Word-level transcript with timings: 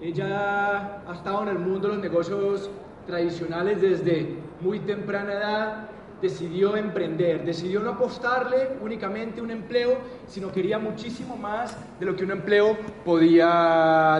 Ella 0.00 1.02
ha 1.06 1.14
estado 1.14 1.42
en 1.44 1.48
el 1.50 1.58
mundo 1.58 1.88
de 1.88 1.94
los 1.94 2.02
negocios 2.02 2.70
tradicionales 3.06 3.80
desde 3.80 4.36
muy 4.60 4.80
temprana 4.80 5.32
edad, 5.32 5.88
decidió 6.20 6.76
emprender, 6.76 7.44
decidió 7.44 7.80
no 7.80 7.90
apostarle 7.90 8.70
únicamente 8.80 9.40
un 9.40 9.50
empleo, 9.50 9.98
sino 10.26 10.50
quería 10.50 10.78
muchísimo 10.78 11.36
más 11.36 11.76
de 12.00 12.06
lo 12.06 12.16
que 12.16 12.24
un 12.24 12.32
empleo 12.32 12.76
podía 13.04 13.46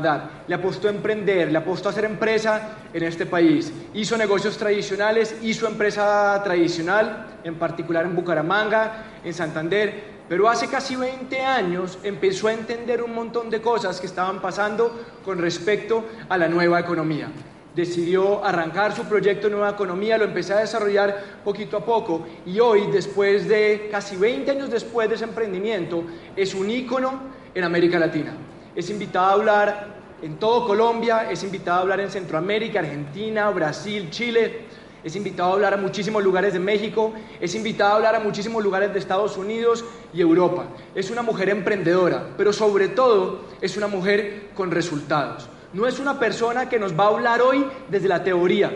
dar. 0.03 0.45
Le 0.47 0.55
apostó 0.55 0.89
a 0.89 0.91
emprender, 0.91 1.51
le 1.51 1.58
apostó 1.58 1.88
a 1.88 1.93
hacer 1.93 2.04
empresa 2.04 2.77
en 2.93 3.03
este 3.03 3.27
país. 3.27 3.72
Hizo 3.95 4.17
negocios 4.17 4.56
tradicionales, 4.56 5.38
hizo 5.43 5.67
empresa 5.67 6.41
tradicional, 6.45 7.38
en 7.43 7.56
particular 7.56 8.04
en 8.04 8.15
Bucaramanga, 8.15 9.04
en 9.25 9.33
Santander, 9.33 10.13
pero 10.29 10.49
hace 10.49 10.69
casi 10.69 10.97
20 10.97 11.40
años 11.40 11.99
empezó 12.03 12.49
a 12.49 12.54
entender 12.54 13.03
un 13.03 13.15
montón 13.15 13.51
de 13.51 13.61
cosas 13.61 14.01
que 14.01 14.07
estaban 14.07 14.40
pasando 14.40 15.04
con 15.25 15.39
respecto 15.39 16.05
a 16.29 16.39
la 16.39 16.48
nueva 16.48 16.80
economía 16.80 17.31
decidió 17.75 18.45
arrancar 18.45 18.95
su 18.95 19.05
proyecto 19.05 19.51
Nueva 19.51 19.71
Economía, 19.71 20.17
lo 20.17 20.25
empecé 20.25 20.53
a 20.53 20.59
desarrollar 20.59 21.41
poquito 21.45 21.77
a 21.77 21.84
poco 21.84 22.27
y 22.47 22.61
hoy, 22.61 22.87
después 22.93 23.48
de 23.48 23.89
casi 23.91 24.17
20 24.17 24.51
años 24.51 24.71
después 24.71 25.09
de 25.09 25.17
ese 25.17 25.25
emprendimiento, 25.25 26.05
es 26.37 26.55
un 26.55 26.70
ícono 26.70 27.20
en 27.55 27.65
América 27.65 27.98
Latina. 27.98 28.33
Es 28.75 28.91
invitado 28.91 29.27
a 29.27 29.33
hablar 29.33 29.95
en 30.23 30.39
todo 30.39 30.67
Colombia, 30.67 31.31
es 31.31 31.43
invitado 31.43 31.79
a 31.79 31.83
hablar 31.83 32.01
en 32.01 32.11
Centroamérica, 32.11 32.79
Argentina, 32.79 33.51
Brasil, 33.51 34.09
Chile, 34.11 34.67
es 35.05 35.15
invitado 35.17 35.51
a 35.51 35.53
hablar 35.53 35.75
a 35.75 35.77
muchísimos 35.77 36.25
lugares 36.25 36.55
de 36.55 36.59
México, 36.59 37.12
es 37.39 37.55
invitado 37.55 37.93
a 37.93 37.97
hablar 37.97 38.15
a 38.15 38.21
muchísimos 38.21 38.65
lugares 38.65 38.93
de 38.93 38.99
Estados 38.99 39.37
Unidos 39.37 39.85
y 40.15 40.23
Europa. 40.23 40.65
Es 40.95 41.11
una 41.11 41.21
mujer 41.21 41.51
emprendedora, 41.51 42.29
pero 42.39 42.55
sobre 42.55 42.89
todo 42.89 43.43
es 43.61 43.77
una 43.77 43.87
mujer 43.87 44.48
con 44.55 44.71
resultados. 44.71 45.48
No 45.75 45.87
es 45.87 45.98
una 45.98 46.19
persona 46.19 46.69
que 46.71 46.79
nos 46.79 46.98
va 46.98 47.05
a 47.05 47.09
hablar 47.09 47.43
hoy 47.43 47.67
desde 47.91 48.09
la 48.09 48.25
teoría. 48.25 48.73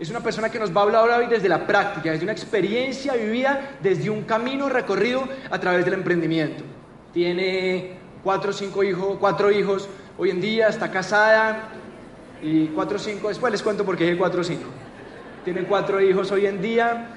Es 0.00 0.10
una 0.10 0.20
persona 0.20 0.50
que 0.50 0.58
nos 0.58 0.76
va 0.76 0.80
a 0.80 0.84
hablar 0.84 1.20
hoy 1.20 1.26
desde 1.26 1.48
la 1.48 1.64
práctica, 1.64 2.10
desde 2.10 2.24
una 2.24 2.32
experiencia 2.32 3.14
vivida, 3.14 3.76
desde 3.80 4.10
un 4.10 4.22
camino 4.22 4.68
recorrido 4.68 5.22
a 5.48 5.60
través 5.60 5.84
del 5.84 5.94
emprendimiento. 5.94 6.64
Tiene 7.12 7.98
cuatro 8.24 8.50
o 8.50 8.52
cinco 8.52 8.82
hijos, 8.82 9.16
cuatro 9.20 9.52
hijos 9.52 9.88
hoy 10.18 10.30
en 10.30 10.40
día, 10.40 10.66
está 10.68 10.90
casada 10.90 11.68
y 12.42 12.66
cuatro 12.68 12.96
o 12.96 13.00
cinco, 13.00 13.28
después 13.28 13.52
les 13.52 13.62
cuento 13.62 13.84
por 13.84 13.96
qué 13.96 14.16
cuatro 14.16 14.40
o 14.40 14.44
cinco. 14.44 14.68
Tiene 15.44 15.64
cuatro 15.64 16.00
hijos 16.00 16.30
hoy 16.30 16.46
en 16.46 16.62
día 16.62 17.08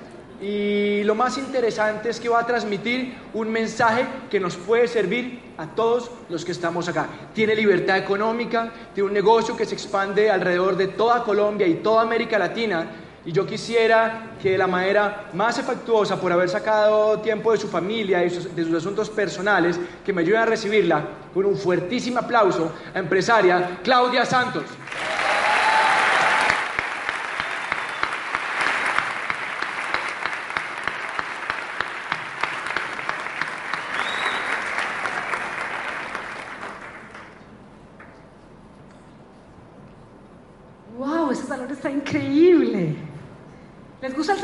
y 0.41 1.03
lo 1.03 1.13
más 1.13 1.37
interesante 1.37 2.09
es 2.09 2.19
que 2.19 2.27
va 2.27 2.39
a 2.39 2.45
transmitir 2.45 3.13
un 3.35 3.51
mensaje 3.51 4.05
que 4.31 4.39
nos 4.39 4.55
puede 4.55 4.87
servir 4.87 5.39
a 5.57 5.67
todos 5.67 6.09
los 6.29 6.43
que 6.43 6.51
estamos 6.51 6.89
acá. 6.89 7.07
Tiene 7.33 7.55
libertad 7.55 7.97
económica, 7.97 8.71
tiene 8.95 9.09
un 9.09 9.13
negocio 9.13 9.55
que 9.55 9.65
se 9.65 9.75
expande 9.75 10.31
alrededor 10.31 10.75
de 10.75 10.87
toda 10.87 11.23
Colombia 11.23 11.67
y 11.67 11.75
toda 11.75 12.01
América 12.01 12.39
Latina. 12.39 12.87
Y 13.23 13.31
yo 13.31 13.45
quisiera 13.45 14.31
que 14.41 14.51
de 14.51 14.57
la 14.57 14.67
manera 14.67 15.29
más 15.33 15.59
efectuosa, 15.59 16.19
por 16.19 16.31
haber 16.31 16.49
sacado 16.49 17.19
tiempo 17.19 17.51
de 17.51 17.59
su 17.59 17.67
familia 17.67 18.23
y 18.23 18.29
de 18.29 18.63
sus 18.63 18.73
asuntos 18.73 19.09
personales, 19.11 19.79
que 20.03 20.13
me 20.13 20.21
ayuden 20.21 20.41
a 20.41 20.45
recibirla 20.45 21.03
con 21.31 21.45
un 21.45 21.55
fuertísimo 21.55 22.19
aplauso 22.19 22.73
a 22.93 22.99
empresaria 22.99 23.79
Claudia 23.83 24.25
Santos. 24.25 24.63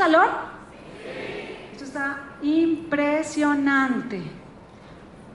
¿Les 0.02 0.06
gusta 0.06 0.06
el 0.06 0.12
salón? 0.12 0.28
Esto 1.72 1.84
está 1.84 2.18
impresionante. 2.42 4.22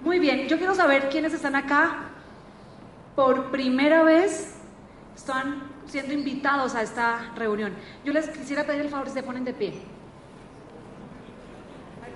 Muy 0.03 0.19
bien, 0.19 0.47
yo 0.47 0.57
quiero 0.57 0.75
saber 0.75 1.09
quiénes 1.09 1.33
están 1.33 1.55
acá 1.55 2.09
por 3.15 3.49
primera 3.49 4.03
vez, 4.03 4.55
están 5.15 5.63
siendo 5.85 6.13
invitados 6.13 6.75
a 6.75 6.81
esta 6.81 7.31
reunión. 7.35 7.73
Yo 8.03 8.13
les 8.13 8.29
quisiera 8.29 8.63
pedir 8.65 8.81
el 8.81 8.89
favor 8.89 9.07
si 9.07 9.15
se 9.15 9.23
ponen 9.23 9.43
de 9.43 9.53
pie. 9.53 9.73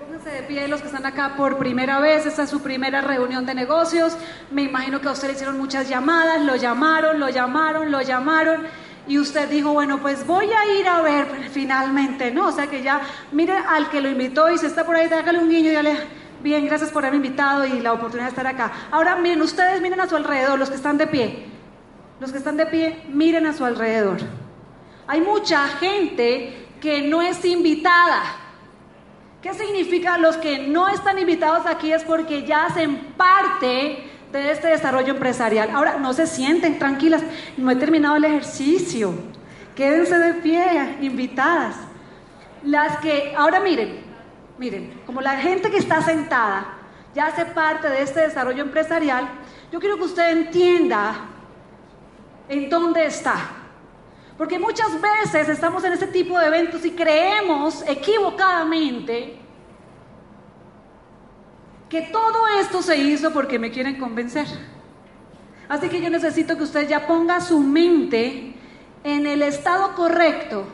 Pónganse 0.00 0.30
de 0.30 0.42
pie 0.42 0.68
los 0.68 0.80
que 0.80 0.88
están 0.88 1.06
acá 1.06 1.34
por 1.36 1.56
primera 1.58 1.98
vez, 2.00 2.26
esta 2.26 2.42
es 2.42 2.50
su 2.50 2.60
primera 2.60 3.00
reunión 3.00 3.46
de 3.46 3.54
negocios. 3.54 4.16
Me 4.50 4.62
imagino 4.62 5.00
que 5.00 5.08
a 5.08 5.12
ustedes 5.12 5.36
hicieron 5.36 5.58
muchas 5.58 5.88
llamadas, 5.88 6.42
lo 6.42 6.56
llamaron, 6.56 7.18
lo 7.18 7.30
llamaron, 7.30 7.90
lo 7.90 8.02
llamaron 8.02 8.66
y 9.06 9.18
usted 9.18 9.48
dijo, 9.48 9.72
bueno, 9.72 9.98
pues 10.00 10.26
voy 10.26 10.46
a 10.46 10.78
ir 10.78 10.86
a 10.86 11.02
ver 11.02 11.26
finalmente, 11.50 12.30
¿no? 12.30 12.48
O 12.48 12.52
sea 12.52 12.68
que 12.68 12.82
ya, 12.82 13.00
mire 13.32 13.54
al 13.54 13.90
que 13.90 14.00
lo 14.00 14.08
invitó 14.08 14.50
y 14.50 14.58
se 14.58 14.66
está 14.66 14.86
por 14.86 14.96
ahí, 14.96 15.06
hágale 15.06 15.38
un 15.40 15.50
guiño 15.50 15.70
y 15.70 15.74
dale, 15.74 15.96
bien, 16.42 16.64
gracias 16.66 16.90
por 16.90 17.04
haberme 17.04 17.26
invitado 17.26 17.66
y 17.66 17.80
la 17.80 17.92
oportunidad 17.92 18.26
de 18.26 18.30
estar 18.30 18.46
acá. 18.46 18.72
Ahora 18.90 19.16
miren, 19.16 19.42
ustedes 19.42 19.80
miren 19.80 20.00
a 20.00 20.08
su 20.08 20.16
alrededor, 20.16 20.58
los 20.58 20.70
que 20.70 20.76
están 20.76 20.98
de 20.98 21.06
pie. 21.06 21.46
Los 22.20 22.30
que 22.30 22.38
están 22.38 22.56
de 22.56 22.66
pie, 22.66 23.02
miren 23.08 23.46
a 23.46 23.52
su 23.52 23.64
alrededor. 23.64 24.18
Hay 25.08 25.20
mucha 25.20 25.66
gente 25.68 26.68
que 26.80 27.02
no 27.02 27.20
es 27.20 27.44
invitada. 27.44 28.22
¿Qué 29.42 29.52
significa 29.54 30.18
los 30.18 30.36
que 30.36 30.68
no 30.68 30.88
están 30.88 31.18
invitados 31.18 31.66
aquí? 31.66 31.92
Es 31.92 32.04
porque 32.04 32.44
ya 32.44 32.66
hacen 32.66 33.14
parte 33.16 34.11
de 34.32 34.50
este 34.50 34.68
desarrollo 34.68 35.12
empresarial. 35.12 35.70
Ahora, 35.70 35.98
no 35.98 36.12
se 36.12 36.26
sienten 36.26 36.78
tranquilas, 36.78 37.22
no 37.56 37.70
he 37.70 37.76
terminado 37.76 38.16
el 38.16 38.24
ejercicio. 38.24 39.14
Quédense 39.76 40.18
de 40.18 40.34
pie, 40.34 40.96
invitadas. 41.00 41.76
Las 42.64 42.98
que, 42.98 43.34
ahora 43.36 43.60
miren, 43.60 44.00
miren, 44.58 45.00
como 45.06 45.20
la 45.20 45.36
gente 45.36 45.70
que 45.70 45.78
está 45.78 46.00
sentada 46.02 46.78
ya 47.14 47.26
hace 47.26 47.44
parte 47.44 47.88
de 47.88 48.02
este 48.02 48.20
desarrollo 48.20 48.62
empresarial, 48.62 49.28
yo 49.70 49.78
quiero 49.78 49.96
que 49.96 50.04
usted 50.04 50.30
entienda 50.30 51.14
en 52.48 52.70
dónde 52.70 53.04
está. 53.06 53.36
Porque 54.38 54.58
muchas 54.58 54.98
veces 55.00 55.48
estamos 55.48 55.84
en 55.84 55.92
este 55.92 56.06
tipo 56.06 56.38
de 56.38 56.46
eventos 56.46 56.84
y 56.84 56.92
creemos 56.92 57.84
equivocadamente 57.86 59.41
que 61.92 62.00
todo 62.00 62.48
esto 62.58 62.80
se 62.80 62.96
hizo 62.96 63.34
porque 63.34 63.58
me 63.58 63.70
quieren 63.70 63.98
convencer. 63.98 64.46
Así 65.68 65.90
que 65.90 66.00
yo 66.00 66.08
necesito 66.08 66.56
que 66.56 66.62
usted 66.62 66.88
ya 66.88 67.06
ponga 67.06 67.38
su 67.42 67.60
mente 67.60 68.54
en 69.04 69.26
el 69.26 69.42
estado 69.42 69.94
correcto 69.94 70.64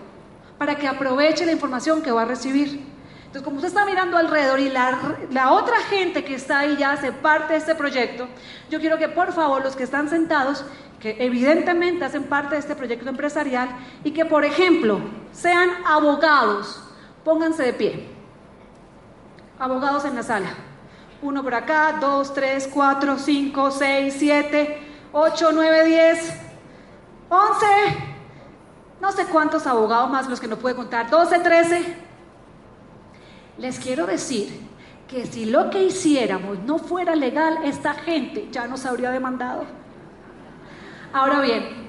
para 0.59 0.77
que 0.77 0.87
aproveche 0.87 1.45
la 1.45 1.51
información 1.51 2.03
que 2.03 2.13
va 2.13 2.23
a 2.23 2.25
recibir. 2.25 2.87
Entonces, 3.19 3.43
como 3.43 3.57
usted 3.57 3.67
está 3.67 3.85
mirando 3.85 4.17
alrededor 4.17 4.61
y 4.61 4.71
la, 4.71 5.17
la, 5.33 5.51
otra 5.51 5.79
gente 5.91 6.23
que 6.23 6.37
está 6.37 6.61
ahí 6.61 6.77
ya 6.77 6.93
hace 6.93 7.11
parte 7.11 7.55
de 7.55 7.59
este 7.59 7.75
proyecto, 7.75 8.29
yo 8.71 8.79
quiero 8.79 8.97
que 8.97 9.09
por 9.09 9.33
favor 9.33 9.65
los 9.65 9.75
que 9.75 9.83
están 9.83 10.09
sentados, 10.09 10.65
que 11.01 11.17
evidentemente 11.19 12.05
hacen 12.05 12.23
parte 12.23 12.55
de 12.55 12.61
este 12.61 12.77
proyecto 12.77 13.09
empresarial 13.09 13.71
y 14.05 14.13
que, 14.13 14.25
por 14.25 14.45
ejemplo, 14.45 15.01
sean 15.33 15.69
abogados, 15.85 16.81
pónganse 17.25 17.65
de 17.65 17.73
pie. 17.73 18.07
Abogados 19.59 20.05
en 20.05 20.15
la 20.15 20.23
sala. 20.23 20.55
Uno 21.21 21.43
por 21.43 21.55
acá, 21.55 21.99
dos, 22.01 22.33
tres, 22.33 22.69
cuatro, 22.73 23.19
cinco, 23.19 23.71
seis, 23.71 24.15
siete, 24.19 24.81
ocho, 25.13 25.51
nueve, 25.53 25.85
diez, 25.85 26.33
once. 27.29 27.67
No 29.01 29.13
sé 29.13 29.27
cuántos 29.27 29.67
abogados 29.67 30.11
más 30.11 30.29
los 30.29 30.41
que 30.41 30.49
no 30.49 30.57
puede 30.57 30.75
contar. 30.75 31.11
Doce, 31.11 31.39
trece. 31.41 31.97
Les 33.59 33.79
quiero 33.79 34.07
decir 34.07 34.69
que 35.09 35.27
si 35.27 35.47
lo 35.47 35.71
que 35.71 35.83
hiciéramos 35.83 36.61
no 36.61 36.79
fuera 36.79 37.17
legal, 37.17 37.59
esta 37.65 37.95
gente 37.95 38.49
ya 38.53 38.69
nos 38.69 38.85
habría 38.87 39.11
demandado. 39.11 39.65
Ahora 41.13 41.41
bien, 41.41 41.89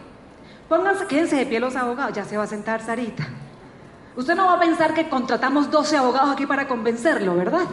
pónganse, 0.67 1.05
quédense 1.05 1.35
de 1.35 1.45
pie 1.45 1.59
los 1.59 1.75
abogados, 1.75 2.15
ya 2.15 2.25
se 2.25 2.37
va 2.37 2.43
a 2.43 2.47
sentar 2.47 2.81
Sarita. 2.81 3.27
Usted 4.15 4.35
no 4.35 4.45
va 4.45 4.53
a 4.53 4.59
pensar 4.59 4.93
que 4.93 5.09
contratamos 5.09 5.69
12 5.69 5.97
abogados 5.97 6.31
aquí 6.31 6.45
para 6.45 6.67
convencerlo, 6.67 7.35
¿verdad? 7.35 7.65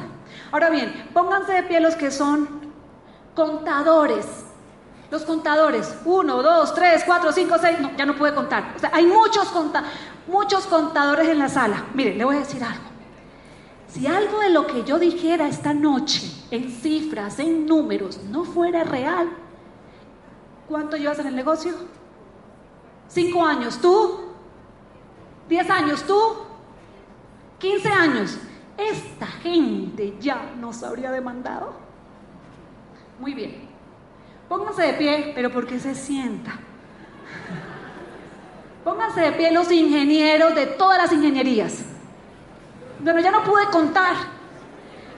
Ahora 0.52 0.70
bien, 0.70 1.10
pónganse 1.12 1.52
de 1.52 1.62
pie 1.64 1.80
los 1.80 1.94
que 1.94 2.10
son 2.10 2.72
contadores. 3.34 4.44
Los 5.10 5.22
contadores, 5.22 5.94
uno, 6.04 6.42
dos, 6.42 6.74
tres, 6.74 7.04
cuatro, 7.06 7.30
cinco, 7.32 7.56
seis, 7.60 7.78
no, 7.80 7.96
ya 7.96 8.04
no 8.04 8.16
puede 8.16 8.34
contar. 8.34 8.72
O 8.74 8.78
sea, 8.78 8.90
hay 8.92 9.06
muchos, 9.06 9.52
muchos 10.26 10.66
contadores 10.66 11.28
en 11.28 11.38
la 11.38 11.48
sala. 11.48 11.84
Miren, 11.94 12.18
le 12.18 12.24
voy 12.24 12.36
a 12.36 12.40
decir 12.40 12.62
algo. 12.64 12.84
Si 13.88 14.06
algo 14.06 14.40
de 14.40 14.50
lo 14.50 14.66
que 14.66 14.82
yo 14.82 14.98
dijera 14.98 15.46
esta 15.46 15.72
noche, 15.72 16.30
en 16.50 16.70
cifras, 16.70 17.38
en 17.38 17.66
números, 17.66 18.18
no 18.24 18.44
fuera 18.44 18.82
real, 18.82 19.30
¿cuánto 20.68 20.96
llevas 20.96 21.20
en 21.20 21.28
el 21.28 21.36
negocio? 21.36 21.72
Cinco 23.08 23.44
años. 23.44 23.78
¿Tú? 23.80 24.26
¿Diez 25.48 25.70
años? 25.70 26.02
¿Tú? 26.02 26.18
¿Quince 27.58 27.88
años? 27.88 28.36
Esta 28.76 29.26
gente 29.26 30.16
ya 30.20 30.52
nos 30.58 30.82
habría 30.82 31.10
demandado. 31.10 31.74
Muy 33.18 33.34
bien. 33.34 33.68
Pónganse 34.48 34.82
de 34.82 34.92
pie, 34.94 35.32
pero 35.34 35.50
¿por 35.50 35.66
qué 35.66 35.78
se 35.80 35.94
sienta? 35.94 36.58
Pónganse 38.84 39.20
de 39.20 39.32
pie 39.32 39.50
los 39.50 39.70
ingenieros 39.72 40.54
de 40.54 40.66
todas 40.66 40.98
las 40.98 41.12
ingenierías. 41.12 41.84
Bueno, 43.00 43.20
ya 43.20 43.30
no 43.30 43.42
pude 43.42 43.66
contar. 43.72 44.14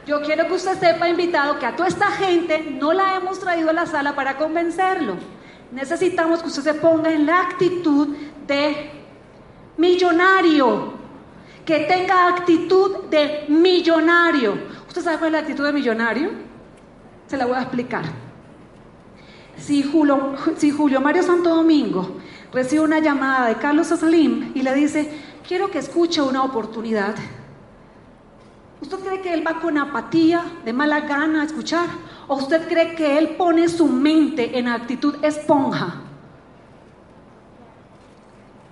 Yo 0.07 0.23
quiero 0.23 0.47
que 0.47 0.55
usted 0.55 0.79
sepa, 0.79 1.09
invitado, 1.09 1.59
que 1.59 1.67
a 1.67 1.77
toda 1.77 1.89
esta 1.89 2.07
gente 2.07 2.77
no 2.81 2.95
la 2.95 3.17
hemos 3.17 3.39
traído 3.41 3.69
a 3.69 3.75
la 3.75 3.85
sala 3.85 4.15
para 4.15 4.39
convencerlo. 4.39 5.17
Necesitamos 5.71 6.41
que 6.41 6.49
usted 6.49 6.63
se 6.63 6.75
ponga 6.75 7.13
en 7.13 7.27
la 7.27 7.43
actitud 7.43 8.17
de 8.47 8.91
millonario, 9.77 10.95
que 11.69 11.81
tenga 11.81 12.29
actitud 12.29 13.11
de 13.11 13.45
millonario. 13.49 14.57
¿Usted 14.87 15.03
sabe 15.03 15.19
cuál 15.19 15.29
es 15.29 15.33
la 15.33 15.39
actitud 15.41 15.67
de 15.67 15.73
millonario? 15.75 16.31
Se 17.27 17.37
la 17.37 17.45
voy 17.45 17.57
a 17.57 17.61
explicar. 17.61 18.05
Si 19.59 19.83
Julio, 19.83 21.01
Mario 21.03 21.23
Santo 21.23 21.55
Domingo 21.55 22.17
recibe 22.55 22.81
una 22.81 23.01
llamada 23.01 23.49
de 23.49 23.57
Carlos 23.57 23.89
Slim 23.89 24.53
y 24.55 24.63
le 24.63 24.73
dice, 24.73 25.13
quiero 25.47 25.71
que 25.71 25.77
escuche 25.77 26.23
una 26.23 26.43
oportunidad, 26.43 27.15
¿usted 28.81 28.99
cree 29.01 29.21
que 29.21 29.35
él 29.35 29.47
va 29.47 29.61
con 29.61 29.77
apatía, 29.77 30.43
de 30.65 30.73
mala 30.73 31.01
gana 31.01 31.43
a 31.43 31.45
escuchar? 31.45 31.89
¿O 32.29 32.37
usted 32.37 32.67
cree 32.67 32.95
que 32.95 33.19
él 33.19 33.37
pone 33.37 33.69
su 33.69 33.89
mente 33.89 34.59
en 34.59 34.69
actitud 34.69 35.17
esponja? 35.23 36.08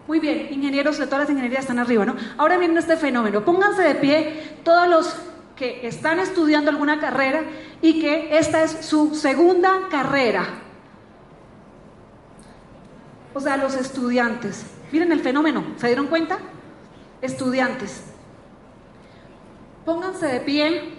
Muy 0.07 0.21
bien, 0.21 0.49
ingenieros 0.53 0.99
de 0.99 1.07
todas 1.07 1.21
las 1.21 1.31
ingenierías 1.31 1.63
están 1.63 1.79
arriba, 1.81 2.05
¿no? 2.05 2.15
Ahora 2.39 2.59
viene 2.59 2.79
este 2.79 2.97
fenómeno. 2.97 3.45
Pónganse 3.45 3.83
de 3.83 3.95
pie 3.97 4.59
todos 4.63 4.89
los 4.89 5.17
que 5.57 5.87
están 5.87 6.21
estudiando 6.21 6.71
alguna 6.71 7.01
carrera 7.01 7.43
y 7.83 8.01
que 8.01 8.39
esta 8.39 8.63
es 8.63 8.71
su 8.87 9.15
segunda 9.15 9.89
carrera. 9.91 10.47
O 13.35 13.41
sea, 13.41 13.57
los 13.57 13.75
estudiantes. 13.75 14.65
Miren 14.93 15.11
el 15.11 15.21
fenómeno, 15.21 15.65
¿se 15.77 15.89
dieron 15.89 16.07
cuenta? 16.07 16.39
Estudiantes. 17.21 18.05
Pónganse 19.85 20.27
de 20.27 20.41
pie. 20.41 20.95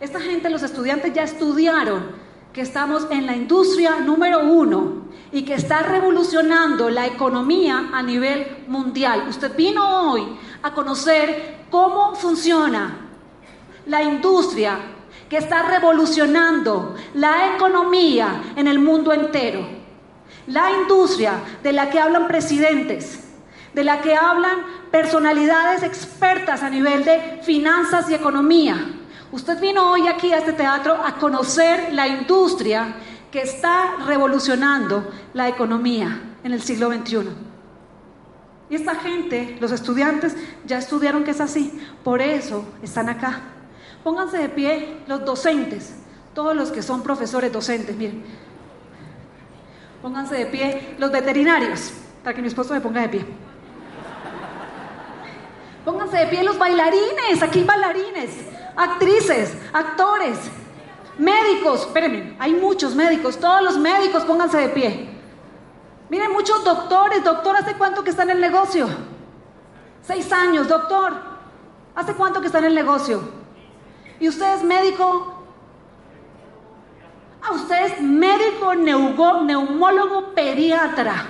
Esta 0.00 0.20
gente, 0.20 0.50
los 0.50 0.62
estudiantes 0.62 1.12
ya 1.14 1.22
estudiaron 1.22 2.21
que 2.52 2.60
estamos 2.60 3.06
en 3.10 3.26
la 3.26 3.34
industria 3.34 4.00
número 4.00 4.40
uno 4.40 5.02
y 5.32 5.42
que 5.42 5.54
está 5.54 5.82
revolucionando 5.82 6.90
la 6.90 7.06
economía 7.06 7.90
a 7.92 8.02
nivel 8.02 8.64
mundial. 8.68 9.24
Usted 9.28 9.56
vino 9.56 10.12
hoy 10.12 10.22
a 10.62 10.72
conocer 10.74 11.64
cómo 11.70 12.14
funciona 12.14 12.98
la 13.86 14.02
industria 14.02 14.78
que 15.30 15.38
está 15.38 15.62
revolucionando 15.62 16.94
la 17.14 17.54
economía 17.54 18.52
en 18.54 18.68
el 18.68 18.78
mundo 18.78 19.14
entero. 19.14 19.66
La 20.46 20.70
industria 20.70 21.40
de 21.62 21.72
la 21.72 21.88
que 21.88 21.98
hablan 21.98 22.28
presidentes, 22.28 23.30
de 23.72 23.84
la 23.84 24.02
que 24.02 24.14
hablan 24.14 24.58
personalidades 24.90 25.82
expertas 25.82 26.62
a 26.62 26.68
nivel 26.68 27.04
de 27.04 27.40
finanzas 27.42 28.10
y 28.10 28.14
economía. 28.14 28.76
Usted 29.32 29.58
vino 29.58 29.90
hoy 29.90 30.08
aquí 30.08 30.30
a 30.34 30.38
este 30.38 30.52
teatro 30.52 30.94
a 30.94 31.14
conocer 31.14 31.94
la 31.94 32.06
industria 32.06 32.94
que 33.30 33.40
está 33.40 33.96
revolucionando 34.06 35.10
la 35.32 35.48
economía 35.48 36.36
en 36.44 36.52
el 36.52 36.60
siglo 36.60 36.92
XXI. 36.92 37.30
Y 38.68 38.74
esta 38.74 38.94
gente, 38.94 39.56
los 39.58 39.72
estudiantes, 39.72 40.36
ya 40.66 40.76
estudiaron 40.76 41.24
que 41.24 41.30
es 41.30 41.40
así, 41.40 41.72
por 42.04 42.20
eso 42.20 42.66
están 42.82 43.08
acá. 43.08 43.40
Pónganse 44.04 44.36
de 44.36 44.50
pie 44.50 44.98
los 45.06 45.24
docentes, 45.24 45.94
todos 46.34 46.54
los 46.54 46.70
que 46.70 46.82
son 46.82 47.02
profesores 47.02 47.50
docentes, 47.50 47.96
miren. 47.96 48.22
Pónganse 50.02 50.34
de 50.34 50.46
pie 50.46 50.94
los 50.98 51.10
veterinarios, 51.10 51.90
para 52.22 52.36
que 52.36 52.42
mi 52.42 52.48
esposo 52.48 52.74
me 52.74 52.82
ponga 52.82 53.00
de 53.00 53.08
pie. 53.08 53.26
De 56.12 56.26
pie 56.26 56.42
los 56.42 56.58
bailarines, 56.58 57.42
aquí 57.42 57.64
bailarines, 57.64 58.30
actrices, 58.76 59.56
actores, 59.72 60.38
médicos, 61.16 61.86
espérenme, 61.86 62.36
hay 62.38 62.52
muchos 62.52 62.94
médicos, 62.94 63.38
todos 63.38 63.62
los 63.62 63.78
médicos 63.78 64.22
pónganse 64.24 64.58
de 64.58 64.68
pie. 64.68 65.08
Miren, 66.10 66.30
muchos 66.32 66.62
doctores, 66.64 67.24
doctor, 67.24 67.56
¿hace 67.56 67.74
cuánto 67.78 68.04
que 68.04 68.10
está 68.10 68.24
en 68.24 68.30
el 68.30 68.40
negocio? 68.42 68.88
Seis 70.02 70.30
años, 70.32 70.68
doctor, 70.68 71.14
¿hace 71.94 72.12
cuánto 72.12 72.42
que 72.42 72.48
está 72.48 72.58
en 72.58 72.66
el 72.66 72.74
negocio? 72.74 73.22
¿Y 74.20 74.28
usted 74.28 74.56
es 74.56 74.62
médico? 74.62 75.42
Ah, 77.42 77.52
usted 77.52 77.86
es 77.86 78.02
médico, 78.02 78.74
neumólogo, 78.74 80.34
pediatra. 80.34 81.24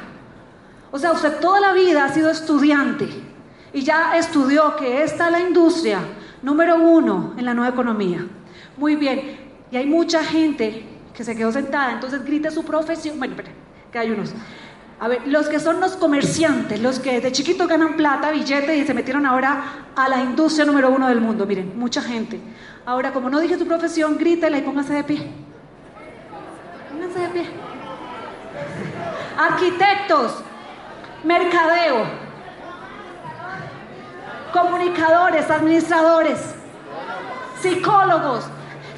O 0.90 0.99
sea, 0.99 1.12
usted 1.12 1.38
toda 1.38 1.61
la 1.61 1.73
vida 1.73 2.05
ha 2.05 2.08
sido 2.08 2.31
estudiante 2.31 3.31
y 3.73 3.83
ya 3.83 4.17
estudió 4.17 4.77
que 4.77 5.03
esta 5.03 5.27
es 5.27 5.33
la 5.33 5.41
industria 5.41 6.01
número 6.43 6.77
uno 6.77 7.35
en 7.37 7.45
la 7.45 7.55
nueva 7.55 7.73
economía. 7.73 8.27
Muy 8.77 8.97
bien, 8.97 9.39
y 9.71 9.77
hay 9.77 9.87
mucha 9.87 10.23
gente 10.25 10.85
que 11.15 11.25
se 11.25 11.37
quedó 11.37 11.53
sentada, 11.53 11.93
entonces 11.93 12.25
grite 12.25 12.51
su 12.51 12.65
profesión. 12.65 13.19
Bueno, 13.19 13.35
espera, 13.35 13.53
que 13.91 13.99
hay 13.99 14.11
unos. 14.11 14.35
A 15.01 15.09
ver, 15.09 15.27
los 15.27 15.49
que 15.49 15.59
son 15.59 15.81
los 15.81 15.97
comerciantes, 15.97 16.81
los 16.81 17.01
que 17.01 17.21
de 17.21 17.33
chiquito 17.33 17.67
ganan 17.67 17.97
plata, 17.97 18.31
billetes 18.31 18.77
y 18.77 18.87
se 18.87 18.95
metieron 18.95 19.27
ahora 19.27 19.87
a 19.97 20.09
la 20.09 20.21
industria 20.21 20.65
número 20.65 20.91
uno 20.91 21.09
del 21.09 21.21
mundo. 21.21 21.45
Miren, 21.45 21.77
mucha 21.77 22.01
gente. 22.01 22.41
Ahora, 22.87 23.13
como 23.13 23.29
no 23.29 23.41
dije 23.41 23.59
su 23.59 23.67
profesión, 23.67 24.17
grítela 24.17 24.59
y 24.59 24.63
póngase 24.63 24.95
de 24.95 25.05
pie. 25.05 25.31
Pónganse 26.91 27.19
de 27.19 27.29
pie. 27.29 27.47
Arquitectos, 29.37 30.43
mercadeo, 31.25 32.05
comunicadores, 34.53 35.51
administradores, 35.51 36.39
psicólogos, 37.61 38.45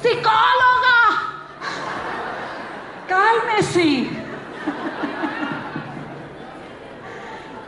psicóloga, 0.01 0.99
cálmese, 3.07 4.09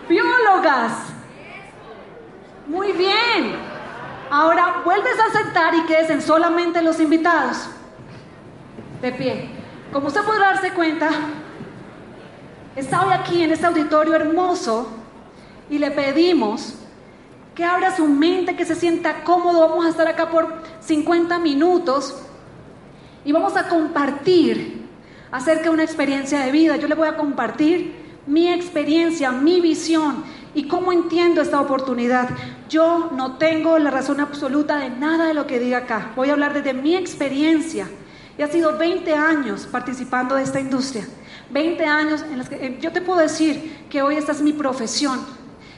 biólogas, 0.10 0.92
muy 2.68 2.92
bien, 2.92 3.56
ahora 4.30 4.82
vuelves 4.84 5.18
a 5.20 5.32
sentar 5.32 5.74
y 5.76 5.86
queden 5.86 6.22
solamente 6.22 6.82
los 6.82 7.00
invitados, 7.00 7.70
de 9.02 9.12
pie, 9.12 9.50
como 9.94 10.08
usted 10.08 10.24
podrá 10.24 10.54
darse 10.54 10.72
cuenta, 10.72 11.10
está 12.76 13.06
hoy 13.06 13.14
aquí 13.14 13.44
en 13.44 13.52
este 13.52 13.66
auditorio 13.66 14.16
hermoso 14.16 14.90
y 15.70 15.78
le 15.78 15.92
pedimos 15.92 16.87
que 17.58 17.66
abra 17.66 17.96
su 17.96 18.06
mente, 18.06 18.56
que 18.56 18.66
se 18.66 18.76
sienta 18.76 19.24
cómodo. 19.24 19.68
Vamos 19.68 19.88
a 19.88 19.90
estar 19.90 20.08
acá 20.08 20.30
por 20.30 20.62
50 20.80 21.40
minutos 21.40 22.16
y 23.26 23.32
vamos 23.32 23.58
a 23.58 23.68
compartir 23.68 24.88
acerca 25.32 25.64
de 25.64 25.70
una 25.72 25.84
experiencia 25.84 26.42
de 26.42 26.52
vida. 26.52 26.76
Yo 26.76 26.88
le 26.88 26.94
voy 26.94 27.08
a 27.08 27.18
compartir 27.18 27.96
mi 28.28 28.48
experiencia, 28.48 29.32
mi 29.32 29.60
visión 29.60 30.24
y 30.54 30.68
cómo 30.68 30.92
entiendo 30.92 31.42
esta 31.42 31.60
oportunidad. 31.60 32.30
Yo 32.70 33.10
no 33.16 33.38
tengo 33.38 33.80
la 33.80 33.90
razón 33.90 34.20
absoluta 34.20 34.78
de 34.78 34.92
nada 34.92 35.26
de 35.26 35.34
lo 35.34 35.48
que 35.48 35.58
diga 35.58 35.80
acá. 35.80 36.12
Voy 36.16 36.30
a 36.30 36.34
hablar 36.34 36.54
desde 36.54 36.76
mi 36.76 36.96
experiencia. 36.96 37.90
Y 38.38 38.44
ha 38.44 38.48
sido 38.50 38.78
20 38.78 39.16
años 39.16 39.66
participando 39.66 40.36
de 40.36 40.44
esta 40.44 40.60
industria. 40.60 41.08
20 41.50 41.84
años 41.86 42.22
en 42.22 42.38
los 42.38 42.50
que 42.50 42.64
eh, 42.64 42.78
yo 42.80 42.92
te 42.92 43.02
puedo 43.02 43.20
decir 43.20 43.88
que 43.90 44.04
hoy 44.04 44.16
esta 44.16 44.34
es 44.34 44.44
mi 44.44 44.54
profesión 44.54 45.22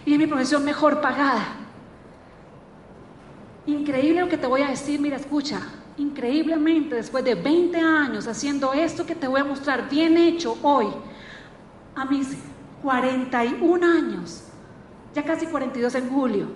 y 0.06 0.12
es 0.12 0.20
mi 0.20 0.28
profesión 0.28 0.66
mejor 0.66 1.00
pagada. 1.00 1.59
Increíble 3.70 4.22
lo 4.22 4.28
que 4.28 4.38
te 4.38 4.48
voy 4.48 4.64
a 4.64 4.70
decir, 4.70 5.00
mira, 5.00 5.16
escucha, 5.16 5.62
increíblemente 5.98 6.96
después 6.96 7.24
de 7.24 7.36
20 7.36 7.78
años 7.78 8.26
haciendo 8.26 8.74
esto 8.74 9.06
que 9.06 9.14
te 9.14 9.28
voy 9.28 9.42
a 9.42 9.44
mostrar 9.44 9.88
bien 9.88 10.18
hecho 10.18 10.58
hoy, 10.64 10.88
a 11.96 12.04
mis 12.06 12.30
41 12.82 13.86
años, 13.86 14.46
ya 15.14 15.24
casi 15.24 15.46
42 15.46 15.94
en 15.94 16.10
julio, 16.10 16.48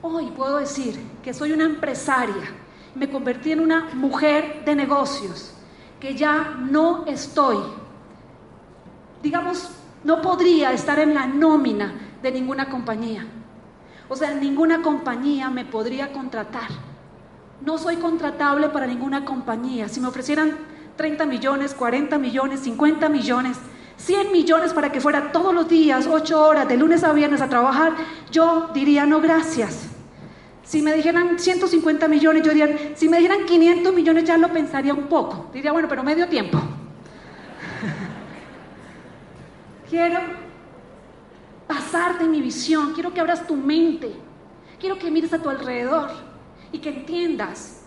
hoy 0.00 0.26
puedo 0.26 0.58
decir 0.58 0.96
que 1.24 1.34
soy 1.34 1.50
una 1.50 1.64
empresaria, 1.64 2.52
me 2.94 3.10
convertí 3.10 3.50
en 3.50 3.58
una 3.58 3.88
mujer 3.94 4.62
de 4.64 4.76
negocios, 4.76 5.54
que 5.98 6.14
ya 6.14 6.56
no 6.70 7.04
estoy, 7.06 7.56
digamos, 9.24 9.70
no 10.04 10.22
podría 10.22 10.72
estar 10.72 11.00
en 11.00 11.14
la 11.14 11.26
nómina 11.26 11.92
de 12.22 12.30
ninguna 12.30 12.68
compañía. 12.68 13.26
O 14.08 14.16
sea, 14.16 14.34
ninguna 14.34 14.82
compañía 14.82 15.50
me 15.50 15.64
podría 15.64 16.12
contratar. 16.12 16.68
No 17.64 17.78
soy 17.78 17.96
contratable 17.96 18.68
para 18.68 18.86
ninguna 18.86 19.24
compañía. 19.24 19.88
Si 19.88 20.00
me 20.00 20.08
ofrecieran 20.08 20.56
30 20.96 21.26
millones, 21.26 21.74
40 21.74 22.18
millones, 22.18 22.60
50 22.60 23.08
millones, 23.08 23.56
100 23.96 24.32
millones 24.32 24.72
para 24.72 24.92
que 24.92 25.00
fuera 25.00 25.32
todos 25.32 25.54
los 25.54 25.68
días, 25.68 26.06
8 26.06 26.44
horas, 26.44 26.68
de 26.68 26.76
lunes 26.76 27.02
a 27.02 27.12
viernes 27.12 27.40
a 27.40 27.48
trabajar, 27.48 27.94
yo 28.30 28.70
diría 28.74 29.06
no 29.06 29.20
gracias. 29.20 29.88
Si 30.62 30.82
me 30.82 30.92
dijeran 30.92 31.38
150 31.38 32.08
millones, 32.08 32.42
yo 32.42 32.52
diría, 32.52 32.92
si 32.96 33.08
me 33.08 33.18
dijeran 33.18 33.46
500 33.46 33.94
millones 33.94 34.24
ya 34.24 34.36
lo 34.36 34.52
pensaría 34.52 34.92
un 34.92 35.04
poco. 35.04 35.48
Diría, 35.52 35.72
bueno, 35.72 35.88
pero 35.88 36.02
medio 36.02 36.28
tiempo. 36.28 36.58
quiero 39.88 40.45
pasarte 41.66 42.24
mi 42.24 42.40
visión, 42.40 42.92
quiero 42.92 43.12
que 43.12 43.20
abras 43.20 43.46
tu 43.46 43.56
mente, 43.56 44.14
quiero 44.78 44.98
que 44.98 45.10
mires 45.10 45.32
a 45.32 45.42
tu 45.42 45.48
alrededor 45.48 46.10
y 46.72 46.78
que 46.78 46.90
entiendas 46.90 47.82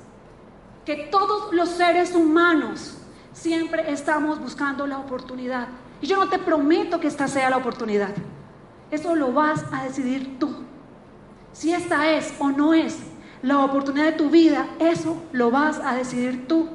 que 0.85 1.07
todos 1.11 1.53
los 1.53 1.69
seres 1.69 2.15
humanos 2.15 2.97
siempre 3.31 3.91
estamos 3.91 4.39
buscando 4.39 4.87
la 4.87 4.97
oportunidad. 4.97 5.67
Y 6.01 6.07
yo 6.07 6.17
no 6.17 6.29
te 6.29 6.39
prometo 6.39 6.99
que 6.99 7.07
esta 7.07 7.27
sea 7.27 7.49
la 7.49 7.57
oportunidad. 7.57 8.09
Eso 8.91 9.15
lo 9.15 9.31
vas 9.31 9.65
a 9.71 9.83
decidir 9.83 10.39
tú. 10.39 10.63
Si 11.51 11.73
esta 11.73 12.09
es 12.11 12.33
o 12.39 12.49
no 12.49 12.73
es 12.73 12.97
la 13.41 13.59
oportunidad 13.59 14.05
de 14.05 14.11
tu 14.13 14.29
vida, 14.29 14.67
eso 14.79 15.21
lo 15.31 15.51
vas 15.51 15.79
a 15.79 15.95
decidir 15.95 16.47
tú. 16.47 16.69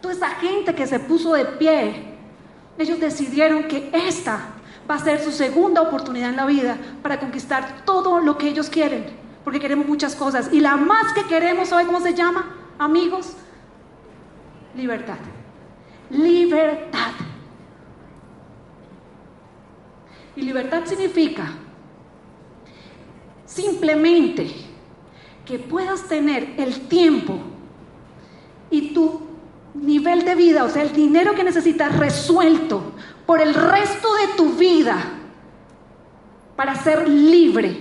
Toda 0.00 0.14
esa 0.14 0.30
gente 0.30 0.74
que 0.74 0.86
se 0.86 1.00
puso 1.00 1.34
de 1.34 1.44
pie, 1.44 2.14
ellos 2.78 3.00
decidieron 3.00 3.64
que 3.64 3.90
esta 3.92 4.54
va 4.88 4.94
a 4.94 4.98
ser 4.98 5.22
su 5.22 5.32
segunda 5.32 5.82
oportunidad 5.82 6.30
en 6.30 6.36
la 6.36 6.46
vida 6.46 6.76
para 7.02 7.20
conquistar 7.20 7.84
todo 7.84 8.20
lo 8.20 8.38
que 8.38 8.48
ellos 8.48 8.70
quieren, 8.70 9.06
porque 9.44 9.60
queremos 9.60 9.86
muchas 9.86 10.14
cosas. 10.14 10.50
Y 10.52 10.60
la 10.60 10.76
más 10.76 11.12
que 11.12 11.24
queremos, 11.24 11.68
¿sabe 11.68 11.84
cómo 11.86 12.00
se 12.00 12.14
llama? 12.14 12.54
Amigos, 12.78 13.34
libertad. 14.74 15.18
Libertad. 16.10 17.12
Y 20.36 20.42
libertad 20.42 20.82
significa 20.84 21.52
simplemente 23.44 24.54
que 25.44 25.58
puedas 25.58 26.04
tener 26.04 26.54
el 26.58 26.80
tiempo 26.82 27.38
y 28.70 28.92
tu 28.92 29.22
nivel 29.74 30.24
de 30.24 30.34
vida, 30.34 30.64
o 30.64 30.68
sea, 30.68 30.82
el 30.82 30.92
dinero 30.92 31.34
que 31.34 31.44
necesitas 31.44 31.96
resuelto 31.96 32.92
por 33.28 33.42
el 33.42 33.52
resto 33.52 34.08
de 34.14 34.28
tu 34.38 34.54
vida 34.54 34.96
para 36.56 36.74
ser 36.74 37.06
libre. 37.06 37.76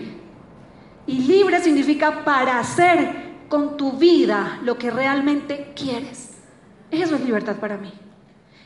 Y 1.06 1.20
libre 1.20 1.62
significa 1.62 2.26
para 2.26 2.60
hacer 2.60 3.46
con 3.48 3.78
tu 3.78 3.94
vida 3.94 4.60
lo 4.64 4.78
que 4.78 4.92
realmente 4.92 5.72
quieres. 5.74 6.32
Eso 6.92 7.16
es 7.16 7.22
libertad 7.22 7.56
para 7.56 7.78
mí. 7.78 7.94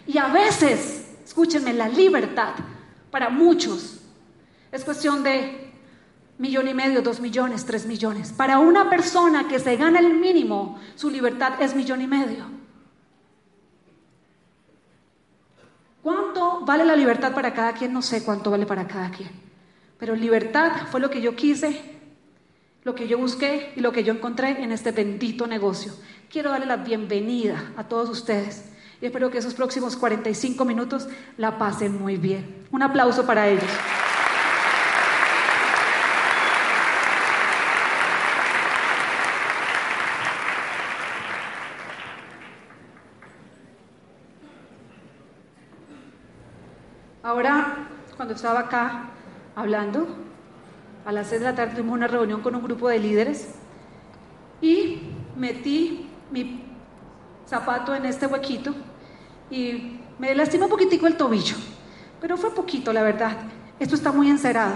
Y 0.08 0.18
a 0.18 0.30
veces, 0.30 1.18
escúchenme, 1.24 1.72
la 1.72 1.88
libertad 1.88 2.56
para 3.12 3.30
muchos 3.30 4.02
es 4.72 4.84
cuestión 4.84 5.22
de 5.22 5.72
millón 6.40 6.68
y 6.68 6.74
medio, 6.74 7.04
dos 7.04 7.20
millones, 7.20 7.64
tres 7.64 7.86
millones. 7.86 8.32
Para 8.32 8.58
una 8.58 8.90
persona 8.90 9.48
que 9.48 9.60
se 9.60 9.76
gana 9.76 10.00
el 10.00 10.16
mínimo, 10.16 10.80
su 10.96 11.12
libertad 11.12 11.62
es 11.62 11.76
millón 11.76 12.02
y 12.02 12.08
medio. 12.08 12.62
¿Cuánto 16.02 16.41
vale 16.66 16.86
la 16.86 16.96
libertad 16.96 17.34
para 17.34 17.54
cada 17.54 17.74
quien? 17.74 17.94
No 17.94 18.02
sé 18.02 18.24
cuánto 18.24 18.52
vale 18.52 18.66
para 18.66 18.88
cada 18.88 19.12
quien. 19.12 19.30
Pero 19.98 20.16
libertad 20.16 20.88
fue 20.90 21.00
lo 21.00 21.10
que 21.10 21.22
yo 21.22 21.36
quise, 21.36 21.80
lo 22.84 22.96
que 22.96 23.08
yo 23.08 23.18
busqué 23.18 23.74
y 23.76 23.82
lo 23.82 23.92
que 23.92 24.04
yo 24.04 24.14
encontré 24.14 24.64
en 24.64 24.72
este 24.72 24.92
bendito 24.92 25.48
negocio. 25.48 25.94
Quiero 26.30 26.50
darle 26.50 26.66
la 26.66 26.78
bienvenida 26.78 27.72
a 27.78 27.84
todos 27.88 28.10
ustedes 28.10 28.72
y 29.02 29.06
espero 29.06 29.30
que 29.30 29.40
esos 29.40 29.54
próximos 29.54 29.96
45 29.96 30.64
minutos 30.66 31.08
la 31.38 31.58
pasen 31.58 32.00
muy 32.00 32.18
bien. 32.18 32.66
Un 32.72 32.84
aplauso 32.84 33.26
para 33.26 33.48
ellos. 33.48 33.70
Ahora, 47.24 47.88
cuando 48.32 48.48
estaba 48.48 48.60
acá 48.62 49.10
hablando, 49.58 50.08
a 51.06 51.12
las 51.12 51.28
6 51.28 51.42
de 51.42 51.48
la 51.48 51.54
tarde 51.54 51.76
tuvimos 51.76 51.96
una 51.96 52.08
reunión 52.08 52.40
con 52.42 52.56
un 52.56 52.64
grupo 52.64 52.88
de 52.88 52.98
líderes 52.98 53.56
y 54.62 55.02
metí 55.36 56.10
mi 56.32 56.64
zapato 57.46 57.94
en 57.94 58.06
este 58.06 58.28
huequito 58.28 58.74
y 59.50 60.00
me 60.18 60.34
lastimó 60.34 60.66
un 60.66 60.72
poquitico 60.72 61.08
el 61.08 61.18
tobillo, 61.18 61.58
pero 62.22 62.38
fue 62.38 62.56
poquito, 62.56 62.94
la 62.94 63.04
verdad. 63.04 63.36
Esto 63.82 63.96
está 63.96 64.14
muy 64.14 64.30
encerado. 64.30 64.76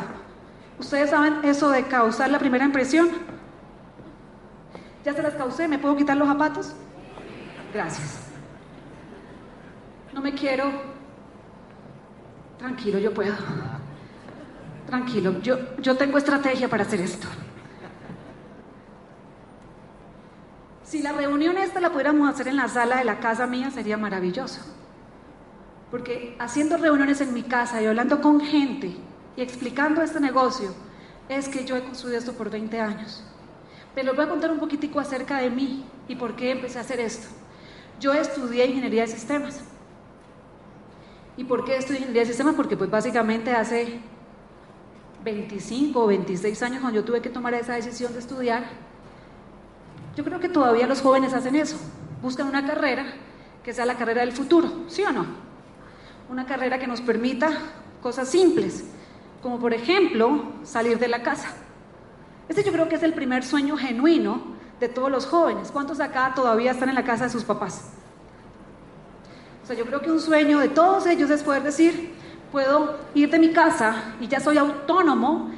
¿Ustedes 0.77 1.11
saben 1.11 1.35
eso 1.45 1.69
de 1.69 1.83
causar 1.83 2.29
la 2.29 2.39
primera 2.39 2.65
impresión? 2.65 3.07
Ya 5.05 5.13
se 5.13 5.23
las 5.23 5.35
causé, 5.35 5.69
¿me 5.69 5.79
puedo 5.79 5.95
quitar 5.95 6.17
los 6.17 6.27
zapatos? 6.27 6.73
Gracias. 7.73 8.19
No 10.13 10.19
me 10.19 10.33
quiero... 10.33 10.94
Tranquilo, 12.57 12.99
yo 12.99 13.13
puedo. 13.13 13.35
Tranquilo, 14.87 15.39
yo, 15.41 15.75
yo 15.77 15.97
tengo 15.97 16.17
estrategia 16.17 16.67
para 16.67 16.83
hacer 16.83 17.01
esto. 17.01 17.27
Si 20.83 21.01
la 21.01 21.11
reunión 21.11 21.57
esta 21.57 21.81
la 21.81 21.91
pudiéramos 21.91 22.29
hacer 22.29 22.47
en 22.47 22.55
la 22.55 22.67
sala 22.67 22.97
de 22.97 23.03
la 23.03 23.19
casa 23.19 23.47
mía, 23.47 23.71
sería 23.71 23.97
maravilloso. 23.97 24.61
Porque 25.89 26.35
haciendo 26.39 26.77
reuniones 26.77 27.21
en 27.21 27.33
mi 27.33 27.43
casa 27.43 27.81
y 27.81 27.85
hablando 27.85 28.21
con 28.21 28.39
gente 28.39 28.95
y 29.35 29.41
explicando 29.41 30.01
este 30.01 30.19
negocio, 30.19 30.73
es 31.27 31.49
que 31.49 31.65
yo 31.65 31.75
he 31.75 31.83
construido 31.83 32.19
esto 32.19 32.33
por 32.33 32.51
20 32.51 32.79
años. 32.79 33.23
Pero 33.95 34.07
les 34.07 34.15
voy 34.15 34.25
a 34.25 34.29
contar 34.29 34.51
un 34.51 34.59
poquitico 34.59 34.99
acerca 34.99 35.39
de 35.39 35.49
mí 35.49 35.85
y 36.07 36.15
por 36.15 36.35
qué 36.35 36.51
empecé 36.51 36.77
a 36.77 36.81
hacer 36.81 36.99
esto. 36.99 37.27
Yo 37.99 38.13
estudié 38.13 38.65
ingeniería 38.65 39.01
de 39.01 39.07
sistemas. 39.07 39.63
¿Y 41.37 41.43
por 41.43 41.65
qué 41.65 41.77
estudié 41.77 41.99
ingeniería 41.99 42.21
de 42.21 42.27
sistemas? 42.27 42.55
Porque 42.55 42.77
pues 42.77 42.89
básicamente 42.89 43.51
hace 43.51 43.99
25 45.23 45.99
o 45.99 46.07
26 46.07 46.63
años 46.63 46.81
cuando 46.81 46.99
yo 46.99 47.05
tuve 47.05 47.21
que 47.21 47.29
tomar 47.29 47.53
esa 47.55 47.73
decisión 47.73 48.13
de 48.13 48.19
estudiar, 48.19 48.63
yo 50.15 50.23
creo 50.23 50.39
que 50.39 50.47
todavía 50.47 50.87
los 50.87 51.01
jóvenes 51.01 51.33
hacen 51.33 51.55
eso, 51.55 51.77
buscan 52.21 52.47
una 52.47 52.65
carrera 52.65 53.05
que 53.63 53.73
sea 53.73 53.85
la 53.85 53.97
carrera 53.97 54.21
del 54.21 54.31
futuro, 54.31 54.85
¿sí 54.87 55.03
o 55.03 55.11
no? 55.11 55.25
Una 56.29 56.45
carrera 56.45 56.79
que 56.79 56.87
nos 56.87 57.01
permita 57.01 57.49
cosas 58.01 58.29
simples, 58.29 58.85
como 59.41 59.59
por 59.59 59.73
ejemplo 59.73 60.53
salir 60.63 60.99
de 60.99 61.07
la 61.07 61.21
casa. 61.21 61.49
Este 62.47 62.63
yo 62.63 62.71
creo 62.71 62.87
que 62.87 62.95
es 62.95 63.03
el 63.03 63.13
primer 63.13 63.43
sueño 63.43 63.75
genuino 63.75 64.55
de 64.79 64.87
todos 64.87 65.11
los 65.11 65.25
jóvenes. 65.25 65.71
¿Cuántos 65.71 65.99
acá 65.99 66.33
todavía 66.35 66.71
están 66.71 66.89
en 66.89 66.95
la 66.95 67.03
casa 67.03 67.25
de 67.25 67.31
sus 67.31 67.43
papás? 67.43 67.91
O 69.65 69.67
sea, 69.67 69.75
yo 69.75 69.83
creo 69.87 69.99
que 69.99 70.11
un 70.11 70.19
sueño 70.19 70.59
de 70.59 70.69
todos 70.69 71.07
ellos 71.07 71.31
es 71.31 71.41
poder 71.41 71.63
decir, 71.63 72.13
puedo 72.51 72.99
ir 73.15 73.31
de 73.31 73.39
mi 73.39 73.49
casa 73.49 73.95
y 74.21 74.27
ya 74.27 74.39
soy 74.39 74.59
autónomo, 74.59 75.49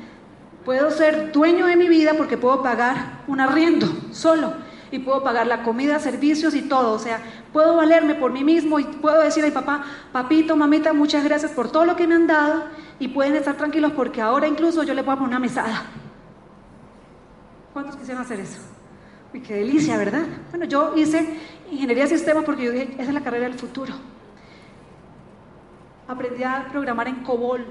puedo 0.63 0.91
ser 0.91 1.33
dueño 1.33 1.65
de 1.65 1.75
mi 1.75 1.89
vida 1.89 2.13
porque 2.17 2.37
puedo 2.37 2.63
pagar 2.63 3.23
un 3.27 3.41
arriendo 3.41 3.85
solo 4.13 4.53
y 4.91 4.99
puedo 4.99 5.21
pagar 5.23 5.45
la 5.45 5.61
comida, 5.61 5.99
servicios 5.99 6.55
y 6.55 6.61
todo. 6.61 6.93
O 6.93 6.99
sea, 6.99 7.19
puedo 7.51 7.75
valerme 7.75 8.15
por 8.15 8.31
mí 8.31 8.45
mismo 8.45 8.79
y 8.79 8.85
puedo 8.85 9.19
decir 9.19 9.43
a 9.43 9.47
mi 9.47 9.51
papá, 9.51 9.83
papito, 10.13 10.55
mamita, 10.55 10.93
muchas 10.93 11.25
gracias 11.25 11.51
por 11.51 11.69
todo 11.69 11.83
lo 11.83 11.97
que 11.97 12.07
me 12.07 12.15
han 12.15 12.27
dado 12.27 12.63
y 12.99 13.09
pueden 13.09 13.35
estar 13.35 13.57
tranquilos 13.57 13.91
porque 13.91 14.21
ahora 14.21 14.47
incluso 14.47 14.83
yo 14.83 14.93
les 14.93 15.03
puedo 15.03 15.17
poner 15.17 15.31
una 15.31 15.39
mesada. 15.39 15.83
¿Cuántos 17.73 17.97
quisieran 17.97 18.23
hacer 18.23 18.39
eso? 18.39 18.59
Uy, 19.33 19.41
qué 19.41 19.55
delicia, 19.55 19.97
¿verdad? 19.97 20.23
Bueno, 20.51 20.63
yo 20.65 20.93
hice 20.95 21.37
ingeniería 21.71 22.03
de 22.03 22.09
sistemas 22.09 22.43
porque 22.43 22.65
yo 22.65 22.71
dije, 22.71 22.93
esa 22.93 23.03
es 23.03 23.13
la 23.13 23.21
carrera 23.21 23.45
del 23.45 23.57
futuro 23.57 23.93
aprendí 26.07 26.43
a 26.43 26.67
programar 26.71 27.07
en 27.07 27.15
COBOL. 27.15 27.65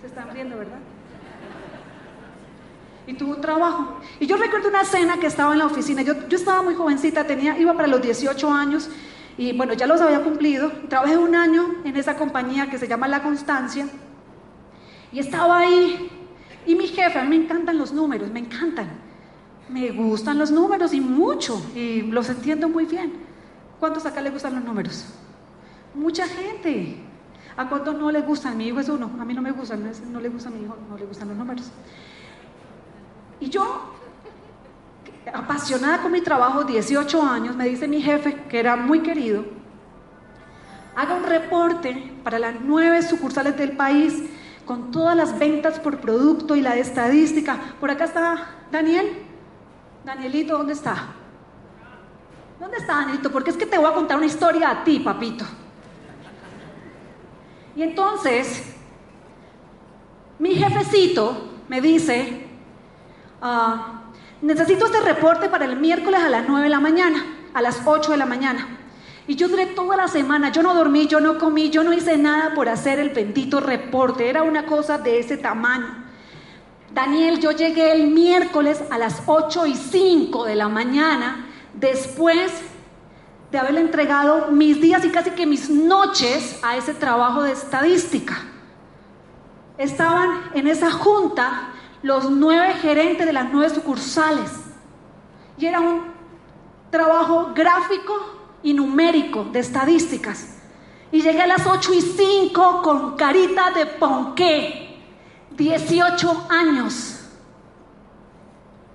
Se 0.00 0.06
están 0.06 0.30
riendo, 0.30 0.56
¿verdad? 0.56 0.78
Y 3.06 3.14
tuve 3.14 3.34
un 3.34 3.40
trabajo. 3.40 4.00
Y 4.18 4.26
yo 4.26 4.36
recuerdo 4.36 4.68
una 4.68 4.84
cena 4.84 5.18
que 5.18 5.26
estaba 5.26 5.52
en 5.52 5.58
la 5.58 5.66
oficina. 5.66 6.02
Yo, 6.02 6.26
yo 6.26 6.38
estaba 6.38 6.62
muy 6.62 6.74
jovencita, 6.74 7.26
tenía, 7.26 7.58
iba 7.58 7.74
para 7.74 7.86
los 7.86 8.00
18 8.00 8.50
años 8.50 8.88
y 9.36 9.54
bueno, 9.56 9.74
ya 9.74 9.86
los 9.86 10.00
había 10.00 10.22
cumplido. 10.22 10.70
Trabajé 10.88 11.18
un 11.18 11.34
año 11.34 11.82
en 11.84 11.96
esa 11.96 12.16
compañía 12.16 12.70
que 12.70 12.78
se 12.78 12.88
llama 12.88 13.06
La 13.08 13.22
Constancia. 13.22 13.86
Y 15.12 15.18
estaba 15.18 15.58
ahí. 15.58 16.10
Y 16.66 16.74
mi 16.74 16.86
jefe, 16.86 17.18
a 17.18 17.24
mí 17.24 17.36
me 17.36 17.44
encantan 17.44 17.76
los 17.76 17.92
números, 17.92 18.30
me 18.30 18.40
encantan. 18.40 19.03
Me 19.68 19.90
gustan 19.90 20.38
los 20.38 20.50
números 20.50 20.92
y 20.92 21.00
mucho. 21.00 21.60
Y 21.74 22.02
los 22.02 22.28
entiendo 22.28 22.68
muy 22.68 22.86
bien. 22.86 23.12
¿Cuántos 23.80 24.06
acá 24.06 24.20
les 24.20 24.32
gustan 24.32 24.54
los 24.54 24.64
números? 24.64 25.04
Mucha 25.94 26.26
gente. 26.26 27.00
¿A 27.56 27.68
cuántos 27.68 27.96
no 27.96 28.10
les 28.10 28.26
gustan? 28.26 28.56
Mi 28.56 28.66
hijo 28.66 28.80
es 28.80 28.88
uno. 28.88 29.10
A 29.20 29.24
mí 29.24 29.34
no 29.34 29.42
me 29.42 29.52
gustan, 29.52 29.90
no 30.10 30.20
le 30.20 30.28
gusta 30.28 30.48
a 30.48 30.52
mi 30.52 30.64
hijo, 30.64 30.76
no 30.88 30.96
le 30.96 31.06
gustan 31.06 31.28
los 31.28 31.36
números. 31.36 31.70
Y 33.40 33.48
yo, 33.48 33.92
apasionada 35.32 36.02
con 36.02 36.12
mi 36.12 36.20
trabajo, 36.20 36.64
18 36.64 37.22
años, 37.22 37.56
me 37.56 37.68
dice 37.68 37.86
mi 37.86 38.00
jefe, 38.00 38.34
que 38.48 38.58
era 38.58 38.76
muy 38.76 39.00
querido, 39.00 39.44
haga 40.96 41.14
un 41.14 41.24
reporte 41.24 42.12
para 42.22 42.38
las 42.38 42.54
nueve 42.60 43.02
sucursales 43.02 43.56
del 43.56 43.72
país 43.72 44.22
con 44.64 44.90
todas 44.90 45.16
las 45.16 45.38
ventas 45.38 45.78
por 45.78 45.98
producto 45.98 46.56
y 46.56 46.62
la 46.62 46.76
estadística. 46.76 47.58
Por 47.80 47.90
acá 47.90 48.04
está 48.04 48.46
Daniel. 48.72 49.23
Danielito, 50.04 50.58
¿dónde 50.58 50.74
está? 50.74 51.06
¿Dónde 52.60 52.76
está 52.76 52.96
Danielito? 52.96 53.32
Porque 53.32 53.50
es 53.50 53.56
que 53.56 53.66
te 53.66 53.78
voy 53.78 53.90
a 53.90 53.94
contar 53.94 54.18
una 54.18 54.26
historia 54.26 54.70
a 54.70 54.84
ti, 54.84 55.00
papito. 55.00 55.44
Y 57.74 57.82
entonces, 57.82 58.74
mi 60.38 60.54
jefecito 60.54 61.48
me 61.68 61.80
dice, 61.80 62.46
ah, 63.40 64.02
necesito 64.42 64.86
este 64.86 65.00
reporte 65.00 65.48
para 65.48 65.64
el 65.64 65.76
miércoles 65.76 66.20
a 66.22 66.28
las 66.28 66.46
9 66.46 66.64
de 66.64 66.70
la 66.70 66.80
mañana, 66.80 67.24
a 67.54 67.62
las 67.62 67.80
8 67.84 68.12
de 68.12 68.18
la 68.18 68.26
mañana. 68.26 68.68
Y 69.26 69.36
yo 69.36 69.48
duré 69.48 69.66
toda 69.66 69.96
la 69.96 70.06
semana, 70.08 70.52
yo 70.52 70.62
no 70.62 70.74
dormí, 70.74 71.06
yo 71.06 71.18
no 71.18 71.38
comí, 71.38 71.70
yo 71.70 71.82
no 71.82 71.94
hice 71.94 72.18
nada 72.18 72.54
por 72.54 72.68
hacer 72.68 72.98
el 72.98 73.08
bendito 73.08 73.58
reporte, 73.58 74.28
era 74.28 74.42
una 74.42 74.66
cosa 74.66 74.98
de 74.98 75.18
ese 75.18 75.38
tamaño. 75.38 76.03
Daniel, 76.94 77.40
yo 77.40 77.50
llegué 77.50 77.92
el 77.92 78.06
miércoles 78.06 78.80
a 78.88 78.98
las 78.98 79.22
8 79.26 79.66
y 79.66 79.74
5 79.74 80.44
de 80.44 80.54
la 80.54 80.68
mañana, 80.68 81.46
después 81.74 82.52
de 83.50 83.58
haberle 83.58 83.80
entregado 83.80 84.52
mis 84.52 84.80
días 84.80 85.04
y 85.04 85.10
casi 85.10 85.30
que 85.30 85.44
mis 85.44 85.68
noches 85.68 86.60
a 86.62 86.76
ese 86.76 86.94
trabajo 86.94 87.42
de 87.42 87.50
estadística. 87.50 88.36
Estaban 89.76 90.50
en 90.54 90.68
esa 90.68 90.92
junta 90.92 91.70
los 92.02 92.30
nueve 92.30 92.74
gerentes 92.74 93.26
de 93.26 93.32
las 93.32 93.52
nueve 93.52 93.74
sucursales. 93.74 94.52
Y 95.58 95.66
era 95.66 95.80
un 95.80 96.02
trabajo 96.90 97.50
gráfico 97.56 98.14
y 98.62 98.72
numérico 98.72 99.44
de 99.44 99.58
estadísticas. 99.58 100.58
Y 101.10 101.22
llegué 101.22 101.42
a 101.42 101.48
las 101.48 101.66
8 101.66 101.92
y 101.92 102.00
5 102.00 102.82
con 102.82 103.16
carita 103.16 103.72
de 103.72 103.86
ponqué, 103.86 104.93
18 105.56 106.46
años. 106.50 107.20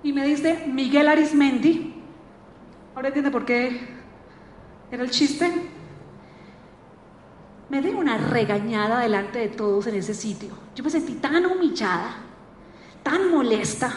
Y 0.02 0.12
me 0.12 0.26
dice 0.26 0.66
Miguel 0.66 1.08
Arismendi, 1.08 1.94
ahora 2.94 3.08
entiende 3.08 3.30
por 3.30 3.44
qué 3.44 3.80
era 4.90 5.02
el 5.02 5.10
chiste. 5.10 5.50
Me 7.68 7.80
dio 7.80 7.96
una 7.98 8.18
regañada 8.18 9.00
delante 9.00 9.38
de 9.38 9.48
todos 9.48 9.86
en 9.86 9.94
ese 9.94 10.14
sitio. 10.14 10.50
Yo 10.74 10.82
me 10.82 10.90
sentí 10.90 11.14
tan 11.14 11.46
humillada, 11.46 12.16
tan 13.02 13.30
molesta. 13.30 13.92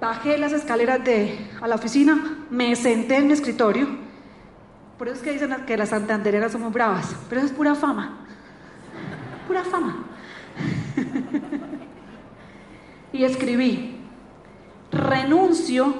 Bajé 0.00 0.36
las 0.36 0.52
escaleras 0.52 1.02
de, 1.02 1.50
a 1.62 1.68
la 1.68 1.76
oficina, 1.76 2.44
me 2.50 2.76
senté 2.76 3.16
en 3.16 3.28
mi 3.28 3.32
escritorio. 3.32 3.88
Por 4.98 5.08
eso 5.08 5.16
es 5.16 5.22
que 5.22 5.32
dicen 5.32 5.64
que 5.66 5.76
las 5.76 5.88
santandereras 5.90 6.52
somos 6.52 6.72
bravas, 6.72 7.16
pero 7.28 7.40
eso 7.40 7.48
es 7.48 7.56
pura 7.56 7.74
fama. 7.74 8.18
Pura 9.46 9.64
fama. 9.64 10.13
Y 13.14 13.24
escribí, 13.24 13.96
renuncio 14.90 15.94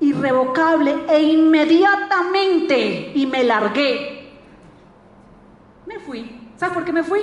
irrevocable 0.00 0.94
e 1.08 1.22
inmediatamente 1.22 3.12
y 3.14 3.26
me 3.26 3.42
largué. 3.42 4.38
Me 5.86 5.98
fui. 5.98 6.52
¿Sabes 6.56 6.74
por 6.74 6.84
qué 6.84 6.92
me 6.92 7.02
fui? 7.02 7.20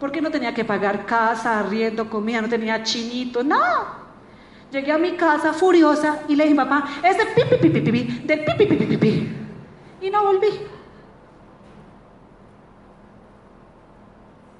Porque 0.00 0.22
no 0.22 0.30
tenía 0.30 0.54
que 0.54 0.64
pagar 0.64 1.04
casa, 1.04 1.60
arriendo, 1.60 2.08
comida, 2.08 2.40
no 2.40 2.48
tenía 2.48 2.82
chinito, 2.82 3.44
nada. 3.44 3.98
Llegué 4.70 4.90
a 4.90 4.98
mi 4.98 5.12
casa 5.12 5.52
furiosa 5.52 6.22
y 6.28 6.36
le 6.36 6.44
dije, 6.44 6.56
papá, 6.56 6.88
es 7.02 7.18
de 7.18 7.26
pipi, 7.26 7.56
pipi, 7.56 7.80
pipi, 7.82 8.04
del 8.24 8.44
pipi, 8.44 8.66
pipi, 8.66 8.86
pipi. 8.86 9.36
Y 10.00 10.10
no 10.10 10.24
volví. 10.24 10.48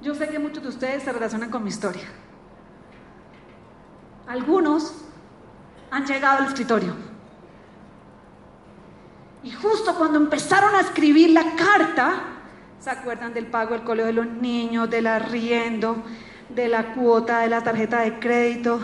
Yo 0.02 0.14
sé 0.14 0.28
que 0.28 0.38
muchos 0.38 0.62
de 0.62 0.68
ustedes 0.68 1.02
se 1.02 1.12
relacionan 1.12 1.50
con 1.50 1.62
mi 1.64 1.70
historia. 1.70 2.08
Algunos 4.28 4.94
han 5.90 6.06
llegado 6.06 6.38
al 6.38 6.46
escritorio. 6.46 6.94
Y 9.42 9.50
justo 9.50 9.94
cuando 9.94 10.18
empezaron 10.18 10.74
a 10.74 10.80
escribir 10.80 11.30
la 11.30 11.56
carta, 11.56 12.14
¿se 12.78 12.90
acuerdan 12.90 13.34
del 13.34 13.46
pago 13.46 13.74
del 13.74 13.82
colegio 13.82 14.06
de 14.06 14.12
los 14.12 14.26
niños, 14.26 14.90
del 14.90 15.06
arriendo, 15.06 15.96
de 16.48 16.68
la 16.68 16.94
cuota 16.94 17.40
de 17.40 17.48
la 17.48 17.62
tarjeta 17.62 18.00
de 18.00 18.18
crédito? 18.18 18.80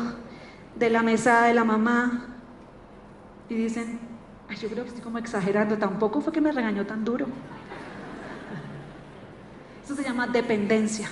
de 0.74 0.90
la 0.90 1.02
mesa 1.02 1.42
de 1.42 1.54
la 1.54 1.64
mamá 1.64 2.26
y 3.48 3.54
dicen, 3.54 3.98
yo 4.60 4.68
creo 4.68 4.84
que 4.84 4.88
estoy 4.88 5.02
como 5.02 5.18
exagerando, 5.18 5.78
tampoco 5.78 6.20
fue 6.20 6.32
que 6.32 6.40
me 6.40 6.52
regañó 6.52 6.84
tan 6.86 7.04
duro. 7.04 7.26
Eso 9.84 9.94
se 9.94 10.02
llama 10.02 10.26
dependencia. 10.26 11.08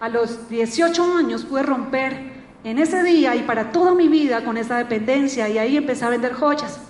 A 0.00 0.08
los 0.08 0.48
18 0.48 1.16
años 1.16 1.44
pude 1.44 1.62
romper 1.62 2.35
en 2.66 2.80
ese 2.80 3.04
día 3.04 3.36
y 3.36 3.44
para 3.44 3.70
toda 3.70 3.94
mi 3.94 4.08
vida 4.08 4.42
con 4.42 4.56
esa 4.56 4.76
dependencia 4.78 5.48
y 5.48 5.56
ahí 5.56 5.76
empecé 5.76 6.04
a 6.04 6.08
vender 6.08 6.32
joyas. 6.32 6.80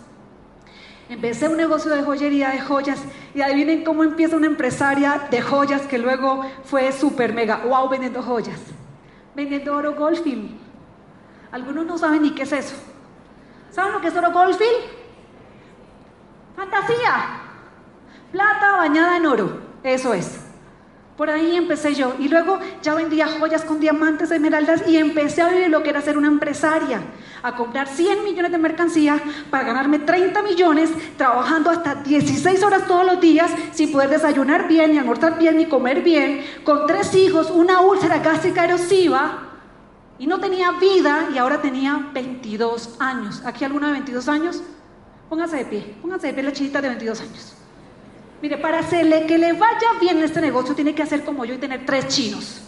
Empecé 1.10 1.50
un 1.50 1.58
negocio 1.58 1.90
de 1.90 2.02
joyería 2.02 2.48
de 2.48 2.60
joyas 2.60 2.98
y 3.34 3.42
adivinen 3.42 3.84
cómo 3.84 4.02
empieza 4.02 4.36
una 4.36 4.46
empresaria 4.46 5.28
de 5.30 5.42
joyas 5.42 5.82
que 5.82 5.98
luego 5.98 6.40
fue 6.64 6.90
súper 6.92 7.34
mega 7.34 7.58
wow 7.58 7.90
vendiendo 7.90 8.22
joyas. 8.22 8.58
Vendiendo 9.34 9.76
oro 9.76 9.94
Goldfield, 9.94 10.48
algunos 11.52 11.84
no 11.84 11.98
saben 11.98 12.22
ni 12.22 12.30
qué 12.30 12.44
es 12.44 12.52
eso. 12.52 12.74
¿Saben 13.70 13.92
lo 13.92 14.00
que 14.00 14.08
es 14.08 14.16
oro 14.16 14.32
Goldfield? 14.32 14.82
Fantasía. 16.56 17.42
Plata 18.32 18.76
bañada 18.78 19.18
en 19.18 19.26
oro. 19.26 19.60
Eso 19.82 20.14
es. 20.14 20.45
Por 21.16 21.30
ahí 21.30 21.56
empecé 21.56 21.94
yo. 21.94 22.14
Y 22.18 22.28
luego 22.28 22.58
ya 22.82 22.94
vendía 22.94 23.26
joyas 23.26 23.64
con 23.64 23.80
diamantes, 23.80 24.30
esmeraldas 24.30 24.86
y 24.86 24.98
empecé 24.98 25.40
a 25.40 25.48
vivir 25.48 25.70
lo 25.70 25.82
que 25.82 25.90
era 25.90 26.02
ser 26.02 26.18
una 26.18 26.28
empresaria. 26.28 27.00
A 27.42 27.56
comprar 27.56 27.88
100 27.88 28.22
millones 28.22 28.52
de 28.52 28.58
mercancía 28.58 29.20
para 29.50 29.64
ganarme 29.64 30.00
30 30.00 30.42
millones, 30.42 30.90
trabajando 31.16 31.70
hasta 31.70 31.94
16 31.94 32.62
horas 32.62 32.86
todos 32.86 33.06
los 33.06 33.20
días 33.20 33.50
sin 33.72 33.92
poder 33.92 34.10
desayunar 34.10 34.68
bien, 34.68 34.92
ni 34.92 34.98
almorzar 34.98 35.38
bien, 35.38 35.56
ni 35.56 35.66
comer 35.66 36.02
bien, 36.02 36.44
con 36.64 36.86
tres 36.86 37.14
hijos, 37.14 37.50
una 37.50 37.80
úlcera 37.80 38.18
gástrica 38.18 38.64
erosiva 38.64 39.46
y 40.18 40.26
no 40.26 40.38
tenía 40.40 40.72
vida 40.72 41.28
y 41.34 41.38
ahora 41.38 41.62
tenía 41.62 42.10
22 42.12 42.96
años. 42.98 43.42
¿Aquí 43.44 43.64
alguno 43.64 43.86
de 43.86 43.92
22 43.94 44.28
años? 44.28 44.62
Póngase 45.28 45.56
de 45.56 45.64
pie, 45.64 45.96
póngase 46.02 46.28
de 46.28 46.32
pie 46.34 46.42
la 46.42 46.52
chiquita 46.52 46.80
de 46.82 46.88
22 46.88 47.20
años. 47.20 47.65
Mire, 48.42 48.58
para 48.58 48.80
hacerle 48.80 49.26
que 49.26 49.38
le 49.38 49.52
vaya 49.52 49.92
bien 50.00 50.18
en 50.18 50.24
este 50.24 50.40
negocio 50.40 50.74
tiene 50.74 50.94
que 50.94 51.02
hacer 51.02 51.24
como 51.24 51.44
yo 51.44 51.54
y 51.54 51.58
tener 51.58 51.84
tres 51.86 52.08
chinos. 52.08 52.62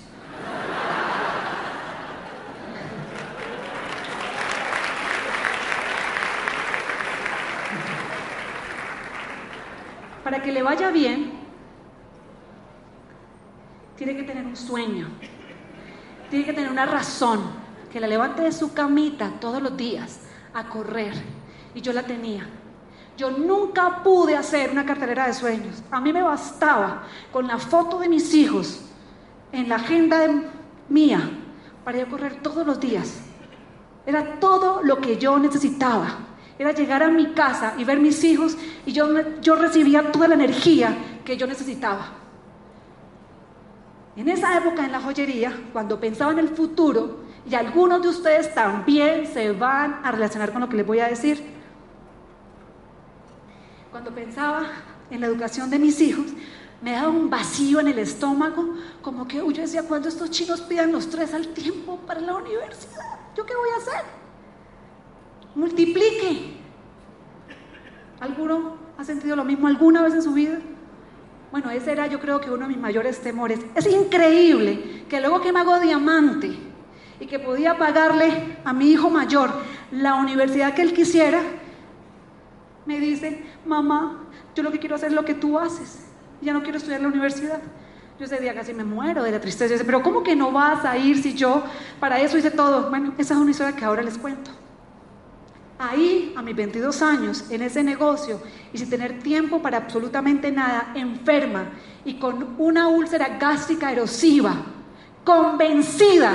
Para 10.24 10.42
que 10.42 10.52
le 10.52 10.62
vaya 10.62 10.90
bien, 10.90 11.32
tiene 13.96 14.16
que 14.16 14.22
tener 14.22 14.44
un 14.44 14.56
sueño 14.56 15.08
tiene 16.30 16.44
que 16.44 16.52
tener 16.52 16.70
una 16.70 16.86
razón, 16.86 17.40
que 17.92 18.00
la 18.00 18.06
levante 18.06 18.42
de 18.42 18.52
su 18.52 18.74
camita 18.74 19.32
todos 19.40 19.62
los 19.62 19.76
días 19.76 20.20
a 20.52 20.68
correr. 20.68 21.14
Y 21.74 21.80
yo 21.80 21.92
la 21.92 22.02
tenía. 22.02 22.46
Yo 23.18 23.32
nunca 23.32 24.00
pude 24.04 24.36
hacer 24.36 24.70
una 24.70 24.86
cartelera 24.86 25.26
de 25.26 25.34
sueños. 25.34 25.82
A 25.90 26.00
mí 26.00 26.12
me 26.12 26.22
bastaba 26.22 27.02
con 27.32 27.48
la 27.48 27.58
foto 27.58 27.98
de 27.98 28.08
mis 28.08 28.32
hijos 28.32 28.80
en 29.50 29.68
la 29.68 29.74
agenda 29.74 30.20
mía 30.88 31.28
para 31.82 31.98
yo 31.98 32.08
correr 32.08 32.36
todos 32.40 32.64
los 32.64 32.78
días. 32.78 33.18
Era 34.06 34.38
todo 34.38 34.84
lo 34.84 35.00
que 35.00 35.18
yo 35.18 35.36
necesitaba. 35.36 36.16
Era 36.60 36.70
llegar 36.70 37.02
a 37.02 37.08
mi 37.08 37.32
casa 37.32 37.74
y 37.76 37.82
ver 37.82 37.98
mis 37.98 38.22
hijos 38.22 38.56
y 38.86 38.92
yo, 38.92 39.08
yo 39.40 39.56
recibía 39.56 40.12
toda 40.12 40.28
la 40.28 40.34
energía 40.34 40.96
que 41.24 41.36
yo 41.36 41.48
necesitaba. 41.48 42.12
En 44.14 44.28
esa 44.28 44.56
época 44.56 44.84
en 44.84 44.92
la 44.92 45.00
joyería, 45.00 45.52
cuando 45.72 45.98
pensaba 45.98 46.30
en 46.30 46.38
el 46.38 46.50
futuro, 46.50 47.26
y 47.50 47.56
algunos 47.56 48.00
de 48.00 48.08
ustedes 48.10 48.54
también 48.54 49.26
se 49.26 49.50
van 49.50 50.02
a 50.04 50.12
relacionar 50.12 50.52
con 50.52 50.60
lo 50.60 50.68
que 50.68 50.76
les 50.76 50.86
voy 50.86 51.00
a 51.00 51.08
decir, 51.08 51.57
cuando 53.90 54.10
pensaba 54.10 54.66
en 55.10 55.20
la 55.20 55.26
educación 55.26 55.70
de 55.70 55.78
mis 55.78 56.00
hijos, 56.00 56.26
me 56.80 56.92
daba 56.92 57.08
un 57.08 57.28
vacío 57.28 57.80
en 57.80 57.88
el 57.88 57.98
estómago, 57.98 58.74
como 59.02 59.26
que 59.26 59.38
yo 59.38 59.50
decía, 59.50 59.82
cuando 59.82 60.08
estos 60.08 60.30
chicos 60.30 60.60
pidan 60.60 60.92
los 60.92 61.10
tres 61.10 61.34
al 61.34 61.48
tiempo 61.48 61.98
para 62.06 62.20
la 62.20 62.36
universidad, 62.36 63.18
¿yo 63.36 63.44
qué 63.44 63.54
voy 63.54 63.68
a 63.74 63.76
hacer? 63.78 64.04
Multiplique. 65.54 66.56
¿Alguno 68.20 68.76
ha 68.96 69.04
sentido 69.04 69.36
lo 69.36 69.44
mismo 69.44 69.66
alguna 69.66 70.02
vez 70.02 70.14
en 70.14 70.22
su 70.22 70.32
vida? 70.32 70.58
Bueno, 71.50 71.70
ese 71.70 71.92
era 71.92 72.06
yo 72.06 72.20
creo 72.20 72.40
que 72.40 72.50
uno 72.50 72.66
de 72.66 72.68
mis 72.68 72.78
mayores 72.78 73.20
temores. 73.20 73.60
Es 73.74 73.86
increíble 73.86 75.04
que 75.08 75.20
luego 75.20 75.40
que 75.40 75.52
me 75.52 75.60
hago 75.60 75.80
diamante 75.80 76.50
y 77.18 77.26
que 77.26 77.38
podía 77.38 77.78
pagarle 77.78 78.58
a 78.64 78.72
mi 78.72 78.90
hijo 78.90 79.08
mayor 79.10 79.50
la 79.90 80.14
universidad 80.14 80.74
que 80.74 80.82
él 80.82 80.92
quisiera, 80.92 81.40
me 82.88 82.98
dice, 82.98 83.44
mamá, 83.66 84.24
yo 84.54 84.62
lo 84.62 84.72
que 84.72 84.78
quiero 84.78 84.94
hacer 84.94 85.10
es 85.10 85.14
lo 85.14 85.22
que 85.22 85.34
tú 85.34 85.58
haces. 85.58 86.06
Ya 86.40 86.54
no 86.54 86.62
quiero 86.62 86.78
estudiar 86.78 87.00
en 87.00 87.02
la 87.02 87.10
universidad. 87.10 87.60
Yo 88.18 88.24
ese 88.24 88.40
día 88.40 88.54
casi 88.54 88.72
me 88.72 88.82
muero 88.82 89.22
de 89.22 89.30
la 89.30 89.38
tristeza. 89.42 89.76
Yo 89.76 89.84
pero 89.84 90.02
¿cómo 90.02 90.22
que 90.22 90.34
no 90.34 90.52
vas 90.52 90.86
a 90.86 90.96
ir 90.96 91.22
si 91.22 91.34
yo 91.34 91.62
para 92.00 92.18
eso 92.18 92.38
hice 92.38 92.50
todo? 92.50 92.88
Bueno, 92.88 93.12
esa 93.18 93.34
es 93.34 93.40
una 93.40 93.50
historia 93.50 93.76
que 93.76 93.84
ahora 93.84 94.02
les 94.02 94.16
cuento. 94.16 94.50
ahí, 95.78 96.32
a 96.34 96.40
mis 96.40 96.56
22 96.56 97.02
años, 97.02 97.44
en 97.50 97.60
ese 97.60 97.84
negocio, 97.84 98.40
y 98.72 98.78
sin 98.78 98.88
tener 98.88 99.18
tiempo 99.18 99.60
para 99.60 99.76
absolutamente 99.76 100.50
nada, 100.50 100.92
enferma 100.94 101.66
y 102.06 102.14
con 102.14 102.56
una 102.58 102.88
úlcera 102.88 103.36
gástrica 103.38 103.92
erosiva, 103.92 104.54
convencida 105.24 106.32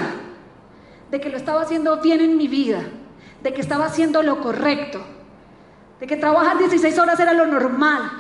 de 1.10 1.20
que 1.20 1.30
lo 1.30 1.38
estaba 1.38 1.64
haciendo 1.64 2.00
bien 2.00 2.22
en 2.22 2.38
mi 2.38 2.48
vida, 2.48 2.84
de 3.42 3.54
que 3.54 3.60
estaba 3.60 3.86
haciendo 3.86 4.22
lo 4.22 4.40
correcto, 4.40 5.04
de 6.00 6.08
que 6.08 6.18
trabajar 6.18 6.58
16 6.58 6.98
horas 7.00 7.20
era 7.20 7.34
lo 7.34 7.46
normal, 7.46 8.12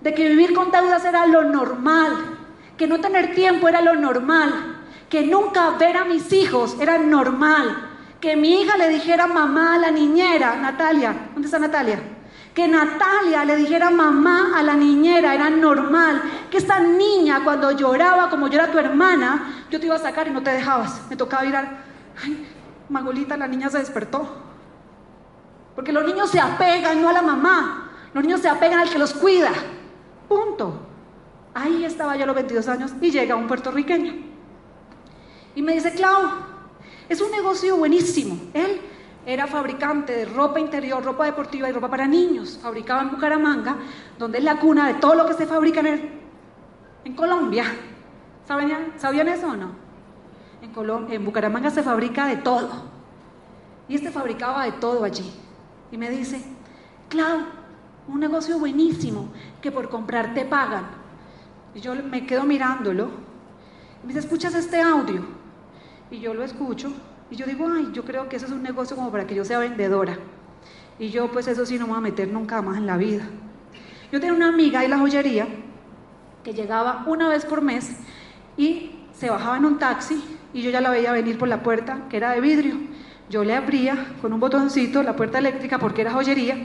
de 0.00 0.14
que 0.14 0.28
vivir 0.28 0.54
con 0.54 0.70
deudas 0.70 1.04
era 1.04 1.26
lo 1.26 1.44
normal, 1.44 2.12
que 2.76 2.86
no 2.86 3.00
tener 3.00 3.34
tiempo 3.34 3.68
era 3.68 3.80
lo 3.80 3.94
normal, 3.94 4.76
que 5.08 5.26
nunca 5.26 5.70
ver 5.70 5.96
a 5.96 6.04
mis 6.04 6.32
hijos 6.32 6.76
era 6.80 6.98
normal, 6.98 7.90
que 8.20 8.36
mi 8.36 8.60
hija 8.60 8.76
le 8.76 8.88
dijera 8.88 9.26
mamá 9.26 9.74
a 9.74 9.78
la 9.78 9.90
niñera, 9.90 10.56
Natalia, 10.56 11.28
¿dónde 11.32 11.46
está 11.46 11.58
Natalia? 11.58 11.98
Que 12.54 12.66
Natalia 12.66 13.44
le 13.44 13.56
dijera 13.56 13.90
mamá 13.90 14.52
a 14.56 14.62
la 14.62 14.74
niñera 14.74 15.34
era 15.34 15.50
normal, 15.50 16.22
que 16.50 16.58
esta 16.58 16.80
niña 16.80 17.42
cuando 17.44 17.72
lloraba 17.72 18.30
como 18.30 18.48
llora 18.48 18.70
tu 18.70 18.78
hermana, 18.78 19.64
yo 19.70 19.78
te 19.78 19.86
iba 19.86 19.96
a 19.96 19.98
sacar 19.98 20.28
y 20.28 20.30
no 20.30 20.42
te 20.42 20.50
dejabas, 20.50 21.02
me 21.10 21.16
tocaba 21.16 21.44
ir 21.44 21.56
a, 21.56 21.84
ay, 22.22 22.46
Magolita, 22.88 23.36
la 23.36 23.48
niña 23.48 23.68
se 23.68 23.78
despertó. 23.78 24.45
Porque 25.76 25.92
los 25.92 26.04
niños 26.04 26.30
se 26.30 26.40
apegan 26.40 27.02
no 27.02 27.10
a 27.10 27.12
la 27.12 27.22
mamá, 27.22 27.90
los 28.14 28.24
niños 28.24 28.40
se 28.40 28.48
apegan 28.48 28.80
al 28.80 28.88
que 28.88 28.98
los 28.98 29.12
cuida. 29.12 29.52
Punto. 30.26 30.80
Ahí 31.54 31.84
estaba 31.84 32.16
yo 32.16 32.24
a 32.24 32.26
los 32.26 32.34
22 32.34 32.66
años 32.68 32.92
y 33.00 33.10
llega 33.10 33.36
un 33.36 33.46
puertorriqueño. 33.46 34.14
Y 35.54 35.62
me 35.62 35.74
dice, 35.74 35.92
Clau, 35.92 36.30
es 37.08 37.20
un 37.20 37.30
negocio 37.30 37.76
buenísimo. 37.76 38.38
Él 38.54 38.80
era 39.26 39.46
fabricante 39.46 40.14
de 40.14 40.24
ropa 40.24 40.58
interior, 40.60 41.02
ropa 41.04 41.26
deportiva 41.26 41.68
y 41.68 41.72
ropa 41.72 41.90
para 41.90 42.06
niños. 42.06 42.58
Fabricaba 42.62 43.02
en 43.02 43.10
Bucaramanga, 43.10 43.76
donde 44.18 44.38
es 44.38 44.44
la 44.44 44.58
cuna 44.58 44.88
de 44.88 44.94
todo 44.94 45.14
lo 45.14 45.26
que 45.26 45.34
se 45.34 45.46
fabrica 45.46 45.80
en, 45.80 47.14
Colombia. 47.14 47.64
¿Sabían, 48.46 48.94
¿Sabían 48.96 49.28
eso 49.28 49.48
o 49.48 49.56
no? 49.56 49.70
En, 50.62 51.12
en 51.12 51.24
Bucaramanga 51.24 51.70
se 51.70 51.82
fabrica 51.82 52.26
de 52.26 52.36
todo. 52.36 52.70
Y 53.88 53.94
este 53.94 54.10
fabricaba 54.10 54.64
de 54.64 54.72
todo 54.72 55.04
allí. 55.04 55.32
Y 55.90 55.96
me 55.96 56.10
dice, 56.10 56.40
Clau, 57.08 57.40
un 58.08 58.20
negocio 58.20 58.58
buenísimo 58.58 59.28
que 59.60 59.70
por 59.70 59.88
comprar 59.88 60.34
te 60.34 60.44
pagan. 60.44 60.86
Y 61.74 61.80
yo 61.80 61.94
me 61.94 62.26
quedo 62.26 62.44
mirándolo. 62.44 63.10
Y 64.02 64.06
me 64.06 64.14
dice, 64.14 64.20
¿escuchas 64.20 64.54
este 64.54 64.80
audio? 64.80 65.22
Y 66.10 66.20
yo 66.20 66.34
lo 66.34 66.44
escucho. 66.44 66.92
Y 67.30 67.36
yo 67.36 67.46
digo, 67.46 67.68
ay, 67.68 67.90
yo 67.92 68.04
creo 68.04 68.28
que 68.28 68.36
eso 68.36 68.46
es 68.46 68.52
un 68.52 68.62
negocio 68.62 68.96
como 68.96 69.10
para 69.10 69.26
que 69.26 69.34
yo 69.34 69.44
sea 69.44 69.58
vendedora. 69.58 70.16
Y 70.98 71.10
yo, 71.10 71.30
pues 71.30 71.46
eso 71.48 71.66
sí, 71.66 71.78
no 71.78 71.86
me 71.86 71.90
voy 71.90 71.98
a 71.98 72.02
meter 72.02 72.28
nunca 72.28 72.62
más 72.62 72.78
en 72.78 72.86
la 72.86 72.96
vida. 72.96 73.24
Yo 74.12 74.20
tenía 74.20 74.34
una 74.34 74.48
amiga 74.48 74.84
en 74.84 74.90
la 74.90 74.98
joyería 74.98 75.46
que 76.44 76.54
llegaba 76.54 77.04
una 77.06 77.28
vez 77.28 77.44
por 77.44 77.60
mes 77.60 77.90
y 78.56 78.92
se 79.12 79.28
bajaba 79.28 79.56
en 79.56 79.64
un 79.64 79.78
taxi 79.78 80.22
y 80.54 80.62
yo 80.62 80.70
ya 80.70 80.80
la 80.80 80.90
veía 80.90 81.10
venir 81.12 81.38
por 81.38 81.48
la 81.48 81.62
puerta, 81.62 82.06
que 82.08 82.16
era 82.16 82.30
de 82.30 82.40
vidrio. 82.40 82.76
Yo 83.28 83.42
le 83.42 83.54
abría 83.54 84.14
con 84.20 84.32
un 84.32 84.40
botoncito 84.40 85.02
la 85.02 85.16
puerta 85.16 85.38
eléctrica 85.38 85.78
porque 85.78 86.02
era 86.02 86.12
joyería 86.12 86.56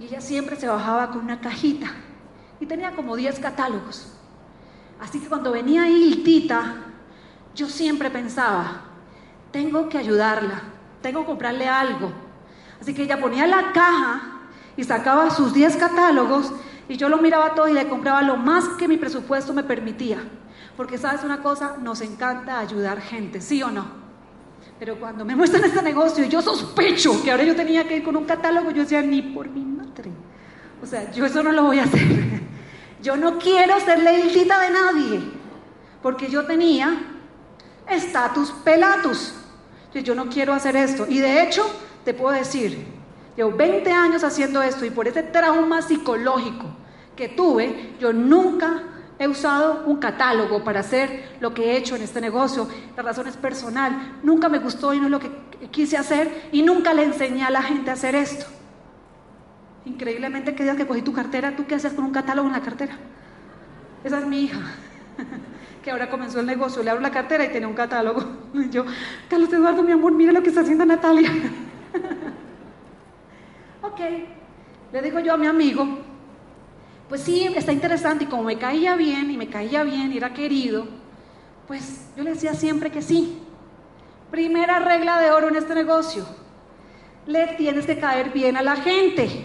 y 0.00 0.06
ella 0.06 0.20
siempre 0.20 0.56
se 0.56 0.66
bajaba 0.66 1.10
con 1.10 1.18
una 1.18 1.40
cajita 1.40 1.88
y 2.58 2.66
tenía 2.66 2.92
como 2.92 3.16
10 3.16 3.38
catálogos. 3.38 4.14
Así 5.00 5.20
que 5.20 5.28
cuando 5.28 5.52
venía 5.52 5.82
ahí 5.82 6.22
Tita, 6.24 6.76
yo 7.54 7.68
siempre 7.68 8.10
pensaba, 8.10 8.82
tengo 9.50 9.88
que 9.88 9.98
ayudarla, 9.98 10.62
tengo 11.02 11.20
que 11.20 11.26
comprarle 11.26 11.68
algo. 11.68 12.12
Así 12.80 12.94
que 12.94 13.02
ella 13.02 13.20
ponía 13.20 13.46
la 13.46 13.72
caja 13.72 14.22
y 14.76 14.84
sacaba 14.84 15.30
sus 15.30 15.52
10 15.52 15.76
catálogos 15.76 16.52
y 16.88 16.96
yo 16.96 17.08
lo 17.08 17.18
miraba 17.18 17.54
todo 17.54 17.68
y 17.68 17.74
le 17.74 17.88
compraba 17.88 18.22
lo 18.22 18.36
más 18.36 18.68
que 18.78 18.88
mi 18.88 18.96
presupuesto 18.96 19.52
me 19.52 19.64
permitía. 19.64 20.18
Porque 20.76 20.96
sabes 20.96 21.22
una 21.24 21.42
cosa, 21.42 21.76
nos 21.80 22.00
encanta 22.00 22.58
ayudar 22.58 23.00
gente, 23.00 23.40
¿sí 23.40 23.62
o 23.62 23.70
no? 23.70 24.01
Pero 24.82 24.98
cuando 24.98 25.24
me 25.24 25.36
muestran 25.36 25.62
este 25.62 25.80
negocio, 25.80 26.24
yo 26.24 26.42
sospecho 26.42 27.22
que 27.22 27.30
ahora 27.30 27.44
yo 27.44 27.54
tenía 27.54 27.86
que 27.86 27.98
ir 27.98 28.02
con 28.02 28.16
un 28.16 28.24
catálogo, 28.24 28.72
yo 28.72 28.82
decía, 28.82 29.00
ni 29.00 29.22
por 29.22 29.48
mi 29.48 29.64
madre. 29.64 30.10
O 30.82 30.86
sea, 30.86 31.08
yo 31.12 31.24
eso 31.24 31.40
no 31.40 31.52
lo 31.52 31.62
voy 31.62 31.78
a 31.78 31.84
hacer. 31.84 32.00
Yo 33.00 33.16
no 33.16 33.38
quiero 33.38 33.78
ser 33.78 34.00
leilita 34.00 34.58
de 34.60 34.70
nadie, 34.70 35.20
porque 36.02 36.28
yo 36.28 36.46
tenía 36.46 37.00
estatus 37.88 38.50
pelatus. 38.64 39.34
Yo 39.94 40.16
no 40.16 40.28
quiero 40.28 40.52
hacer 40.52 40.74
esto. 40.74 41.06
Y 41.08 41.18
de 41.18 41.44
hecho, 41.44 41.64
te 42.04 42.12
puedo 42.12 42.34
decir, 42.34 42.84
llevo 43.36 43.52
20 43.52 43.90
años 43.92 44.24
haciendo 44.24 44.62
esto 44.62 44.84
y 44.84 44.90
por 44.90 45.06
ese 45.06 45.22
trauma 45.22 45.82
psicológico 45.82 46.66
que 47.14 47.28
tuve, 47.28 47.94
yo 48.00 48.12
nunca 48.12 48.82
he 49.22 49.28
usado 49.28 49.84
un 49.86 49.98
catálogo 49.98 50.64
para 50.64 50.80
hacer 50.80 51.36
lo 51.40 51.54
que 51.54 51.70
he 51.70 51.76
hecho 51.76 51.96
en 51.96 52.02
este 52.02 52.20
negocio. 52.20 52.68
La 52.96 53.02
razón 53.02 53.28
es 53.28 53.36
personal. 53.36 54.18
Nunca 54.22 54.48
me 54.48 54.58
gustó 54.58 54.92
y 54.92 54.98
no 54.98 55.06
es 55.06 55.10
lo 55.10 55.20
que 55.20 55.30
quise 55.70 55.96
hacer 55.96 56.48
y 56.52 56.62
nunca 56.62 56.92
le 56.92 57.04
enseñé 57.04 57.44
a 57.44 57.50
la 57.50 57.62
gente 57.62 57.90
a 57.90 57.94
hacer 57.94 58.14
esto. 58.14 58.46
Increíblemente 59.84 60.54
que 60.54 60.62
digas 60.62 60.76
que 60.76 60.86
cogí 60.86 61.02
tu 61.02 61.12
cartera, 61.12 61.56
¿tú 61.56 61.66
qué 61.66 61.76
haces 61.76 61.92
con 61.92 62.04
un 62.04 62.12
catálogo 62.12 62.48
en 62.48 62.54
la 62.54 62.62
cartera? 62.62 62.96
Esa 64.04 64.18
es 64.18 64.26
mi 64.26 64.42
hija, 64.42 64.58
que 65.82 65.90
ahora 65.90 66.10
comenzó 66.10 66.40
el 66.40 66.46
negocio, 66.46 66.82
le 66.82 66.90
abro 66.90 67.02
la 67.02 67.10
cartera 67.10 67.44
y 67.44 67.50
tiene 67.50 67.66
un 67.66 67.74
catálogo. 67.74 68.24
Y 68.54 68.68
yo, 68.70 68.84
Carlos 69.28 69.52
Eduardo, 69.52 69.82
mi 69.82 69.92
amor, 69.92 70.12
mire 70.12 70.32
lo 70.32 70.42
que 70.42 70.48
está 70.48 70.62
haciendo 70.62 70.84
Natalia. 70.84 71.30
ok, 73.82 74.00
le 74.92 75.02
digo 75.02 75.20
yo 75.20 75.34
a 75.34 75.36
mi 75.36 75.46
amigo, 75.46 76.11
pues 77.12 77.24
sí, 77.24 77.46
está 77.54 77.72
interesante 77.72 78.24
y 78.24 78.26
como 78.26 78.44
me 78.44 78.56
caía 78.56 78.96
bien 78.96 79.30
y 79.30 79.36
me 79.36 79.46
caía 79.46 79.82
bien 79.82 80.10
y 80.14 80.16
era 80.16 80.32
querido, 80.32 80.86
pues 81.68 82.06
yo 82.16 82.22
le 82.22 82.30
decía 82.30 82.54
siempre 82.54 82.90
que 82.90 83.02
sí. 83.02 83.38
Primera 84.30 84.78
regla 84.78 85.20
de 85.20 85.30
oro 85.30 85.48
en 85.48 85.56
este 85.56 85.74
negocio, 85.74 86.24
le 87.26 87.48
tienes 87.48 87.84
que 87.84 87.98
caer 87.98 88.30
bien 88.30 88.56
a 88.56 88.62
la 88.62 88.76
gente. 88.76 89.44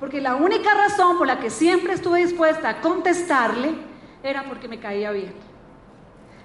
Porque 0.00 0.22
la 0.22 0.36
única 0.36 0.72
razón 0.72 1.18
por 1.18 1.26
la 1.26 1.38
que 1.38 1.50
siempre 1.50 1.92
estuve 1.92 2.24
dispuesta 2.24 2.70
a 2.70 2.80
contestarle 2.80 3.68
era 4.22 4.44
porque 4.44 4.66
me 4.66 4.80
caía 4.80 5.10
bien. 5.10 5.34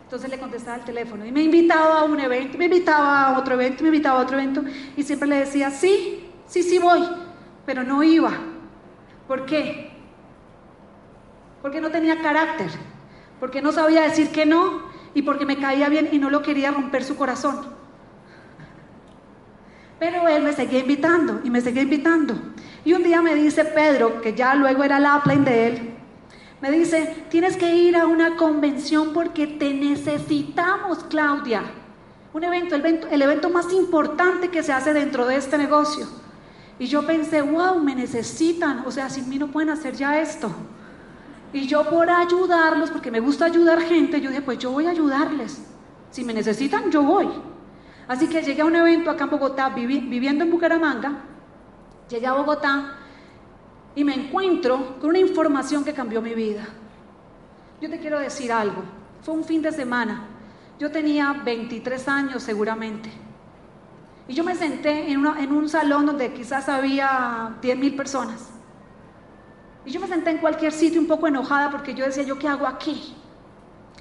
Entonces 0.03 0.29
le 0.29 0.39
contestaba 0.39 0.75
al 0.75 0.83
teléfono 0.83 1.25
y 1.25 1.31
me 1.31 1.41
invitaba 1.41 1.99
a 1.99 2.03
un 2.03 2.19
evento, 2.19 2.57
me 2.57 2.65
invitaba 2.65 3.27
a 3.27 3.39
otro 3.39 3.53
evento, 3.53 3.81
me 3.83 3.87
invitaba 3.87 4.19
a 4.19 4.23
otro 4.23 4.37
evento 4.37 4.61
y 4.97 5.03
siempre 5.03 5.29
le 5.29 5.37
decía, 5.37 5.71
sí, 5.71 6.29
sí, 6.47 6.63
sí 6.63 6.79
voy, 6.79 7.07
pero 7.65 7.85
no 7.85 8.03
iba. 8.03 8.31
¿Por 9.25 9.45
qué? 9.45 9.92
Porque 11.63 11.81
no 11.81 11.89
tenía 11.89 12.21
carácter, 12.21 12.69
porque 13.39 13.61
no 13.61 13.71
sabía 13.71 14.01
decir 14.01 14.29
que 14.29 14.45
no 14.45 14.83
y 15.15 15.21
porque 15.21 15.45
me 15.45 15.57
caía 15.57 15.89
bien 15.89 16.09
y 16.11 16.19
no 16.19 16.29
lo 16.29 16.43
quería 16.43 16.71
romper 16.71 17.03
su 17.03 17.15
corazón. 17.15 17.61
Pero 19.97 20.27
él 20.27 20.43
me 20.43 20.51
seguía 20.51 20.79
invitando 20.79 21.39
y 21.43 21.49
me 21.49 21.61
seguía 21.61 21.83
invitando. 21.83 22.35
Y 22.83 22.91
un 22.91 23.01
día 23.01 23.21
me 23.21 23.33
dice 23.33 23.63
Pedro, 23.63 24.21
que 24.21 24.33
ya 24.33 24.53
luego 24.55 24.83
era 24.83 24.99
la 24.99 25.17
upline 25.17 25.45
de 25.45 25.67
él, 25.67 25.93
me 26.59 26.69
dice, 26.69 27.25
tienes 27.29 27.55
que 27.55 27.73
ir 27.73 27.95
a 27.95 28.07
una 28.07 28.35
convención 28.35 29.13
porque 29.13 29.47
te 29.47 29.73
necesitamos, 29.73 31.05
Claudia. 31.05 31.63
Un 32.33 32.43
evento, 32.43 32.75
el 32.75 32.81
evento, 32.81 33.07
el 33.09 33.21
evento 33.21 33.49
más 33.49 33.71
importante 33.71 34.49
que 34.49 34.63
se 34.63 34.73
hace 34.73 34.93
dentro 34.93 35.25
de 35.25 35.37
este 35.37 35.57
negocio. 35.57 36.07
Y 36.77 36.87
yo 36.87 37.05
pensé, 37.05 37.41
wow, 37.41 37.79
me 37.79 37.95
necesitan, 37.95 38.83
o 38.85 38.91
sea, 38.91 39.09
sin 39.09 39.29
mí 39.29 39.37
no 39.37 39.47
pueden 39.47 39.69
hacer 39.69 39.95
ya 39.95 40.19
esto. 40.19 40.53
Y 41.53 41.67
yo 41.67 41.87
por 41.87 42.09
ayudarlos, 42.09 42.89
porque 42.89 43.11
me 43.11 43.19
gusta 43.19 43.45
ayudar 43.45 43.79
gente, 43.79 44.19
yo 44.19 44.29
dije, 44.29 44.41
pues 44.41 44.57
yo 44.57 44.71
voy 44.71 44.87
a 44.87 44.89
ayudarles. 44.89 45.61
Si 46.09 46.23
me 46.23 46.33
necesitan, 46.33 46.91
yo 46.91 47.03
voy. 47.03 47.29
Así 48.07 48.27
que 48.27 48.41
llegué 48.41 48.61
a 48.61 48.65
un 48.65 48.75
evento 48.75 49.09
acá 49.09 49.25
en 49.25 49.29
Bogotá, 49.29 49.69
viviendo 49.69 50.43
en 50.43 50.51
Bucaramanga, 50.51 51.23
llegué 52.09 52.27
a 52.27 52.33
Bogotá 52.33 52.97
y 53.95 54.03
me 54.03 54.13
encuentro 54.15 54.99
con 54.99 55.11
una 55.11 55.19
información 55.19 55.83
que 55.83 55.93
cambió 55.93 56.21
mi 56.21 56.33
vida. 56.33 56.65
Yo 57.81 57.89
te 57.89 57.99
quiero 57.99 58.19
decir 58.19 58.51
algo, 58.51 58.83
fue 59.21 59.33
un 59.33 59.43
fin 59.43 59.61
de 59.61 59.71
semana, 59.71 60.25
yo 60.79 60.91
tenía 60.91 61.33
23 61.33 62.07
años 62.07 62.43
seguramente, 62.43 63.09
y 64.27 64.33
yo 64.33 64.43
me 64.43 64.55
senté 64.55 65.11
en, 65.11 65.25
en 65.25 65.51
un 65.51 65.69
salón 65.69 66.05
donde 66.05 66.33
quizás 66.33 66.69
había 66.69 67.55
10 67.61 67.77
mil 67.77 67.95
personas. 67.95 68.52
Y 69.85 69.91
yo 69.91 69.99
me 69.99 70.07
senté 70.07 70.31
en 70.31 70.37
cualquier 70.37 70.71
sitio 70.71 71.01
un 71.01 71.07
poco 71.07 71.27
enojada 71.27 71.69
porque 71.69 71.93
yo 71.93 72.05
decía, 72.05 72.23
¿yo 72.23 72.39
qué 72.39 72.47
hago 72.47 72.65
aquí? 72.65 73.15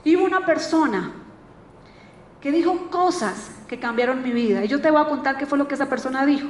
Y 0.04 0.16
hubo 0.16 0.24
una 0.24 0.44
persona 0.44 1.12
que 2.40 2.50
dijo 2.50 2.90
cosas 2.90 3.52
que 3.68 3.78
cambiaron 3.78 4.22
mi 4.22 4.32
vida. 4.32 4.64
Y 4.64 4.68
yo 4.68 4.80
te 4.80 4.90
voy 4.90 5.00
a 5.00 5.06
contar 5.06 5.38
qué 5.38 5.46
fue 5.46 5.58
lo 5.58 5.68
que 5.68 5.74
esa 5.74 5.88
persona 5.88 6.26
dijo. 6.26 6.48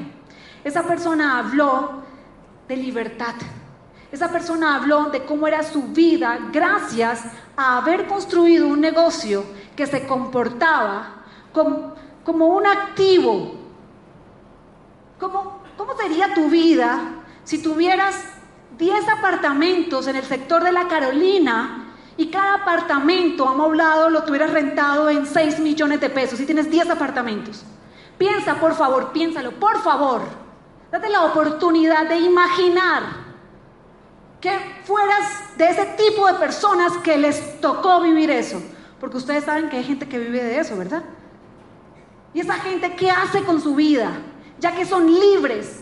Esa 0.64 0.82
persona 0.82 1.38
habló 1.38 2.02
de 2.68 2.76
libertad. 2.76 3.34
Esa 4.10 4.30
persona 4.30 4.76
habló 4.76 5.06
de 5.10 5.24
cómo 5.24 5.46
era 5.46 5.62
su 5.62 5.82
vida 5.84 6.38
gracias 6.52 7.24
a 7.56 7.78
haber 7.78 8.06
construido 8.06 8.68
un 8.68 8.80
negocio 8.80 9.44
que 9.74 9.86
se 9.86 10.06
comportaba 10.06 11.24
como, 11.52 11.94
como 12.24 12.48
un 12.48 12.66
activo, 12.66 13.54
como 15.18 15.62
¿cómo 15.76 15.96
sería 15.96 16.34
tu 16.34 16.48
vida 16.48 17.00
si 17.44 17.62
tuvieras 17.62 18.24
10 18.78 19.08
apartamentos 19.08 20.06
en 20.06 20.16
el 20.16 20.24
sector 20.24 20.62
de 20.64 20.72
la 20.72 20.88
Carolina 20.88 21.94
y 22.16 22.26
cada 22.26 22.54
apartamento 22.54 23.48
amoblado 23.48 24.10
lo 24.10 24.24
tuvieras 24.24 24.50
rentado 24.50 25.08
en 25.08 25.26
6 25.26 25.60
millones 25.60 26.00
de 26.00 26.10
pesos 26.10 26.40
y 26.40 26.46
tienes 26.46 26.70
10 26.70 26.90
apartamentos? 26.90 27.64
Piensa, 28.18 28.56
por 28.56 28.74
favor, 28.74 29.12
piénsalo, 29.12 29.52
por 29.52 29.80
favor. 29.82 30.22
Date 30.90 31.08
la 31.08 31.24
oportunidad 31.24 32.08
de 32.08 32.18
imaginar 32.18 33.02
que 34.40 34.58
fueras 34.84 35.56
de 35.56 35.70
ese 35.70 35.84
tipo 35.96 36.26
de 36.26 36.34
personas 36.34 36.92
que 36.98 37.16
les 37.16 37.60
tocó 37.60 38.00
vivir 38.00 38.30
eso. 38.30 38.60
Porque 39.00 39.16
ustedes 39.16 39.44
saben 39.44 39.68
que 39.68 39.78
hay 39.78 39.84
gente 39.84 40.08
que 40.08 40.18
vive 40.18 40.42
de 40.42 40.58
eso, 40.58 40.76
¿verdad? 40.76 41.02
¿Y 42.34 42.40
esa 42.40 42.54
gente 42.54 42.94
qué 42.94 43.10
hace 43.10 43.42
con 43.44 43.60
su 43.60 43.74
vida? 43.74 44.10
Ya 44.58 44.74
que 44.74 44.84
son 44.84 45.06
libres. 45.06 45.81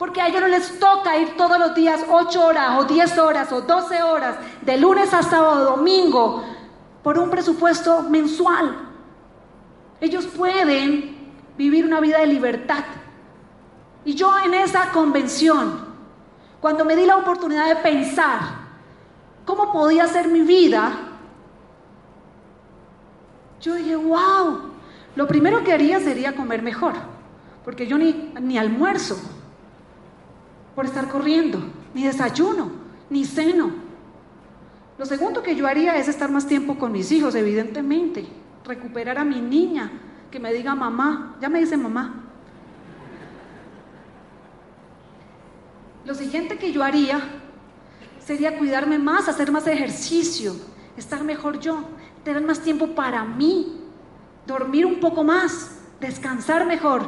Porque 0.00 0.22
a 0.22 0.28
ellos 0.28 0.40
no 0.40 0.48
les 0.48 0.78
toca 0.78 1.18
ir 1.18 1.36
todos 1.36 1.58
los 1.58 1.74
días 1.74 2.06
8 2.08 2.42
horas 2.42 2.78
o 2.78 2.84
10 2.84 3.18
horas 3.18 3.52
o 3.52 3.60
12 3.60 4.02
horas, 4.02 4.36
de 4.62 4.78
lunes 4.78 5.12
a 5.12 5.22
sábado, 5.22 5.76
domingo, 5.76 6.42
por 7.02 7.18
un 7.18 7.28
presupuesto 7.28 8.04
mensual. 8.04 8.78
Ellos 10.00 10.24
pueden 10.24 11.34
vivir 11.58 11.84
una 11.84 12.00
vida 12.00 12.18
de 12.20 12.28
libertad. 12.28 12.82
Y 14.06 14.14
yo 14.14 14.32
en 14.42 14.54
esa 14.54 14.90
convención, 14.90 15.80
cuando 16.62 16.86
me 16.86 16.96
di 16.96 17.04
la 17.04 17.18
oportunidad 17.18 17.68
de 17.68 17.76
pensar 17.76 18.40
cómo 19.44 19.70
podía 19.70 20.06
ser 20.06 20.28
mi 20.28 20.40
vida, 20.40 20.92
yo 23.60 23.74
dije, 23.74 23.96
wow, 23.96 24.60
lo 25.14 25.26
primero 25.26 25.62
que 25.62 25.74
haría 25.74 26.00
sería 26.00 26.34
comer 26.34 26.62
mejor, 26.62 26.94
porque 27.66 27.86
yo 27.86 27.98
ni, 27.98 28.32
ni 28.40 28.56
almuerzo 28.56 29.20
por 30.74 30.86
estar 30.86 31.08
corriendo, 31.08 31.60
ni 31.94 32.04
desayuno, 32.04 32.70
ni 33.08 33.24
ceno. 33.24 33.70
Lo 34.98 35.06
segundo 35.06 35.42
que 35.42 35.56
yo 35.56 35.66
haría 35.66 35.96
es 35.96 36.08
estar 36.08 36.30
más 36.30 36.46
tiempo 36.46 36.78
con 36.78 36.92
mis 36.92 37.10
hijos, 37.10 37.34
evidentemente, 37.34 38.26
recuperar 38.64 39.18
a 39.18 39.24
mi 39.24 39.40
niña, 39.40 39.90
que 40.30 40.38
me 40.38 40.52
diga 40.52 40.74
mamá, 40.74 41.36
ya 41.40 41.48
me 41.48 41.58
dice 41.58 41.76
mamá. 41.76 42.24
Lo 46.04 46.14
siguiente 46.14 46.58
que 46.58 46.72
yo 46.72 46.82
haría 46.82 47.20
sería 48.24 48.58
cuidarme 48.58 48.98
más, 48.98 49.28
hacer 49.28 49.50
más 49.50 49.66
ejercicio, 49.66 50.54
estar 50.96 51.24
mejor 51.24 51.60
yo, 51.60 51.84
tener 52.24 52.42
más 52.42 52.60
tiempo 52.60 52.94
para 52.94 53.24
mí, 53.24 53.80
dormir 54.46 54.86
un 54.86 55.00
poco 55.00 55.24
más, 55.24 55.78
descansar 56.00 56.66
mejor. 56.66 57.02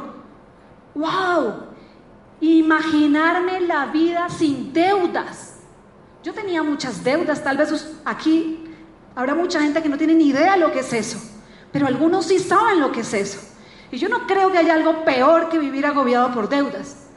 ¡Wow! 0.95 1.72
Imaginarme 2.43 3.61
la 3.61 3.85
vida 3.85 4.27
sin 4.27 4.73
deudas. 4.73 5.53
Yo 6.21 6.33
tenía 6.33 6.61
muchas 6.61 7.01
deudas, 7.01 7.41
tal 7.41 7.55
vez 7.55 7.89
aquí 8.03 8.65
habrá 9.15 9.33
mucha 9.33 9.61
gente 9.61 9.81
que 9.81 9.87
no 9.87 9.97
tiene 9.97 10.13
ni 10.13 10.25
idea 10.25 10.57
lo 10.57 10.69
que 10.73 10.79
es 10.79 10.91
eso, 10.91 11.19
pero 11.71 11.87
algunos 11.87 12.25
sí 12.25 12.39
saben 12.39 12.81
lo 12.81 12.91
que 12.91 12.99
es 12.99 13.13
eso. 13.13 13.39
Y 13.91 13.97
yo 13.97 14.09
no 14.09 14.27
creo 14.27 14.51
que 14.51 14.57
haya 14.57 14.73
algo 14.73 15.05
peor 15.05 15.47
que 15.47 15.57
vivir 15.57 15.85
agobiado 15.85 16.33
por 16.33 16.49
deudas. 16.49 17.07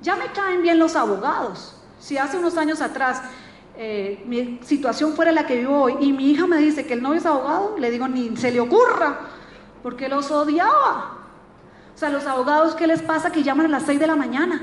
Ya 0.00 0.14
me 0.14 0.26
caen 0.26 0.62
bien 0.62 0.78
los 0.78 0.94
abogados. 0.94 1.74
Si 1.98 2.16
hace 2.16 2.38
unos 2.38 2.56
años 2.56 2.80
atrás 2.80 3.20
eh, 3.76 4.22
mi 4.26 4.60
situación 4.62 5.14
fuera 5.14 5.32
la 5.32 5.44
que 5.44 5.56
vivo 5.56 5.82
hoy 5.82 5.96
y 5.98 6.12
mi 6.12 6.30
hija 6.30 6.46
me 6.46 6.58
dice 6.58 6.86
que 6.86 6.94
el 6.94 7.02
novio 7.02 7.18
es 7.18 7.26
abogado, 7.26 7.74
le 7.78 7.90
digo 7.90 8.06
ni 8.06 8.36
se 8.36 8.52
le 8.52 8.60
ocurra, 8.60 9.18
porque 9.82 10.08
los 10.08 10.30
odiaba. 10.30 11.17
O 11.98 12.00
sea, 12.00 12.10
los 12.10 12.26
abogados, 12.26 12.76
¿qué 12.76 12.86
les 12.86 13.02
pasa 13.02 13.32
que 13.32 13.42
llaman 13.42 13.66
a 13.66 13.70
las 13.70 13.82
6 13.82 13.98
de 13.98 14.06
la 14.06 14.14
mañana? 14.14 14.62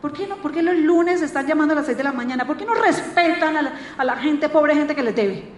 ¿Por 0.00 0.14
qué, 0.14 0.26
no? 0.26 0.36
¿Por 0.36 0.50
qué 0.50 0.62
los 0.62 0.74
lunes 0.74 1.20
están 1.20 1.46
llamando 1.46 1.74
a 1.74 1.76
las 1.76 1.84
6 1.84 1.98
de 1.98 2.04
la 2.04 2.12
mañana? 2.12 2.46
¿Por 2.46 2.56
qué 2.56 2.64
no 2.64 2.72
respetan 2.72 3.54
a 3.54 3.60
la, 3.60 3.74
a 3.98 4.04
la 4.04 4.16
gente, 4.16 4.48
pobre 4.48 4.74
gente 4.74 4.96
que 4.96 5.02
les 5.02 5.14
debe? 5.14 5.52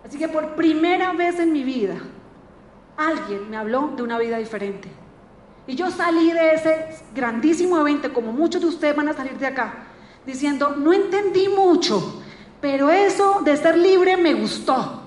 Así 0.06 0.16
que 0.16 0.26
por 0.26 0.54
primera 0.54 1.12
vez 1.12 1.38
en 1.38 1.52
mi 1.52 1.64
vida, 1.64 1.96
alguien 2.96 3.50
me 3.50 3.58
habló 3.58 3.92
de 3.94 4.02
una 4.04 4.18
vida 4.18 4.38
diferente. 4.38 4.88
Y 5.66 5.74
yo 5.74 5.90
salí 5.90 6.32
de 6.32 6.54
ese 6.54 6.96
grandísimo 7.14 7.78
evento, 7.78 8.10
como 8.14 8.32
muchos 8.32 8.62
de 8.62 8.68
ustedes 8.68 8.96
van 8.96 9.10
a 9.10 9.12
salir 9.12 9.36
de 9.36 9.48
acá, 9.48 9.88
diciendo, 10.24 10.74
no 10.78 10.94
entendí 10.94 11.50
mucho, 11.50 12.22
pero 12.58 12.88
eso 12.88 13.42
de 13.44 13.54
ser 13.58 13.76
libre 13.76 14.16
me 14.16 14.32
gustó. 14.32 15.02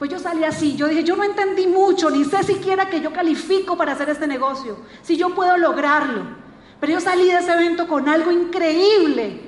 Pues 0.00 0.10
yo 0.10 0.18
salí 0.18 0.44
así, 0.44 0.76
yo 0.76 0.88
dije, 0.88 1.04
yo 1.04 1.14
no 1.14 1.24
entendí 1.24 1.66
mucho, 1.66 2.08
ni 2.08 2.24
sé 2.24 2.42
siquiera 2.42 2.88
que 2.88 3.02
yo 3.02 3.12
califico 3.12 3.76
para 3.76 3.92
hacer 3.92 4.08
este 4.08 4.26
negocio, 4.26 4.78
si 5.02 5.18
yo 5.18 5.34
puedo 5.34 5.58
lograrlo. 5.58 6.22
Pero 6.80 6.94
yo 6.94 7.00
salí 7.00 7.26
de 7.26 7.36
ese 7.36 7.52
evento 7.52 7.86
con 7.86 8.08
algo 8.08 8.30
increíble, 8.30 9.42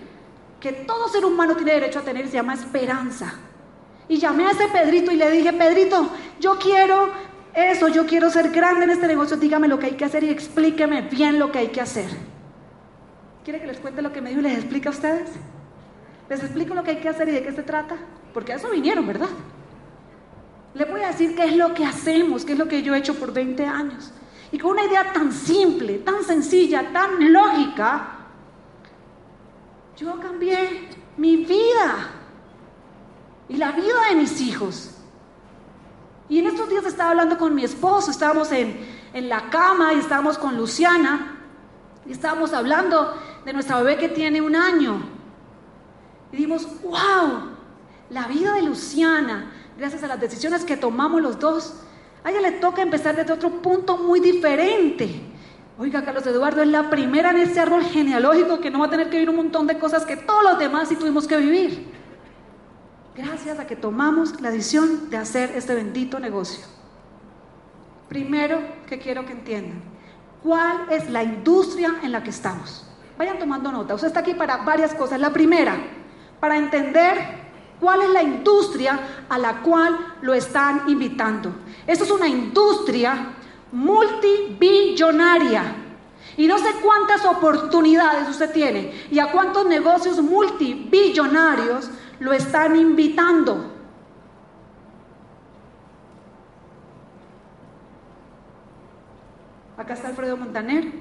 que 0.60 0.72
todo 0.72 1.08
ser 1.08 1.24
humano 1.24 1.56
tiene 1.56 1.72
derecho 1.72 2.00
a 2.00 2.02
tener, 2.02 2.26
se 2.26 2.34
llama 2.34 2.52
esperanza. 2.52 3.32
Y 4.08 4.18
llamé 4.18 4.44
a 4.44 4.50
ese 4.50 4.68
Pedrito 4.68 5.10
y 5.10 5.16
le 5.16 5.30
dije, 5.30 5.54
Pedrito, 5.54 6.10
yo 6.38 6.58
quiero 6.58 7.08
eso, 7.54 7.88
yo 7.88 8.04
quiero 8.04 8.28
ser 8.28 8.50
grande 8.50 8.84
en 8.84 8.90
este 8.90 9.06
negocio, 9.06 9.38
dígame 9.38 9.68
lo 9.68 9.78
que 9.78 9.86
hay 9.86 9.94
que 9.94 10.04
hacer 10.04 10.22
y 10.22 10.28
explíqueme 10.28 11.00
bien 11.00 11.38
lo 11.38 11.50
que 11.50 11.60
hay 11.60 11.68
que 11.68 11.80
hacer. 11.80 12.10
¿Quiere 13.42 13.58
que 13.58 13.68
les 13.68 13.78
cuente 13.78 14.02
lo 14.02 14.12
que 14.12 14.20
me 14.20 14.28
dijo 14.28 14.42
y 14.42 14.44
les 14.44 14.58
explique 14.58 14.88
a 14.88 14.90
ustedes? 14.90 15.30
Les 16.28 16.40
explico 16.40 16.74
lo 16.74 16.84
que 16.84 16.90
hay 16.90 16.98
que 16.98 17.08
hacer 17.08 17.26
y 17.30 17.32
de 17.32 17.42
qué 17.42 17.52
se 17.52 17.62
trata, 17.62 17.96
porque 18.34 18.52
a 18.52 18.56
eso 18.56 18.68
vinieron, 18.68 19.06
¿verdad? 19.06 19.30
Les 20.74 20.90
voy 20.90 21.02
a 21.02 21.08
decir 21.08 21.36
qué 21.36 21.44
es 21.44 21.56
lo 21.56 21.74
que 21.74 21.84
hacemos, 21.84 22.44
qué 22.44 22.52
es 22.52 22.58
lo 22.58 22.66
que 22.66 22.82
yo 22.82 22.94
he 22.94 22.98
hecho 22.98 23.14
por 23.14 23.32
20 23.32 23.64
años. 23.66 24.12
Y 24.50 24.58
con 24.58 24.72
una 24.72 24.84
idea 24.84 25.12
tan 25.12 25.32
simple, 25.32 25.98
tan 25.98 26.22
sencilla, 26.24 26.92
tan 26.92 27.32
lógica, 27.32 28.08
yo 29.96 30.18
cambié 30.20 30.88
mi 31.16 31.36
vida 31.36 32.10
y 33.48 33.56
la 33.56 33.72
vida 33.72 34.08
de 34.08 34.16
mis 34.16 34.40
hijos. 34.40 34.90
Y 36.28 36.38
en 36.38 36.46
estos 36.46 36.68
días 36.68 36.84
estaba 36.86 37.10
hablando 37.10 37.36
con 37.36 37.54
mi 37.54 37.64
esposo, 37.64 38.10
estábamos 38.10 38.50
en, 38.52 38.78
en 39.12 39.28
la 39.28 39.50
cama 39.50 39.92
y 39.92 39.98
estábamos 39.98 40.38
con 40.38 40.56
Luciana 40.56 41.38
y 42.06 42.12
estábamos 42.12 42.52
hablando 42.52 43.14
de 43.44 43.52
nuestra 43.52 43.76
bebé 43.78 43.98
que 43.98 44.08
tiene 44.08 44.40
un 44.40 44.56
año. 44.56 45.02
Y 46.32 46.36
dimos, 46.36 46.66
wow, 46.82 47.50
la 48.10 48.26
vida 48.26 48.54
de 48.54 48.62
Luciana, 48.62 49.50
gracias 49.82 50.04
a 50.04 50.06
las 50.06 50.20
decisiones 50.20 50.64
que 50.64 50.76
tomamos 50.76 51.20
los 51.20 51.40
dos, 51.40 51.74
a 52.22 52.30
ella 52.30 52.40
le 52.40 52.52
toca 52.52 52.82
empezar 52.82 53.16
desde 53.16 53.32
otro 53.32 53.50
punto 53.60 53.98
muy 53.98 54.20
diferente. 54.20 55.20
Oiga, 55.76 56.04
Carlos 56.04 56.24
Eduardo 56.24 56.62
es 56.62 56.68
la 56.68 56.88
primera 56.88 57.30
en 57.30 57.38
ese 57.38 57.58
árbol 57.58 57.82
genealógico 57.82 58.60
que 58.60 58.70
no 58.70 58.78
va 58.78 58.86
a 58.86 58.90
tener 58.90 59.10
que 59.10 59.16
vivir 59.16 59.30
un 59.30 59.34
montón 59.34 59.66
de 59.66 59.80
cosas 59.80 60.06
que 60.06 60.16
todos 60.16 60.44
los 60.44 60.58
demás 60.60 60.88
sí 60.88 60.94
tuvimos 60.94 61.26
que 61.26 61.36
vivir. 61.36 61.92
Gracias 63.16 63.58
a 63.58 63.66
que 63.66 63.74
tomamos 63.74 64.40
la 64.40 64.52
decisión 64.52 65.10
de 65.10 65.16
hacer 65.16 65.50
este 65.56 65.74
bendito 65.74 66.20
negocio. 66.20 66.64
Primero 68.08 68.60
que 68.86 69.00
quiero 69.00 69.26
que 69.26 69.32
entiendan, 69.32 69.82
¿cuál 70.44 70.86
es 70.90 71.10
la 71.10 71.24
industria 71.24 71.96
en 72.04 72.12
la 72.12 72.22
que 72.22 72.30
estamos? 72.30 72.86
Vayan 73.18 73.40
tomando 73.40 73.72
nota. 73.72 73.96
Usted 73.96 74.06
está 74.06 74.20
aquí 74.20 74.34
para 74.34 74.58
varias 74.58 74.94
cosas. 74.94 75.18
La 75.18 75.32
primera, 75.32 75.74
para 76.38 76.56
entender 76.56 77.42
cuál 77.82 78.00
es 78.02 78.10
la 78.10 78.22
industria 78.22 79.00
a 79.28 79.36
la 79.38 79.60
cual 79.60 80.14
lo 80.22 80.32
están 80.32 80.88
invitando. 80.88 81.52
Esto 81.84 82.04
es 82.04 82.12
una 82.12 82.28
industria 82.28 83.32
multibillonaria. 83.72 85.64
Y 86.36 86.46
no 86.46 86.58
sé 86.58 86.76
cuántas 86.80 87.24
oportunidades 87.26 88.28
usted 88.28 88.52
tiene 88.52 88.92
y 89.10 89.18
a 89.18 89.32
cuántos 89.32 89.66
negocios 89.66 90.22
multibillonarios 90.22 91.90
lo 92.20 92.32
están 92.32 92.76
invitando. 92.76 93.72
Acá 99.76 99.94
está 99.94 100.06
Alfredo 100.06 100.36
Montaner, 100.36 100.92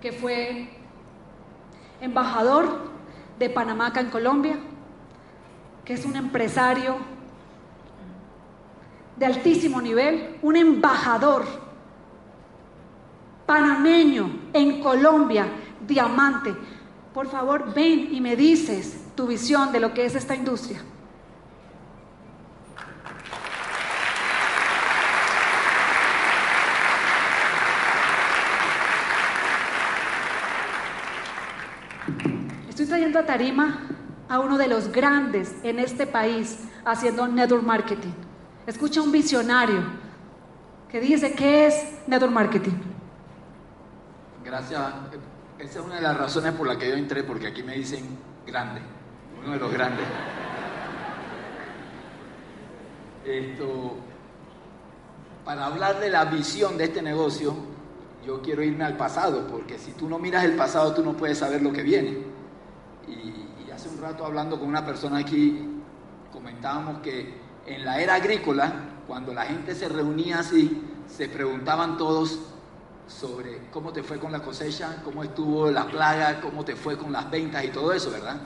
que 0.00 0.12
fue 0.12 0.70
embajador 2.00 2.90
de 3.38 3.50
Panamá 3.50 3.92
en 3.94 4.08
Colombia, 4.08 4.56
que 5.84 5.94
es 5.94 6.04
un 6.04 6.16
empresario 6.16 6.96
de 9.16 9.26
altísimo 9.26 9.80
nivel, 9.80 10.38
un 10.42 10.56
embajador 10.56 11.44
panameño 13.46 14.30
en 14.52 14.80
Colombia, 14.80 15.46
diamante. 15.86 16.54
Por 17.12 17.28
favor, 17.28 17.74
ven 17.74 18.14
y 18.14 18.20
me 18.20 18.36
dices 18.36 19.04
tu 19.14 19.26
visión 19.26 19.72
de 19.72 19.80
lo 19.80 19.92
que 19.92 20.06
es 20.06 20.14
esta 20.14 20.34
industria. 20.34 20.82
Estoy 32.68 32.86
trayendo 32.86 33.18
a 33.18 33.26
Tarima 33.26 33.80
a 34.32 34.40
uno 34.40 34.56
de 34.56 34.66
los 34.66 34.90
grandes 34.90 35.54
en 35.62 35.78
este 35.78 36.06
país 36.06 36.60
haciendo 36.86 37.28
network 37.28 37.64
marketing. 37.64 38.14
Escucha 38.66 39.02
un 39.02 39.12
visionario, 39.12 39.82
que 40.90 41.00
dice 41.00 41.34
qué 41.34 41.66
es 41.66 41.98
network 42.06 42.32
marketing. 42.32 42.72
Gracias. 44.42 44.80
Esa 45.58 45.78
es 45.80 45.84
una 45.84 45.96
de 45.96 46.00
las 46.00 46.16
razones 46.16 46.54
por 46.54 46.66
las 46.66 46.78
que 46.78 46.88
yo 46.88 46.94
entré, 46.94 47.24
porque 47.24 47.48
aquí 47.48 47.62
me 47.62 47.74
dicen 47.74 48.06
grande, 48.46 48.80
uno 49.42 49.52
de 49.52 49.58
los 49.58 49.70
grandes. 49.70 50.06
Esto, 53.26 53.96
para 55.44 55.66
hablar 55.66 56.00
de 56.00 56.08
la 56.08 56.24
visión 56.24 56.78
de 56.78 56.84
este 56.84 57.02
negocio, 57.02 57.54
yo 58.24 58.40
quiero 58.40 58.62
irme 58.62 58.84
al 58.84 58.96
pasado, 58.96 59.46
porque 59.46 59.78
si 59.78 59.92
tú 59.92 60.08
no 60.08 60.18
miras 60.18 60.44
el 60.44 60.56
pasado, 60.56 60.94
tú 60.94 61.04
no 61.04 61.12
puedes 61.12 61.36
saber 61.36 61.60
lo 61.60 61.70
que 61.70 61.82
viene. 61.82 62.16
Y 63.06 63.41
hace 63.82 63.96
un 63.96 64.00
rato 64.00 64.24
hablando 64.24 64.60
con 64.60 64.68
una 64.68 64.86
persona 64.86 65.18
aquí, 65.18 65.58
comentábamos 66.32 67.00
que 67.00 67.34
en 67.66 67.84
la 67.84 68.00
era 68.00 68.14
agrícola, 68.14 68.72
cuando 69.08 69.34
la 69.34 69.42
gente 69.42 69.74
se 69.74 69.88
reunía 69.88 70.38
así, 70.38 70.80
se 71.08 71.28
preguntaban 71.28 71.96
todos 71.96 72.38
sobre 73.08 73.70
cómo 73.72 73.92
te 73.92 74.04
fue 74.04 74.20
con 74.20 74.30
la 74.30 74.40
cosecha, 74.40 75.02
cómo 75.02 75.24
estuvo 75.24 75.68
la 75.68 75.86
plaga, 75.86 76.40
cómo 76.40 76.64
te 76.64 76.76
fue 76.76 76.96
con 76.96 77.10
las 77.10 77.28
ventas 77.28 77.64
y 77.64 77.70
todo 77.70 77.92
eso, 77.92 78.12
¿verdad? 78.12 78.36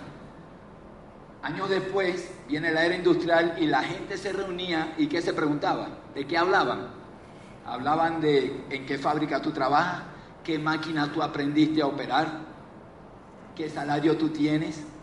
Años 1.42 1.68
después 1.68 2.30
viene 2.48 2.72
la 2.72 2.86
era 2.86 2.96
industrial 2.96 3.56
y 3.60 3.66
la 3.66 3.82
gente 3.82 4.16
se 4.16 4.32
reunía 4.32 4.94
y 4.96 5.06
¿qué 5.06 5.20
se 5.20 5.34
preguntaba? 5.34 5.88
¿De 6.14 6.26
qué 6.26 6.38
hablaban? 6.38 6.88
Hablaban 7.66 8.22
de 8.22 8.64
en 8.70 8.86
qué 8.86 8.96
fábrica 8.96 9.42
tú 9.42 9.50
trabajas, 9.50 10.04
qué 10.42 10.58
máquina 10.58 11.12
tú 11.12 11.22
aprendiste 11.22 11.82
a 11.82 11.88
operar, 11.88 12.26
qué 13.54 13.68
salario 13.68 14.16
tú 14.16 14.30
tienes. 14.30 14.95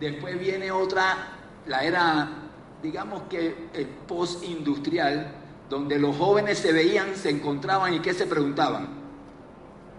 Después 0.00 0.38
viene 0.38 0.70
otra, 0.70 1.28
la 1.66 1.84
era, 1.84 2.28
digamos 2.82 3.22
que 3.22 3.68
el 3.72 3.86
post-industrial, 3.86 5.32
donde 5.68 5.98
los 5.98 6.16
jóvenes 6.16 6.58
se 6.58 6.72
veían, 6.72 7.14
se 7.14 7.30
encontraban 7.30 7.94
y 7.94 8.00
qué 8.00 8.12
se 8.12 8.26
preguntaban. 8.26 8.88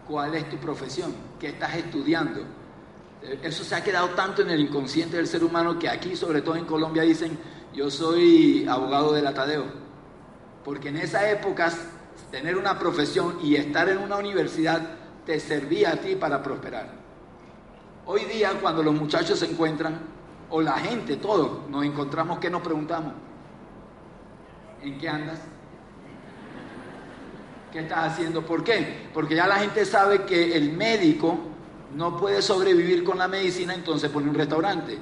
¿Cuál 0.08 0.36
es 0.36 0.50
tu 0.50 0.58
profesión? 0.58 1.14
¿Qué 1.40 1.48
estás 1.48 1.76
estudiando? 1.76 2.42
Eso 3.42 3.64
se 3.64 3.74
ha 3.74 3.84
quedado 3.84 4.10
tanto 4.10 4.44
en 4.44 4.52
el 4.52 4.60
inconsciente 4.60 5.18
del 5.18 5.28
ser 5.28 5.44
humano 5.44 5.80
que 5.80 5.90
aquí, 5.90 6.16
sobre 6.16 6.42
todo 6.42 6.56
en 6.56 6.66
Colombia, 6.66 7.02
dicen, 7.02 7.38
yo 7.74 7.90
soy 7.90 8.68
abogado 8.70 9.14
del 9.14 9.26
atadeo. 9.26 9.66
Porque 10.64 10.90
en 10.90 10.98
esa 10.98 11.30
época 11.30 11.72
tener 12.30 12.56
una 12.58 12.78
profesión 12.78 13.40
y 13.44 13.56
estar 13.56 13.90
en 13.90 13.98
una 13.98 14.18
universidad 14.18 14.82
te 15.26 15.40
servía 15.40 15.92
a 15.94 15.96
ti 15.98 16.16
para 16.16 16.44
prosperar. 16.44 17.05
Hoy 18.08 18.26
día 18.26 18.60
cuando 18.62 18.84
los 18.84 18.94
muchachos 18.94 19.40
se 19.40 19.48
encuentran, 19.48 20.00
o 20.52 20.62
la 20.62 20.74
gente, 20.74 21.18
todos, 21.18 21.68
nos 21.70 21.84
encontramos, 21.84 22.38
¿qué 22.38 22.52
nos 22.52 22.62
preguntamos? 22.62 23.14
¿En 24.84 24.98
qué 25.00 25.10
andas? 25.10 25.40
¿Qué 27.72 27.80
estás 27.80 28.14
haciendo? 28.14 28.46
¿Por 28.46 28.64
qué? 28.64 29.10
Porque 29.12 29.36
ya 29.36 29.48
la 29.48 29.56
gente 29.56 29.84
sabe 29.86 30.24
que 30.24 30.56
el 30.56 30.74
médico 30.74 31.40
no 31.96 32.16
puede 32.16 32.44
sobrevivir 32.44 33.04
con 33.04 33.18
la 33.18 33.28
medicina, 33.28 33.74
entonces 33.74 34.12
pone 34.12 34.30
un 34.30 34.36
restaurante. 34.36 35.00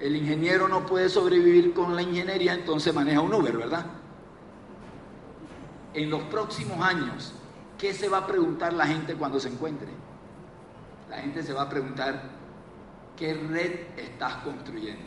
El 0.00 0.16
ingeniero 0.16 0.66
no 0.66 0.86
puede 0.86 1.10
sobrevivir 1.10 1.74
con 1.74 1.94
la 1.94 2.00
ingeniería, 2.00 2.54
entonces 2.54 2.94
maneja 2.94 3.20
un 3.20 3.34
Uber, 3.34 3.54
¿verdad? 3.54 3.84
En 5.92 6.08
los 6.08 6.22
próximos 6.22 6.80
años, 6.80 7.34
¿qué 7.76 7.92
se 7.92 8.08
va 8.08 8.18
a 8.18 8.26
preguntar 8.26 8.72
la 8.72 8.86
gente 8.86 9.14
cuando 9.14 9.38
se 9.38 9.50
encuentre? 9.50 9.99
La 11.10 11.18
gente 11.18 11.42
se 11.42 11.52
va 11.52 11.62
a 11.62 11.68
preguntar, 11.68 12.22
¿qué 13.16 13.34
red 13.34 13.98
estás 13.98 14.36
construyendo? 14.36 15.02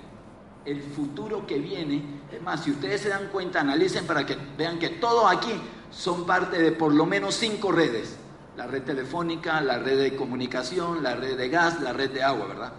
El 0.65 0.81
futuro 0.81 1.47
que 1.47 1.59
viene, 1.59 2.03
es 2.29 2.41
más, 2.41 2.63
si 2.63 2.71
ustedes 2.71 3.01
se 3.01 3.09
dan 3.09 3.29
cuenta, 3.29 3.61
analicen 3.61 4.05
para 4.05 4.25
que 4.25 4.37
vean 4.57 4.79
que 4.79 4.89
todos 4.89 5.33
aquí 5.33 5.53
son 5.91 6.25
parte 6.25 6.61
de 6.61 6.73
por 6.73 6.93
lo 6.93 7.05
menos 7.05 7.35
cinco 7.35 7.71
redes. 7.71 8.17
La 8.57 8.67
red 8.67 8.83
telefónica, 8.83 9.61
la 9.61 9.79
red 9.79 9.97
de 9.97 10.15
comunicación, 10.15 11.01
la 11.01 11.15
red 11.15 11.37
de 11.37 11.49
gas, 11.49 11.81
la 11.81 11.93
red 11.93 12.11
de 12.11 12.21
agua, 12.21 12.47
¿verdad? 12.47 12.73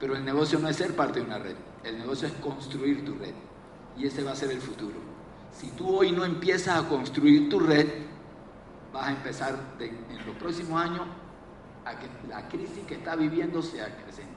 Pero 0.00 0.16
el 0.16 0.24
negocio 0.24 0.58
no 0.58 0.68
es 0.68 0.76
ser 0.76 0.96
parte 0.96 1.20
de 1.20 1.26
una 1.26 1.38
red, 1.38 1.54
el 1.84 1.96
negocio 1.98 2.26
es 2.26 2.34
construir 2.34 3.04
tu 3.04 3.14
red. 3.14 3.34
Y 3.96 4.06
ese 4.06 4.24
va 4.24 4.32
a 4.32 4.36
ser 4.36 4.50
el 4.50 4.60
futuro. 4.60 4.96
Si 5.52 5.68
tú 5.70 5.96
hoy 5.96 6.10
no 6.10 6.24
empiezas 6.24 6.84
a 6.84 6.88
construir 6.88 7.48
tu 7.48 7.60
red, 7.60 7.86
vas 8.92 9.06
a 9.06 9.10
empezar 9.12 9.56
en 9.78 10.26
los 10.26 10.36
próximos 10.36 10.82
años 10.82 11.06
a 11.84 11.98
que 11.98 12.06
la 12.28 12.48
crisis 12.48 12.84
que 12.86 12.94
está 12.94 13.16
viviendo 13.16 13.62
sea 13.62 13.96
creciente. 13.96 14.34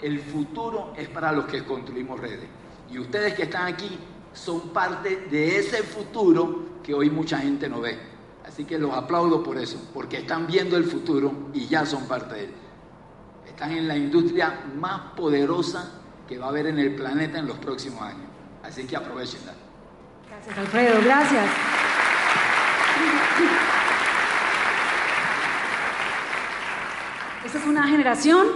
El 0.00 0.20
futuro 0.20 0.92
es 0.96 1.08
para 1.08 1.32
los 1.32 1.46
que 1.46 1.64
construimos 1.64 2.20
redes. 2.20 2.48
Y 2.90 2.98
ustedes 2.98 3.34
que 3.34 3.44
están 3.44 3.66
aquí 3.66 3.98
son 4.32 4.70
parte 4.70 5.26
de 5.30 5.58
ese 5.58 5.82
futuro 5.82 6.80
que 6.82 6.94
hoy 6.94 7.10
mucha 7.10 7.38
gente 7.38 7.68
no 7.68 7.80
ve. 7.80 7.98
Así 8.46 8.64
que 8.64 8.78
los 8.78 8.94
aplaudo 8.94 9.42
por 9.42 9.58
eso, 9.58 9.90
porque 9.92 10.18
están 10.18 10.46
viendo 10.46 10.76
el 10.76 10.84
futuro 10.84 11.50
y 11.52 11.66
ya 11.66 11.84
son 11.84 12.06
parte 12.06 12.34
de 12.34 12.44
él. 12.44 12.54
Están 13.46 13.72
en 13.72 13.88
la 13.88 13.96
industria 13.96 14.60
más 14.76 15.12
poderosa 15.16 16.00
que 16.26 16.38
va 16.38 16.46
a 16.46 16.48
haber 16.50 16.66
en 16.66 16.78
el 16.78 16.94
planeta 16.94 17.38
en 17.38 17.46
los 17.46 17.58
próximos 17.58 18.00
años. 18.02 18.28
Así 18.62 18.86
que 18.86 18.96
aprovechenla. 18.96 19.52
Gracias, 20.28 20.58
Alfredo, 20.58 21.00
gracias. 21.02 21.87
Esta 27.48 27.60
es 27.60 27.66
una 27.66 27.88
generación 27.88 28.46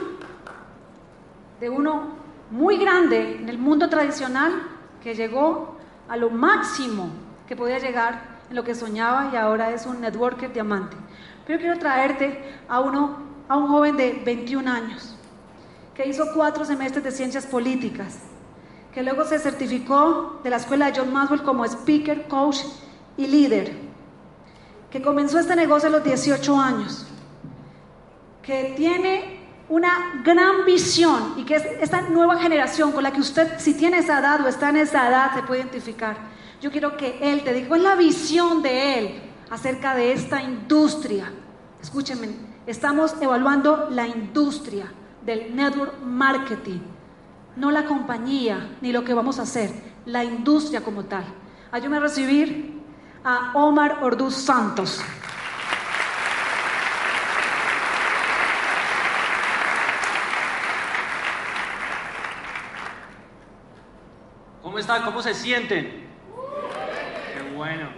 de 1.60 1.70
uno 1.70 2.08
muy 2.50 2.76
grande 2.76 3.36
en 3.36 3.48
el 3.48 3.56
mundo 3.56 3.88
tradicional 3.88 4.52
que 5.02 5.14
llegó 5.14 5.78
a 6.10 6.18
lo 6.18 6.28
máximo 6.28 7.08
que 7.48 7.56
podía 7.56 7.78
llegar 7.78 8.40
en 8.50 8.56
lo 8.56 8.62
que 8.62 8.74
soñaba 8.74 9.30
y 9.32 9.36
ahora 9.36 9.70
es 9.70 9.86
un 9.86 10.02
networker 10.02 10.52
diamante. 10.52 10.94
Pero 11.46 11.58
quiero 11.58 11.78
traerte 11.78 12.58
a 12.68 12.80
uno, 12.80 13.16
a 13.48 13.56
un 13.56 13.68
joven 13.68 13.96
de 13.96 14.20
21 14.26 14.70
años 14.70 15.16
que 15.94 16.06
hizo 16.06 16.26
cuatro 16.34 16.66
semestres 16.66 17.02
de 17.02 17.12
ciencias 17.12 17.46
políticas, 17.46 18.18
que 18.92 19.02
luego 19.02 19.24
se 19.24 19.38
certificó 19.38 20.38
de 20.44 20.50
la 20.50 20.56
escuela 20.56 20.90
de 20.90 21.00
John 21.00 21.10
Maxwell 21.10 21.42
como 21.42 21.64
speaker, 21.64 22.28
coach 22.28 22.58
y 23.16 23.26
líder, 23.26 23.74
que 24.90 25.00
comenzó 25.00 25.38
este 25.38 25.56
negocio 25.56 25.88
a 25.88 25.92
los 25.92 26.04
18 26.04 26.60
años, 26.60 27.06
que 28.42 28.74
tiene 28.76 29.40
una 29.68 30.22
gran 30.24 30.64
visión 30.66 31.34
y 31.36 31.44
que 31.44 31.56
es 31.56 31.64
esta 31.80 32.02
nueva 32.02 32.38
generación 32.38 32.92
con 32.92 33.02
la 33.02 33.12
que 33.12 33.20
usted, 33.20 33.58
si 33.58 33.74
tiene 33.74 33.98
esa 33.98 34.18
edad 34.18 34.44
o 34.44 34.48
está 34.48 34.68
en 34.70 34.76
esa 34.76 35.08
edad, 35.08 35.34
se 35.34 35.42
puede 35.42 35.60
identificar. 35.60 36.16
Yo 36.60 36.70
quiero 36.70 36.96
que 36.96 37.18
él 37.22 37.42
te 37.42 37.54
diga, 37.54 37.68
¿cuál 37.68 37.80
es 37.80 37.86
la 37.86 37.94
visión 37.94 38.62
de 38.62 38.98
él 38.98 39.22
acerca 39.50 39.94
de 39.94 40.12
esta 40.12 40.42
industria? 40.42 41.32
Escúchenme, 41.80 42.28
estamos 42.66 43.14
evaluando 43.20 43.88
la 43.90 44.06
industria 44.06 44.92
del 45.24 45.54
network 45.54 46.02
marketing, 46.02 46.80
no 47.56 47.70
la 47.70 47.84
compañía 47.84 48.76
ni 48.80 48.92
lo 48.92 49.04
que 49.04 49.14
vamos 49.14 49.38
a 49.38 49.42
hacer, 49.42 49.70
la 50.04 50.24
industria 50.24 50.82
como 50.82 51.04
tal. 51.04 51.24
Ayúdame 51.70 51.96
a 51.96 52.00
recibir 52.00 52.82
a 53.24 53.52
Omar 53.54 54.00
Orduz 54.02 54.34
Santos. 54.34 55.00
¿Cómo 64.72 64.80
están? 64.80 65.02
¿Cómo 65.02 65.20
se 65.20 65.34
sienten? 65.34 65.84
Qué 65.84 67.54
bueno. 67.54 67.90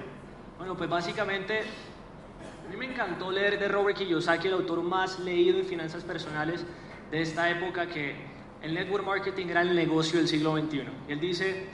Bueno, 0.58 0.76
pues 0.76 0.90
básicamente 0.90 1.60
a 1.60 2.68
mí 2.68 2.76
me 2.76 2.87
encantó 2.87 3.30
leer 3.30 3.60
de 3.60 3.68
Robert 3.68 3.96
Kiyosaki, 3.96 4.48
el 4.48 4.54
autor 4.54 4.82
más 4.82 5.20
leído 5.20 5.60
en 5.60 5.66
finanzas 5.66 6.02
personales 6.02 6.64
de 7.12 7.22
esta 7.22 7.48
época, 7.48 7.87
que 7.87 8.16
el 8.60 8.74
network 8.74 9.06
marketing 9.06 9.46
era 9.50 9.62
el 9.62 9.72
negocio 9.76 10.18
del 10.18 10.26
siglo 10.26 10.58
XXI. 10.58 10.82
Y 11.06 11.12
él 11.12 11.20
dice, 11.20 11.66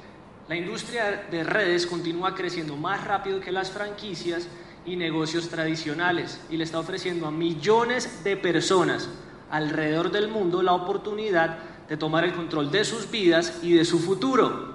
la 0.51 0.57
industria 0.57 1.29
de 1.31 1.45
redes 1.45 1.87
continúa 1.87 2.35
creciendo 2.35 2.77
más 2.77 3.03
rápido 3.03 3.41
que 3.41 3.53
las 3.53 3.71
franquicias 3.71 4.49
y 4.85 4.97
negocios 4.97 5.49
tradicionales 5.49 6.45
y 6.51 6.59
le 6.59 6.65
está 6.65 6.79
ofreciendo 6.79 7.27
a 7.27 7.31
millones 7.31 8.23
de 8.23 8.37
personas 8.37 9.09
alrededor 9.51 10.11
del 10.11 10.29
mundo 10.29 10.63
la 10.63 10.75
oportunidad 10.75 11.57
de 11.89 11.97
tomar 11.97 12.25
el 12.25 12.35
control 12.35 12.71
de 12.71 12.85
sus 12.85 13.11
vidas 13.11 13.61
y 13.63 13.73
de 13.73 13.87
su 13.87 13.99
futuro. 13.99 14.70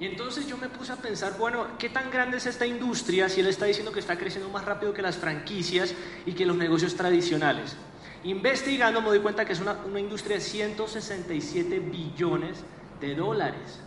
Y 0.00 0.06
entonces 0.06 0.46
yo 0.48 0.56
me 0.56 0.68
puse 0.68 0.92
a 0.92 0.96
pensar, 0.96 1.36
bueno, 1.38 1.66
¿qué 1.78 1.88
tan 1.88 2.10
grande 2.10 2.38
es 2.38 2.46
esta 2.46 2.66
industria 2.66 3.28
si 3.28 3.40
él 3.40 3.46
está 3.46 3.66
diciendo 3.66 3.92
que 3.92 4.00
está 4.00 4.18
creciendo 4.18 4.50
más 4.50 4.64
rápido 4.64 4.92
que 4.92 5.02
las 5.02 5.16
franquicias 5.16 5.94
y 6.26 6.32
que 6.32 6.44
los 6.44 6.56
negocios 6.56 6.96
tradicionales? 6.96 7.76
Investigando 8.24 9.00
me 9.00 9.08
doy 9.08 9.20
cuenta 9.20 9.44
que 9.44 9.52
es 9.52 9.60
una, 9.60 9.78
una 9.86 10.00
industria 10.00 10.36
de 10.36 10.42
167 10.42 11.78
billones 11.78 12.64
de 13.00 13.14
dólares. 13.14 13.80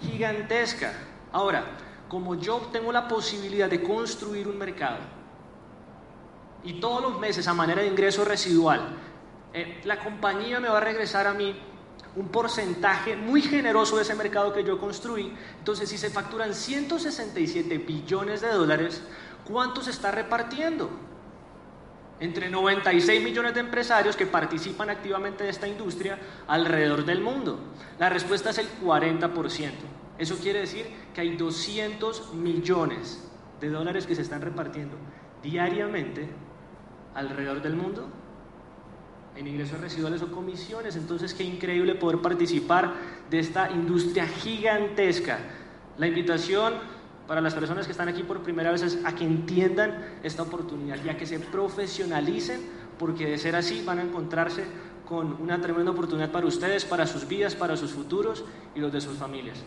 Gigantesca. 0.00 0.92
Ahora, 1.32 1.64
como 2.08 2.36
yo 2.36 2.68
tengo 2.72 2.92
la 2.92 3.08
posibilidad 3.08 3.68
de 3.68 3.82
construir 3.82 4.46
un 4.46 4.58
mercado 4.58 4.98
y 6.62 6.74
todos 6.74 7.02
los 7.02 7.18
meses 7.18 7.48
a 7.48 7.54
manera 7.54 7.82
de 7.82 7.88
ingreso 7.88 8.24
residual, 8.24 8.96
eh, 9.52 9.80
la 9.84 9.98
compañía 9.98 10.60
me 10.60 10.68
va 10.68 10.78
a 10.78 10.80
regresar 10.80 11.26
a 11.26 11.34
mí 11.34 11.56
un 12.16 12.28
porcentaje 12.28 13.16
muy 13.16 13.42
generoso 13.42 13.96
de 13.96 14.02
ese 14.02 14.14
mercado 14.14 14.52
que 14.52 14.64
yo 14.64 14.78
construí. 14.78 15.32
Entonces, 15.58 15.88
si 15.88 15.98
se 15.98 16.10
facturan 16.10 16.54
167 16.54 17.78
billones 17.78 18.40
de 18.40 18.48
dólares, 18.48 19.02
¿cuánto 19.44 19.82
se 19.82 19.90
está 19.90 20.10
repartiendo? 20.10 20.90
Entre 22.18 22.50
96 22.50 23.22
millones 23.22 23.54
de 23.54 23.60
empresarios 23.60 24.16
que 24.16 24.26
participan 24.26 24.90
activamente 24.90 25.44
de 25.44 25.50
esta 25.50 25.68
industria 25.68 26.18
alrededor 26.46 27.04
del 27.04 27.20
mundo. 27.20 27.58
La 27.98 28.10
respuesta 28.10 28.50
es 28.50 28.58
el 28.58 28.68
40%. 28.82 29.70
Eso 30.18 30.36
quiere 30.36 30.60
decir 30.60 30.86
que 31.14 31.22
hay 31.22 31.36
200 31.36 32.34
millones 32.34 33.26
de 33.60 33.70
dólares 33.70 34.06
que 34.06 34.14
se 34.14 34.22
están 34.22 34.42
repartiendo 34.42 34.96
diariamente 35.42 36.28
alrededor 37.14 37.62
del 37.62 37.74
mundo 37.74 38.10
en 39.40 39.48
ingresos 39.48 39.80
residuales 39.80 40.20
o 40.22 40.30
comisiones. 40.30 40.96
Entonces, 40.96 41.32
qué 41.32 41.42
increíble 41.42 41.94
poder 41.94 42.20
participar 42.20 42.92
de 43.30 43.38
esta 43.38 43.70
industria 43.70 44.28
gigantesca. 44.28 45.38
La 45.96 46.06
invitación 46.06 46.74
para 47.26 47.40
las 47.40 47.54
personas 47.54 47.86
que 47.86 47.92
están 47.92 48.08
aquí 48.08 48.22
por 48.22 48.42
primera 48.42 48.70
vez 48.70 48.82
es 48.82 48.98
a 49.04 49.14
que 49.14 49.24
entiendan 49.24 50.18
esta 50.22 50.42
oportunidad 50.42 50.98
y 51.02 51.08
a 51.08 51.16
que 51.16 51.26
se 51.26 51.38
profesionalicen, 51.40 52.60
porque 52.98 53.26
de 53.26 53.38
ser 53.38 53.56
así 53.56 53.82
van 53.82 53.98
a 53.98 54.02
encontrarse 54.02 54.64
con 55.08 55.40
una 55.40 55.60
tremenda 55.60 55.90
oportunidad 55.90 56.30
para 56.30 56.46
ustedes, 56.46 56.84
para 56.84 57.06
sus 57.06 57.26
vidas, 57.26 57.54
para 57.54 57.76
sus 57.76 57.92
futuros 57.92 58.44
y 58.74 58.80
los 58.80 58.92
de 58.92 59.00
sus 59.00 59.16
familias. 59.16 59.58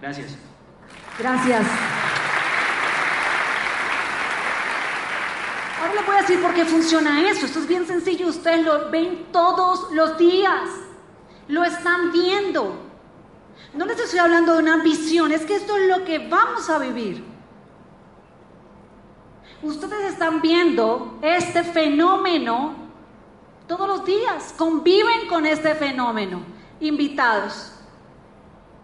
Gracias. 0.00 0.36
Gracias. 1.18 1.66
Ahora 5.80 5.94
les 5.94 6.06
voy 6.06 6.14
a 6.14 6.20
decir 6.20 6.42
por 6.42 6.52
qué 6.52 6.64
funciona 6.66 7.30
eso. 7.30 7.46
Esto 7.46 7.60
es 7.60 7.66
bien 7.66 7.86
sencillo. 7.86 8.28
Ustedes 8.28 8.64
lo 8.66 8.90
ven 8.90 9.28
todos 9.32 9.90
los 9.92 10.18
días. 10.18 10.68
Lo 11.48 11.64
están 11.64 12.12
viendo. 12.12 12.76
No 13.72 13.86
les 13.86 13.98
estoy 13.98 14.18
hablando 14.18 14.52
de 14.52 14.58
una 14.58 14.82
visión. 14.82 15.32
Es 15.32 15.46
que 15.46 15.56
esto 15.56 15.76
es 15.78 15.88
lo 15.88 16.04
que 16.04 16.28
vamos 16.28 16.68
a 16.68 16.78
vivir. 16.78 17.24
Ustedes 19.62 20.12
están 20.12 20.42
viendo 20.42 21.18
este 21.22 21.62
fenómeno 21.62 22.74
todos 23.66 23.88
los 23.88 24.04
días. 24.04 24.54
Conviven 24.58 25.28
con 25.28 25.46
este 25.46 25.74
fenómeno. 25.74 26.42
Invitados. 26.80 27.72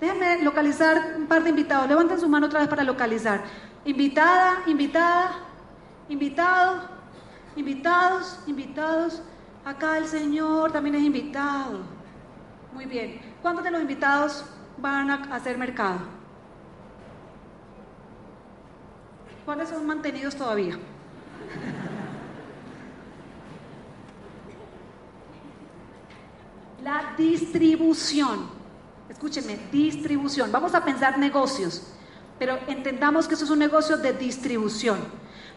Déjenme 0.01 0.42
localizar 0.42 1.14
un 1.18 1.26
par 1.26 1.42
de 1.42 1.51
invitados. 1.51 1.88
Levanten 1.88 2.18
su 2.18 2.28
mano 2.28 2.47
otra 2.47 2.61
vez 2.61 2.68
para 2.70 2.84
localizar. 2.84 3.44
Invitada, 3.84 4.62
invitada, 4.66 5.32
invitado, 6.09 6.82
invitados, 7.57 8.38
invitados. 8.46 9.22
Acá 9.64 9.98
el 9.98 10.07
Señor 10.07 10.72
también 10.72 10.96
es 10.96 11.02
invitado. 11.02 11.80
Muy 12.72 12.86
bien. 12.86 13.20
¿Cuántos 13.42 13.64
de 13.64 13.70
los 13.70 13.80
invitados 13.80 14.44
van 14.78 15.11
a 15.11 15.14
hacer 15.34 15.59
mercado? 15.59 16.00
¿Cuáles 19.44 19.68
son 19.68 19.86
mantenidos 19.86 20.34
todavía? 20.34 20.76
La 26.82 27.14
distribución. 27.16 28.50
Escúchenme, 29.09 29.59
distribución. 29.72 30.52
Vamos 30.52 30.74
a 30.74 30.84
pensar 30.84 31.16
negocios, 31.18 31.82
pero 32.38 32.59
entendamos 32.66 33.26
que 33.26 33.34
eso 33.34 33.44
es 33.44 33.50
un 33.50 33.59
negocio 33.59 33.96
de 33.96 34.12
distribución. 34.12 34.98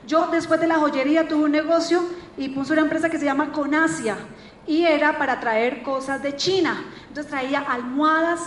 Yo 0.10 0.26
después 0.26 0.60
de 0.60 0.66
la 0.66 0.80
joyería 0.80 1.28
tuve 1.28 1.44
un 1.44 1.52
negocio 1.52 2.02
y 2.36 2.50
puse 2.50 2.74
una 2.74 2.82
empresa 2.82 3.12
que 3.12 3.20
se 3.20 3.26
llama 3.26 3.52
Conasia 3.52 4.18
y 4.66 4.84
era 4.84 5.20
para 5.20 5.40
traer 5.40 5.84
cosas 5.84 6.24
de 6.24 6.36
China. 6.36 6.84
Entonces 7.10 7.30
traía 7.30 7.60
almohadas, 7.60 8.40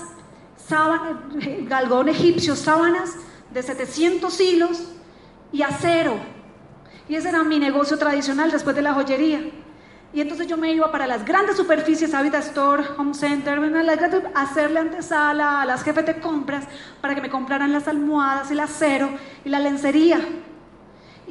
sábanas, 0.57 1.19
galgón 1.69 2.09
egipcio, 2.09 2.57
sábanas 2.57 3.15
de 3.53 3.63
700 3.63 4.41
hilos 4.41 4.89
y 5.53 5.63
acero. 5.63 6.17
Y 7.09 7.15
ese 7.15 7.29
era 7.29 7.45
mi 7.45 7.61
negocio 7.61 7.97
tradicional 7.97 8.51
después 8.51 8.75
de 8.75 8.83
la 8.83 8.95
joyería. 8.95 9.49
Y 10.13 10.21
entonces 10.21 10.49
yo 10.49 10.57
me 10.57 10.73
iba 10.73 10.91
para 10.91 11.07
las 11.07 11.25
grandes 11.25 11.57
superficies, 11.57 12.13
Habitat 12.13 12.43
Store, 12.43 12.83
Home 12.99 13.15
Center, 13.15 13.61
hacerle 14.35 14.81
antesala 14.81 15.63
a 15.63 15.67
las 15.67 15.85
jefes 15.85 16.07
de 16.07 16.19
compras 16.19 16.65
para 17.01 17.15
que 17.15 17.21
me 17.21 17.31
compraran 17.31 17.71
las 17.71 17.87
almohadas, 17.87 18.51
el 18.51 18.59
acero 18.59 19.11
y 19.45 19.49
la 19.49 19.61
lencería. 19.61 20.19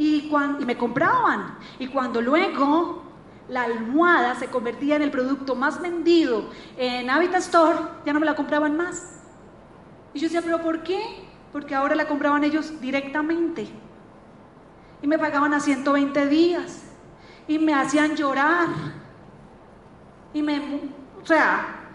Y, 0.02 0.32
me 0.66 0.76
compraban. 0.78 1.60
Y 1.78 1.86
cuando 1.86 2.24
luego 2.24 3.04
la 3.48 3.66
almohada 3.66 4.34
se 4.34 4.48
convertía 4.48 4.96
en 4.96 5.04
el 5.04 5.12
producto 5.12 5.54
más 5.54 5.80
vendido 5.80 6.50
en 6.76 7.08
Habitat 7.08 7.42
Store, 7.42 7.78
ya 8.04 8.12
no 8.12 8.20
me 8.20 8.26
la 8.26 8.36
compraban 8.36 8.76
más. 8.76 9.20
Y 10.16 10.20
yo 10.20 10.26
decía, 10.26 10.42
¿pero 10.42 10.60
por 10.60 10.82
qué? 10.82 11.00
Porque 11.52 11.76
ahora 11.76 11.94
la 11.94 12.08
compraban 12.08 12.44
ellos 12.44 12.82
directamente. 12.82 13.68
Y 15.04 15.08
me 15.08 15.20
pagaban 15.20 15.54
a 15.54 15.60
120 15.60 16.26
días 16.26 16.82
y 17.48 17.60
me 17.60 17.76
hacían 17.76 18.16
llorar. 18.16 18.70
Y 20.34 20.42
me, 20.42 20.82
o 21.22 21.26
sea, 21.28 21.92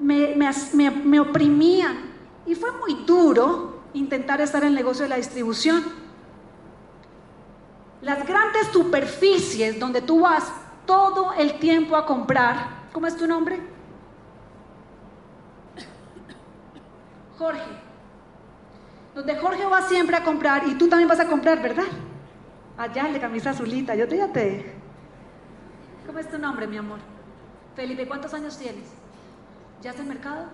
me, 0.00 0.34
me, 0.34 0.90
me, 0.90 1.20
oprimían. 1.20 1.98
Y 2.46 2.56
fue 2.56 2.72
muy 2.72 3.04
duro 3.06 3.84
intentar 3.92 4.40
estar 4.40 4.62
en 4.64 4.70
el 4.70 4.74
negocio 4.74 5.04
de 5.04 5.10
la 5.10 5.16
distribución. 5.16 6.03
Las 8.04 8.26
grandes 8.26 8.66
superficies 8.66 9.80
donde 9.80 10.02
tú 10.02 10.20
vas 10.20 10.52
todo 10.84 11.32
el 11.32 11.58
tiempo 11.58 11.96
a 11.96 12.04
comprar, 12.04 12.68
¿cómo 12.92 13.06
es 13.06 13.16
tu 13.16 13.26
nombre? 13.26 13.58
Jorge. 17.38 17.62
Donde 19.14 19.36
Jorge 19.36 19.64
va 19.64 19.80
siempre 19.88 20.16
a 20.16 20.22
comprar 20.22 20.68
y 20.68 20.74
tú 20.74 20.86
también 20.86 21.08
vas 21.08 21.20
a 21.20 21.26
comprar, 21.26 21.62
¿verdad? 21.62 21.86
Allá, 22.76 23.04
de 23.04 23.18
camisa 23.18 23.50
azulita, 23.50 23.94
yo 23.94 24.06
te, 24.06 24.18
ya 24.18 24.30
te, 24.30 24.74
¿Cómo 26.06 26.18
es 26.18 26.28
tu 26.28 26.36
nombre, 26.36 26.66
mi 26.66 26.76
amor? 26.76 26.98
Felipe, 27.74 28.06
¿cuántos 28.06 28.34
años 28.34 28.58
tienes? 28.58 28.90
¿Ya 29.80 29.92
has 29.92 29.98
el 29.98 30.06
mercado? 30.06 30.44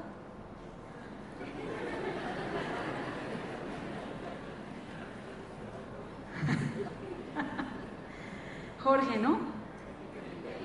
Jorge, 8.82 9.18
¿no? 9.18 9.38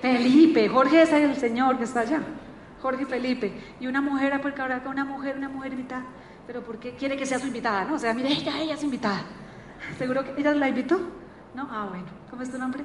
Felipe, 0.01 0.69
Jorge 0.69 1.01
es 1.01 1.11
el 1.11 1.35
señor 1.35 1.77
que 1.77 1.83
está 1.83 2.01
allá. 2.01 2.21
Jorge 2.81 3.05
Felipe. 3.05 3.53
Y 3.79 3.87
una 3.87 4.01
mujer, 4.01 4.39
porque 4.41 4.61
ahora 4.61 4.83
con 4.83 4.93
una 4.93 5.05
mujer, 5.05 5.37
una 5.37 5.49
mujer 5.49 5.73
invitada. 5.73 6.05
Pero 6.45 6.63
¿por 6.63 6.77
qué 6.77 6.95
quiere 6.95 7.17
que 7.17 7.25
sea 7.25 7.39
su 7.39 7.47
invitada? 7.47 7.85
No, 7.85 7.95
o 7.95 7.99
sea, 7.99 8.13
mire, 8.13 8.29
ella, 8.29 8.59
ella 8.59 8.75
es 8.75 8.83
invitada. 8.83 9.23
¿Seguro 9.97 10.23
que 10.23 10.39
ella 10.39 10.53
la 10.53 10.69
invitó? 10.69 10.99
¿No? 11.55 11.67
Ah, 11.71 11.87
bueno. 11.89 12.05
¿Cómo 12.29 12.43
es 12.43 12.51
tu 12.51 12.57
nombre? 12.57 12.83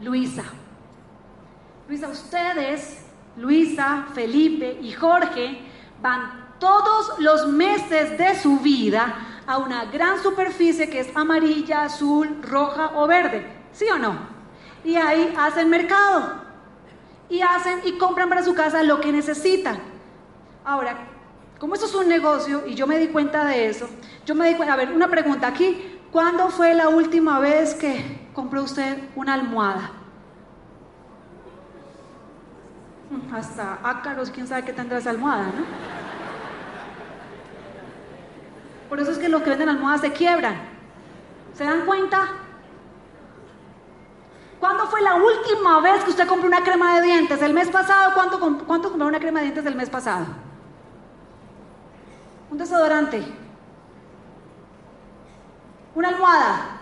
Luisa. 0.00 0.42
Luisa, 1.88 2.08
ustedes, 2.08 3.04
Luisa, 3.36 4.06
Felipe 4.14 4.78
y 4.82 4.92
Jorge, 4.92 5.60
van 6.00 6.56
todos 6.58 7.18
los 7.20 7.48
meses 7.48 8.18
de 8.18 8.34
su 8.34 8.58
vida 8.58 9.14
a 9.46 9.58
una 9.58 9.84
gran 9.86 10.20
superficie 10.22 10.88
que 10.88 11.00
es 11.00 11.16
amarilla, 11.16 11.84
azul, 11.84 12.40
roja 12.42 12.92
o 12.94 13.06
verde. 13.06 13.46
¿Sí 13.72 13.86
o 13.92 13.98
no? 13.98 14.31
Y 14.84 14.96
ahí 14.96 15.34
hacen 15.38 15.68
mercado. 15.68 16.42
Y 17.28 17.40
hacen 17.40 17.80
y 17.84 17.98
compran 17.98 18.28
para 18.28 18.42
su 18.42 18.54
casa 18.54 18.82
lo 18.82 19.00
que 19.00 19.12
necesitan. 19.12 19.78
Ahora, 20.64 20.96
como 21.58 21.74
eso 21.74 21.86
es 21.86 21.94
un 21.94 22.08
negocio 22.08 22.64
y 22.66 22.74
yo 22.74 22.86
me 22.86 22.98
di 22.98 23.08
cuenta 23.08 23.44
de 23.44 23.68
eso, 23.68 23.88
yo 24.26 24.34
me 24.34 24.48
di 24.48 24.54
cuenta, 24.54 24.74
a 24.74 24.76
ver, 24.76 24.92
una 24.92 25.08
pregunta 25.08 25.46
aquí, 25.46 26.00
¿cuándo 26.10 26.50
fue 26.50 26.74
la 26.74 26.88
última 26.88 27.38
vez 27.38 27.74
que 27.74 28.28
compró 28.34 28.62
usted 28.62 28.98
una 29.14 29.34
almohada? 29.34 29.92
hasta 33.32 33.78
ácaros, 33.82 34.30
quién 34.30 34.46
sabe 34.46 34.64
qué 34.64 34.72
tendrá 34.72 34.98
esa 34.98 35.10
almohada, 35.10 35.44
¿no? 35.44 35.64
Por 38.88 39.00
eso 39.00 39.10
es 39.10 39.18
que 39.18 39.28
los 39.28 39.42
que 39.42 39.50
venden 39.50 39.68
almohadas 39.68 40.02
se 40.02 40.12
quiebran. 40.12 40.54
¿Se 41.54 41.64
dan 41.64 41.86
cuenta? 41.86 42.28
¿Cuándo 44.62 44.86
fue 44.86 45.02
la 45.02 45.16
última 45.16 45.80
vez 45.80 46.04
que 46.04 46.10
usted 46.10 46.28
compró 46.28 46.46
una 46.46 46.62
crema 46.62 46.94
de 46.94 47.02
dientes? 47.02 47.42
¿El 47.42 47.52
mes 47.52 47.68
pasado? 47.68 48.12
¿Cuánto, 48.14 48.38
compró 48.38 49.08
una 49.08 49.18
crema 49.18 49.40
de 49.40 49.46
dientes 49.46 49.64
del 49.64 49.74
mes 49.74 49.90
pasado? 49.90 50.24
Un 52.48 52.58
desodorante. 52.58 53.24
Una 55.96 56.10
almohada. 56.10 56.80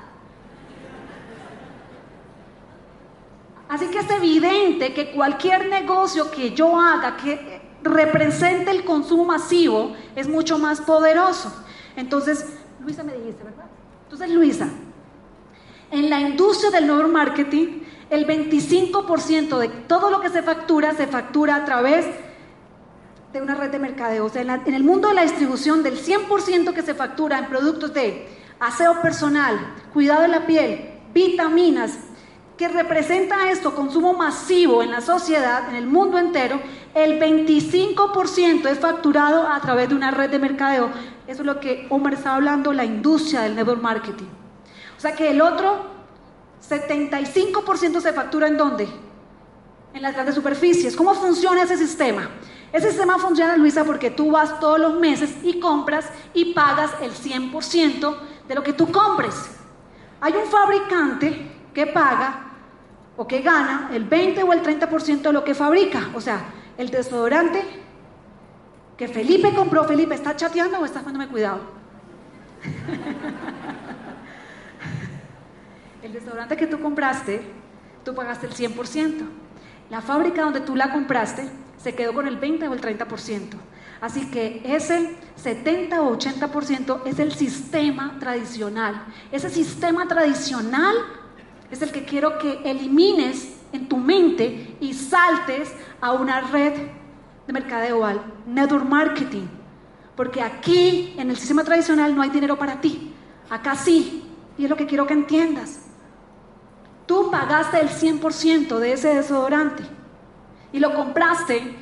Así 3.71 3.87
que 3.87 4.01
es 4.01 4.11
evidente 4.11 4.93
que 4.93 5.13
cualquier 5.13 5.71
negocio 5.71 6.31
que 6.31 6.51
yo 6.51 6.79
haga 6.79 7.17
que 7.17 7.63
represente 7.83 8.73
el 8.73 8.85
consumo 8.85 9.25
masivo 9.25 9.97
es 10.15 10.29
mucho 10.29 10.59
más 10.59 10.83
poderoso. 10.83 11.51
Entonces, 11.97 12.45
Luisa 12.81 13.03
me 13.03 13.15
dijiste, 13.15 13.43
¿verdad? 13.43 13.65
Entonces, 14.03 14.31
Luisa, 14.31 14.69
en 15.91 16.11
la 16.11 16.21
industria 16.21 16.71
del 16.71 16.87
nuevo 16.87 17.09
marketing, 17.09 17.83
el 18.11 18.27
25% 18.27 19.59
de 19.59 19.69
todo 19.69 20.11
lo 20.11 20.21
que 20.21 20.29
se 20.29 20.43
factura 20.43 20.95
se 20.95 21.07
factura 21.07 21.57
a 21.57 21.65
través 21.65 22.07
de 23.33 23.41
una 23.41 23.55
red 23.55 23.71
de 23.71 23.79
mercadeo. 23.79 24.25
O 24.25 24.29
sea, 24.29 24.43
en, 24.43 24.75
el 24.75 24.85
mundo 24.85 25.09
de 25.09 25.15
la 25.15 25.23
distribución, 25.23 25.83
del 25.83 25.99
100% 25.99 26.73
que 26.73 26.83
se 26.83 26.95
factura 26.95 27.39
en 27.39 27.47
productos 27.47 27.95
de 27.95 28.29
aseo 28.59 29.01
personal, 29.01 29.59
cuidado 29.93 30.23
de 30.23 30.29
la 30.29 30.47
piel, 30.47 30.91
vitaminas, 31.15 31.93
que 32.57 32.69
representa 32.69 33.51
esto, 33.51 33.75
consumo 33.75 34.13
masivo 34.13 34.83
en 34.83 34.91
la 34.91 35.01
sociedad, 35.01 35.71
en 35.71 35.77
el 35.77 35.87
mundo 35.87 36.19
entero, 36.19 36.61
el 36.95 37.19
25% 37.19 38.69
es 38.69 38.79
facturado 38.79 39.49
a 39.49 39.61
través 39.61 39.89
de 39.89 39.95
una 39.95 40.11
red 40.11 40.29
de 40.29 40.39
mercadeo. 40.39 40.91
Eso 41.27 41.43
es 41.43 41.47
lo 41.47 41.59
que 41.59 41.87
Omar 41.89 42.15
está 42.15 42.35
hablando, 42.35 42.73
la 42.73 42.85
industria 42.85 43.43
del 43.43 43.55
network 43.55 43.81
marketing. 43.81 44.40
O 45.01 45.03
sea 45.03 45.17
que 45.17 45.31
el 45.31 45.41
otro 45.41 45.87
75% 46.69 48.03
se 48.03 48.13
factura 48.13 48.49
en 48.49 48.59
dónde? 48.59 48.87
En 49.95 50.03
las 50.03 50.13
grandes 50.13 50.35
superficies. 50.35 50.95
¿Cómo 50.95 51.15
funciona 51.15 51.63
ese 51.63 51.79
sistema? 51.79 52.29
Ese 52.71 52.91
sistema 52.91 53.17
funciona, 53.17 53.57
Luisa, 53.57 53.83
porque 53.85 54.11
tú 54.11 54.33
vas 54.33 54.61
todos 54.61 54.79
los 54.79 55.01
meses 55.01 55.37
y 55.43 55.59
compras 55.59 56.05
y 56.35 56.53
pagas 56.53 56.91
el 57.01 57.13
100% 57.13 58.15
de 58.47 58.55
lo 58.55 58.63
que 58.63 58.75
tú 58.75 58.93
compres. 58.93 59.35
Hay 60.21 60.35
un 60.35 60.47
fabricante 60.51 61.51
que 61.73 61.87
paga 61.87 62.51
o 63.17 63.27
que 63.27 63.41
gana 63.41 63.89
el 63.95 64.05
20 64.05 64.43
o 64.43 64.53
el 64.53 64.63
30% 64.63 65.23
de 65.23 65.33
lo 65.33 65.43
que 65.43 65.55
fabrica. 65.55 66.11
O 66.15 66.21
sea, 66.21 66.45
el 66.77 66.91
desodorante 66.91 67.65
que 68.99 69.09
Felipe 69.09 69.55
compró, 69.55 69.83
Felipe, 69.85 70.15
¿está 70.15 70.37
chateando 70.37 70.79
o 70.79 70.85
está 70.85 71.01
dándome 71.01 71.27
cuidado? 71.27 71.61
el 76.03 76.13
desodorante 76.13 76.57
que 76.57 76.67
tú 76.67 76.81
compraste, 76.81 77.43
tú 78.05 78.15
pagaste 78.15 78.47
el 78.47 78.55
100%. 78.55 79.23
La 79.91 80.01
fábrica 80.01 80.43
donde 80.43 80.61
tú 80.61 80.77
la 80.77 80.93
compraste 80.93 81.49
se 81.77 81.95
quedó 81.95 82.15
con 82.15 82.27
el 82.27 82.37
20 82.37 82.69
o 82.69 82.75
el 82.75 82.81
30%. 82.81 83.49
Así 84.01 84.31
que 84.31 84.63
ese 84.65 85.17
70 85.37 86.01
o 86.03 86.17
80% 86.17 87.03
es 87.05 87.19
el 87.19 87.33
sistema 87.33 88.17
tradicional. 88.19 89.05
Ese 89.31 89.51
sistema 89.51 90.09
tradicional 90.09 90.97
es 91.71 91.83
el 91.83 91.93
que 91.93 92.05
quiero 92.05 92.39
que 92.39 92.61
elimines 92.65 93.57
en 93.73 93.89
tu 93.89 93.99
mente 93.99 94.77
y 94.81 94.95
saltes 94.95 95.73
a 96.01 96.13
una 96.13 96.41
red 96.41 96.73
de 97.47 97.53
mercadeo 97.53 98.05
al 98.05 98.23
network 98.47 98.85
marketing. 98.85 99.47
Porque 100.17 100.43
aquí, 100.43 101.15
en 101.19 101.31
el 101.31 101.37
sistema 101.37 101.65
tradicional, 101.65 102.15
no 102.15 102.23
hay 102.23 102.31
dinero 102.31 102.59
para 102.59 102.81
ti. 102.81 103.15
Acá 103.49 103.75
sí. 103.75 104.25
Y 104.57 104.65
es 104.65 104.71
lo 104.71 104.77
que 104.77 104.87
quiero 104.87 105.07
que 105.07 105.15
entiendas. 105.15 105.90
Tú 107.11 107.29
pagaste 107.29 107.81
el 107.81 107.89
100% 107.89 108.79
de 108.79 108.93
ese 108.93 109.13
desodorante 109.13 109.83
y 110.73 110.79
lo 110.79 110.95
compraste 110.95 111.75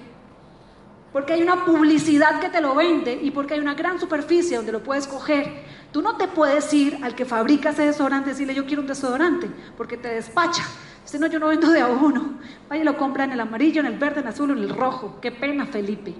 porque 1.12 1.34
hay 1.34 1.42
una 1.42 1.66
publicidad 1.66 2.40
que 2.40 2.48
te 2.48 2.62
lo 2.62 2.74
vende 2.74 3.12
y 3.12 3.30
porque 3.30 3.52
hay 3.52 3.60
una 3.60 3.74
gran 3.74 4.00
superficie 4.00 4.56
donde 4.56 4.72
lo 4.72 4.82
puedes 4.82 5.06
coger. 5.06 5.64
Tú 5.92 6.00
no 6.00 6.16
te 6.16 6.28
puedes 6.28 6.72
ir 6.72 6.98
al 7.02 7.14
que 7.14 7.26
fabrica 7.26 7.68
ese 7.68 7.82
desodorante 7.82 8.30
y 8.30 8.32
decirle 8.32 8.54
yo 8.54 8.64
quiero 8.64 8.80
un 8.80 8.88
desodorante, 8.88 9.50
porque 9.76 9.98
te 9.98 10.08
despacha. 10.08 10.62
Dice, 11.02 11.18
no, 11.18 11.26
yo 11.26 11.38
no 11.38 11.48
vendo 11.48 11.68
de 11.72 11.82
a 11.82 11.88
uno. 11.88 12.38
Vaya 12.70 12.82
lo 12.84 12.96
compra 12.96 13.24
en 13.24 13.32
el 13.32 13.40
amarillo, 13.40 13.80
en 13.80 13.86
el 13.88 13.98
verde, 13.98 14.20
en 14.20 14.28
el 14.28 14.32
azul, 14.32 14.50
en 14.52 14.56
el 14.56 14.70
rojo. 14.70 15.18
Qué 15.20 15.30
pena, 15.30 15.66
Felipe. 15.66 16.14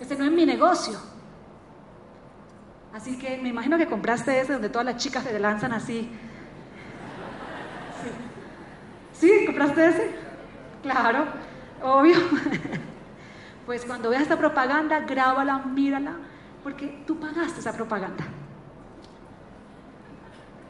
Ese 0.00 0.16
no 0.16 0.24
es 0.24 0.32
mi 0.32 0.46
negocio. 0.46 0.98
Así 2.94 3.18
que 3.18 3.36
me 3.36 3.50
imagino 3.50 3.76
que 3.76 3.86
compraste 3.86 4.40
ese 4.40 4.54
donde 4.54 4.70
todas 4.70 4.86
las 4.86 4.96
chicas 4.96 5.24
se 5.24 5.38
lanzan 5.38 5.74
así. 5.74 6.10
¿Sí? 9.22 9.44
¿Compraste 9.46 9.86
ese? 9.86 10.10
Claro, 10.82 11.26
obvio. 11.82 12.16
Pues 13.64 13.84
cuando 13.84 14.10
veas 14.10 14.22
esta 14.22 14.36
propaganda, 14.36 14.98
grábala, 14.98 15.58
mírala, 15.58 16.16
porque 16.64 17.04
tú 17.06 17.20
pagaste 17.20 17.60
esa 17.60 17.72
propaganda. 17.72 18.24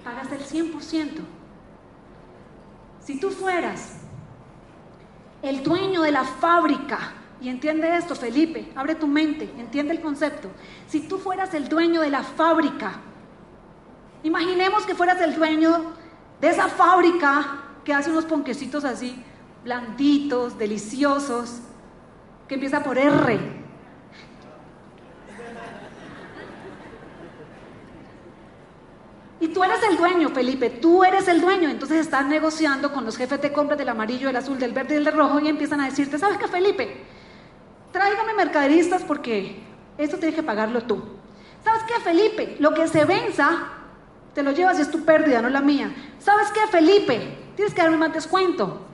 Pagaste 0.05 0.35
el 0.35 0.43
100%. 0.43 1.09
Si 3.01 3.19
tú 3.19 3.31
fueras 3.31 3.97
el 5.41 5.63
dueño 5.63 6.03
de 6.03 6.13
la 6.13 6.25
fábrica, 6.25 6.99
y 7.41 7.49
entiende 7.49 7.97
esto, 7.97 8.15
Felipe, 8.15 8.71
abre 8.77 8.95
tu 8.95 9.07
mente, 9.07 9.51
entiende 9.57 9.95
el 9.95 10.03
concepto. 10.03 10.51
Si 10.87 11.01
tú 11.01 11.17
fueras 11.17 11.55
el 11.55 11.71
dueño 11.71 12.03
de 12.03 12.11
la 12.11 12.23
fábrica, 12.23 13.01
imaginemos 14.23 14.85
que 14.85 14.95
fueras 14.95 15.19
el 15.23 15.35
dueño 15.35 15.95
de 16.43 16.51
esa 16.51 16.69
fábrica 16.69 17.72
que 17.85 17.93
hace 17.93 18.11
unos 18.11 18.25
ponquecitos 18.25 18.85
así, 18.85 19.23
blanditos, 19.65 20.59
deliciosos, 20.59 21.61
que 22.49 22.55
empieza 22.55 22.83
por 22.83 22.99
R. 22.99 23.63
Y 29.41 29.49
tú 29.49 29.65
eres 29.65 29.83
el 29.91 29.97
dueño, 29.97 30.29
Felipe, 30.29 30.71
tú 30.71 31.03
eres 31.03 31.27
el 31.27 31.41
dueño. 31.41 31.69
Entonces 31.69 31.99
estás 31.99 32.25
negociando 32.27 32.93
con 32.93 33.05
los 33.05 33.17
jefes 33.17 33.43
de 33.43 33.53
compras 33.53 33.77
del 33.77 33.89
amarillo, 33.89 34.29
del 34.29 34.37
azul, 34.37 34.57
del 34.57 34.73
verde 34.73 34.95
y 34.95 35.03
del 35.03 35.13
rojo 35.13 35.41
y 35.41 35.49
empiezan 35.49 35.81
a 35.81 35.87
decirte, 35.87 36.17
¿sabes 36.17 36.39
qué, 36.39 36.47
Felipe? 36.47 37.05
Tráigame 37.91 38.35
mercaderistas 38.35 39.03
porque 39.03 39.61
esto 39.99 40.17
tienes 40.19 40.37
que 40.37 40.45
pagarlo 40.45 40.83
tú. 40.83 41.03
¿Sabes 41.65 41.83
qué, 41.83 42.01
Felipe? 42.01 42.57
Lo 42.61 42.73
que 42.73 42.87
se 42.87 43.05
venza, 43.05 43.69
te 44.33 44.45
lo 44.45 44.53
llevas 44.53 44.79
y 44.79 44.83
es 44.83 44.91
tu 44.93 45.05
pérdida, 45.05 45.43
no 45.43 45.49
la 45.49 45.61
mía. 45.61 45.93
¿Sabes 46.21 46.49
qué, 46.53 46.61
Felipe? 46.71 47.42
Tienes 47.57 47.75
que 47.75 47.83
darme 47.83 47.97
más 47.99 48.13
descuento 48.13 48.87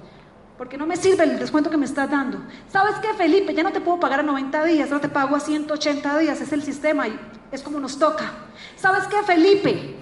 porque 0.58 0.76
no 0.76 0.86
me 0.86 0.96
sirve 0.96 1.22
el 1.22 1.38
descuento 1.38 1.70
que 1.70 1.76
me 1.76 1.86
estás 1.86 2.10
dando. 2.10 2.40
¿Sabes 2.68 2.96
qué, 2.96 3.14
Felipe? 3.14 3.54
Ya 3.54 3.62
no 3.62 3.70
te 3.70 3.80
puedo 3.80 4.00
pagar 4.00 4.20
a 4.20 4.22
90 4.24 4.64
días, 4.64 4.90
ahora 4.90 5.02
te 5.02 5.08
pago 5.08 5.36
a 5.36 5.40
180 5.40 6.18
días, 6.18 6.40
es 6.40 6.52
el 6.52 6.64
sistema 6.64 7.06
y 7.06 7.18
es 7.52 7.62
como 7.62 7.78
nos 7.78 7.96
toca. 7.98 8.32
¿Sabes 8.76 9.04
qué, 9.06 9.22
Felipe? 9.22 9.94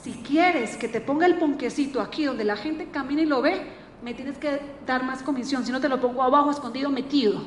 Si 0.00 0.12
quieres 0.22 0.76
que 0.76 0.86
te 0.86 1.00
ponga 1.00 1.26
el 1.26 1.36
ponquecito 1.36 2.00
aquí 2.00 2.24
donde 2.24 2.44
la 2.44 2.56
gente 2.56 2.90
camina 2.90 3.22
y 3.22 3.26
lo 3.26 3.42
ve, 3.42 3.72
me 4.02 4.14
tienes 4.14 4.38
que 4.38 4.60
dar 4.86 5.02
más 5.02 5.24
comisión, 5.24 5.66
si 5.66 5.72
no 5.72 5.80
te 5.80 5.88
lo 5.88 6.00
pongo 6.00 6.22
abajo, 6.22 6.52
escondido, 6.52 6.88
metido. 6.90 7.42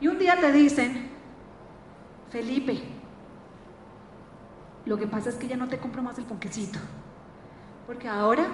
Y 0.00 0.08
un 0.08 0.18
día 0.18 0.36
te 0.38 0.52
dicen, 0.52 1.08
Felipe, 2.28 2.82
lo 4.84 4.98
que 4.98 5.06
pasa 5.06 5.30
es 5.30 5.36
que 5.36 5.48
ya 5.48 5.56
no 5.56 5.68
te 5.68 5.78
compro 5.78 6.02
más 6.02 6.18
el 6.18 6.24
ponquecito, 6.24 6.78
porque 7.86 8.08
ahora 8.08 8.46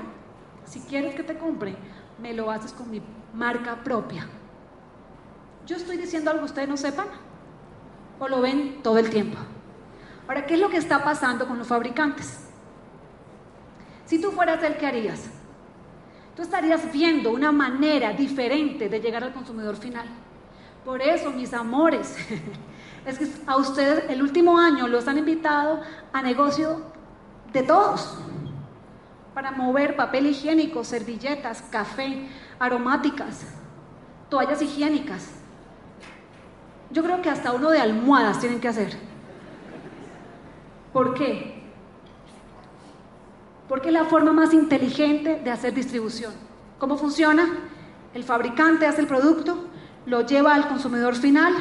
si 0.64 0.80
quieres 0.80 1.14
que 1.14 1.22
te 1.22 1.36
compre, 1.36 1.74
me 2.20 2.32
lo 2.32 2.50
haces 2.50 2.72
con 2.72 2.90
mi 2.90 3.02
marca 3.34 3.82
propia. 3.82 4.26
Yo 5.66 5.76
estoy 5.76 5.96
diciendo 5.96 6.30
algo 6.30 6.42
que 6.42 6.46
ustedes 6.46 6.68
no 6.68 6.76
sepan 6.76 7.06
o 8.18 8.28
lo 8.28 8.40
ven 8.40 8.80
todo 8.82 8.98
el 8.98 9.10
tiempo. 9.10 9.38
Ahora, 10.28 10.46
¿qué 10.46 10.54
es 10.54 10.60
lo 10.60 10.70
que 10.70 10.76
está 10.76 11.02
pasando 11.02 11.46
con 11.46 11.58
los 11.58 11.66
fabricantes? 11.66 12.46
Si 14.06 14.20
tú 14.20 14.30
fueras 14.30 14.62
el 14.62 14.76
que 14.76 14.86
harías, 14.86 15.28
tú 16.36 16.42
estarías 16.42 16.90
viendo 16.92 17.30
una 17.32 17.52
manera 17.52 18.12
diferente 18.12 18.88
de 18.88 19.00
llegar 19.00 19.24
al 19.24 19.32
consumidor 19.32 19.76
final. 19.76 20.06
Por 20.84 21.00
eso, 21.00 21.30
mis 21.30 21.52
amores, 21.52 22.16
es 23.06 23.18
que 23.18 23.26
a 23.46 23.56
ustedes 23.56 24.04
el 24.10 24.22
último 24.22 24.58
año 24.58 24.88
los 24.88 25.06
han 25.08 25.18
invitado 25.18 25.80
a 26.12 26.22
negocio 26.22 26.82
de 27.52 27.62
todos 27.62 28.18
para 29.34 29.50
mover 29.50 29.96
papel 29.96 30.26
higiénico, 30.26 30.84
servilletas, 30.84 31.62
café, 31.70 32.28
aromáticas, 32.58 33.46
toallas 34.28 34.60
higiénicas. 34.60 35.28
Yo 36.90 37.02
creo 37.02 37.22
que 37.22 37.30
hasta 37.30 37.52
uno 37.52 37.70
de 37.70 37.80
almohadas 37.80 38.40
tienen 38.40 38.60
que 38.60 38.68
hacer. 38.68 38.96
¿Por 40.92 41.14
qué? 41.14 41.62
Porque 43.68 43.88
es 43.88 43.94
la 43.94 44.04
forma 44.04 44.32
más 44.32 44.52
inteligente 44.52 45.40
de 45.42 45.50
hacer 45.50 45.72
distribución. 45.72 46.32
¿Cómo 46.78 46.98
funciona? 46.98 47.48
El 48.12 48.24
fabricante 48.24 48.86
hace 48.86 49.00
el 49.00 49.06
producto, 49.06 49.68
lo 50.04 50.26
lleva 50.26 50.54
al 50.54 50.68
consumidor 50.68 51.14
final, 51.14 51.54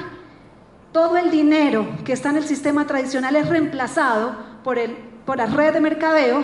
todo 0.92 1.16
el 1.18 1.32
dinero 1.32 1.88
que 2.04 2.12
está 2.12 2.32
en 2.32 2.38
el 2.38 2.44
sistema 2.44 2.86
tradicional 2.86 3.38
es 3.38 3.48
reemplazado 3.48 4.36
por, 4.64 4.78
el, 4.78 4.92
por 5.26 5.38
la 5.38 5.46
red 5.46 5.74
de 5.74 5.80
mercadeo 5.80 6.44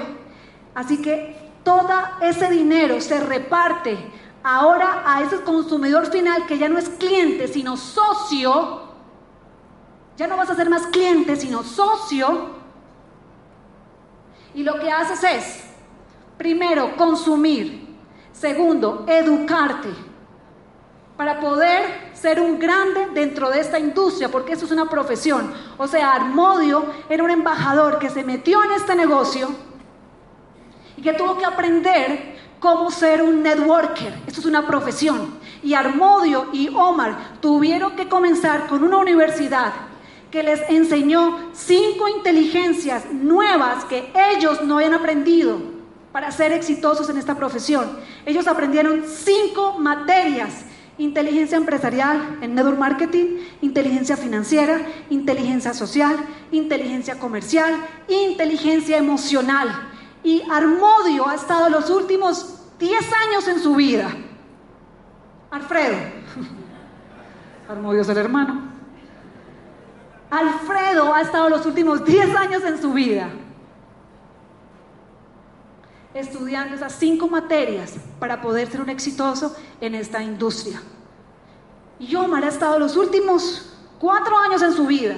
Así 0.77 1.01
que 1.01 1.35
todo 1.63 1.89
ese 2.21 2.51
dinero 2.51 3.01
se 3.01 3.19
reparte 3.19 3.97
ahora 4.43 5.01
a 5.07 5.23
ese 5.23 5.41
consumidor 5.41 6.05
final 6.11 6.45
que 6.45 6.59
ya 6.59 6.69
no 6.69 6.77
es 6.77 6.87
cliente, 6.87 7.47
sino 7.47 7.75
socio. 7.75 8.83
Ya 10.17 10.27
no 10.27 10.37
vas 10.37 10.51
a 10.51 10.55
ser 10.55 10.69
más 10.69 10.85
cliente, 10.85 11.35
sino 11.35 11.63
socio. 11.63 12.51
Y 14.53 14.61
lo 14.61 14.79
que 14.79 14.91
haces 14.91 15.23
es, 15.23 15.63
primero, 16.37 16.95
consumir. 16.95 17.97
Segundo, 18.31 19.03
educarte 19.07 19.89
para 21.17 21.39
poder 21.39 22.11
ser 22.13 22.39
un 22.39 22.59
grande 22.59 23.07
dentro 23.15 23.49
de 23.49 23.61
esta 23.61 23.79
industria, 23.79 24.29
porque 24.29 24.53
eso 24.53 24.65
es 24.65 24.71
una 24.71 24.87
profesión. 24.87 25.51
O 25.79 25.87
sea, 25.87 26.13
Armodio 26.13 26.85
era 27.09 27.23
un 27.23 27.31
embajador 27.31 27.97
que 27.97 28.11
se 28.11 28.23
metió 28.23 28.63
en 28.63 28.73
este 28.73 28.93
negocio 28.93 29.49
y 30.97 31.01
que 31.01 31.13
tuvo 31.13 31.37
que 31.37 31.45
aprender 31.45 32.35
cómo 32.59 32.91
ser 32.91 33.21
un 33.21 33.43
networker. 33.43 34.13
Esto 34.27 34.41
es 34.41 34.45
una 34.45 34.65
profesión. 34.67 35.37
y 35.63 35.73
Armodio 35.73 36.47
y 36.53 36.69
Omar 36.69 37.39
tuvieron 37.41 37.95
que 37.95 38.07
comenzar 38.07 38.67
con 38.67 38.83
una 38.83 38.97
universidad 38.97 39.73
que 40.31 40.43
les 40.43 40.61
enseñó 40.69 41.51
cinco 41.53 42.07
inteligencias 42.07 43.11
nuevas 43.11 43.85
que 43.85 44.11
ellos 44.31 44.61
no 44.63 44.75
habían 44.75 44.93
aprendido 44.93 45.57
para 46.11 46.31
ser 46.31 46.51
exitosos 46.51 47.09
en 47.09 47.17
esta 47.17 47.35
profesión. 47.35 47.85
Ellos 48.25 48.47
aprendieron 48.47 49.03
cinco 49.07 49.77
materias. 49.79 50.65
Inteligencia 50.97 51.57
empresarial 51.57 52.39
en 52.41 52.55
network 52.55 52.79
marketing, 52.79 53.37
inteligencia 53.61 54.17
financiera, 54.17 54.81
inteligencia 55.11 55.73
social, 55.75 56.17
inteligencia 56.51 57.19
comercial, 57.19 57.75
inteligencia 58.07 58.97
emocional. 58.97 59.69
Y 60.27 60.43
Armodio 60.51 61.25
ha 61.25 61.35
estado 61.35 61.69
los 61.69 61.89
últimos 61.89 62.59
10 62.79 63.13
años 63.13 63.47
en 63.47 63.61
su 63.61 63.75
vida. 63.75 64.09
Alfredo. 65.49 65.95
Armodio 67.69 68.01
es 68.01 68.09
el 68.09 68.17
hermano. 68.17 68.59
Alfredo 70.29 71.13
ha 71.13 71.21
estado 71.21 71.47
los 71.47 71.65
últimos 71.65 72.03
10 72.03 72.35
años 72.35 72.61
en 72.65 72.81
su 72.81 72.91
vida 72.91 73.29
estudiando 76.13 76.75
esas 76.75 76.91
cinco 76.93 77.29
materias 77.29 77.93
para 78.19 78.41
poder 78.41 78.69
ser 78.69 78.81
un 78.81 78.89
exitoso 78.89 79.55
en 79.79 79.95
esta 79.95 80.21
industria. 80.21 80.81
Y 81.99 82.13
Omar 82.15 82.43
ha 82.43 82.49
estado 82.49 82.79
los 82.79 82.97
últimos 82.97 83.73
cuatro 83.97 84.37
años 84.37 84.61
en 84.61 84.73
su 84.73 84.87
vida 84.87 85.15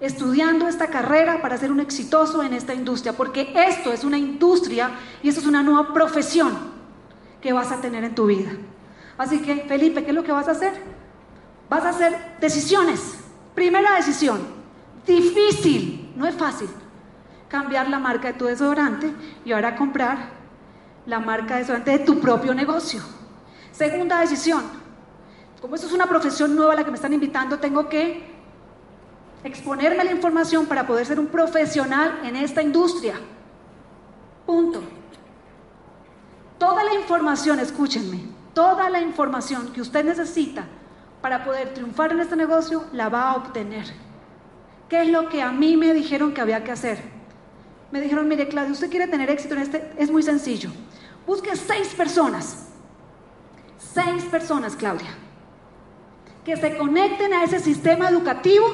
estudiando 0.00 0.68
esta 0.68 0.88
carrera 0.88 1.42
para 1.42 1.56
ser 1.56 1.72
un 1.72 1.80
exitoso 1.80 2.42
en 2.42 2.52
esta 2.52 2.74
industria, 2.74 3.12
porque 3.12 3.52
esto 3.54 3.92
es 3.92 4.04
una 4.04 4.16
industria 4.18 4.90
y 5.22 5.28
esto 5.28 5.40
es 5.40 5.46
una 5.46 5.62
nueva 5.62 5.92
profesión 5.92 6.56
que 7.40 7.52
vas 7.52 7.72
a 7.72 7.80
tener 7.80 8.04
en 8.04 8.14
tu 8.14 8.26
vida. 8.26 8.50
Así 9.16 9.40
que, 9.42 9.64
Felipe, 9.66 10.04
¿qué 10.04 10.10
es 10.10 10.14
lo 10.14 10.22
que 10.22 10.32
vas 10.32 10.48
a 10.48 10.52
hacer? 10.52 10.72
Vas 11.68 11.84
a 11.84 11.90
hacer 11.90 12.36
decisiones. 12.40 13.18
Primera 13.54 13.96
decisión, 13.96 14.40
difícil, 15.04 16.12
no 16.16 16.26
es 16.26 16.36
fácil. 16.36 16.68
Cambiar 17.48 17.88
la 17.88 17.98
marca 17.98 18.28
de 18.28 18.34
tu 18.34 18.44
desodorante 18.44 19.12
y 19.44 19.52
ahora 19.52 19.74
comprar 19.74 20.30
la 21.06 21.18
marca 21.18 21.54
de 21.54 21.60
desodorante 21.60 21.90
de 21.90 21.98
tu 22.00 22.20
propio 22.20 22.54
negocio. 22.54 23.00
Segunda 23.72 24.20
decisión, 24.20 24.62
como 25.60 25.74
esto 25.74 25.88
es 25.88 25.92
una 25.92 26.06
profesión 26.06 26.54
nueva 26.54 26.74
a 26.74 26.76
la 26.76 26.84
que 26.84 26.90
me 26.90 26.96
están 26.96 27.12
invitando, 27.12 27.58
tengo 27.58 27.88
que 27.88 28.37
exponerme 29.44 30.00
a 30.00 30.04
la 30.04 30.12
información 30.12 30.66
para 30.66 30.86
poder 30.86 31.06
ser 31.06 31.20
un 31.20 31.26
profesional 31.26 32.20
en 32.24 32.36
esta 32.36 32.62
industria. 32.62 33.14
Punto. 34.46 34.82
Toda 36.58 36.82
la 36.82 36.94
información, 36.94 37.60
escúchenme, 37.60 38.20
toda 38.52 38.90
la 38.90 39.00
información 39.00 39.72
que 39.72 39.80
usted 39.80 40.04
necesita 40.04 40.64
para 41.20 41.44
poder 41.44 41.74
triunfar 41.74 42.12
en 42.12 42.20
este 42.20 42.36
negocio 42.36 42.84
la 42.92 43.08
va 43.08 43.30
a 43.30 43.36
obtener. 43.36 43.86
¿Qué 44.88 45.02
es 45.02 45.08
lo 45.08 45.28
que 45.28 45.42
a 45.42 45.52
mí 45.52 45.76
me 45.76 45.92
dijeron 45.92 46.32
que 46.32 46.40
había 46.40 46.64
que 46.64 46.72
hacer? 46.72 46.98
Me 47.90 48.00
dijeron, 48.00 48.26
mire 48.26 48.48
Claudia, 48.48 48.72
usted 48.72 48.90
quiere 48.90 49.06
tener 49.06 49.30
éxito 49.30 49.54
en 49.54 49.62
este, 49.62 49.92
es 49.98 50.10
muy 50.10 50.22
sencillo. 50.22 50.70
Busque 51.26 51.54
seis 51.56 51.88
personas, 51.94 52.68
seis 53.76 54.24
personas, 54.24 54.74
Claudia, 54.76 55.10
que 56.44 56.56
se 56.56 56.76
conecten 56.76 57.34
a 57.34 57.44
ese 57.44 57.60
sistema 57.60 58.08
educativo, 58.08 58.66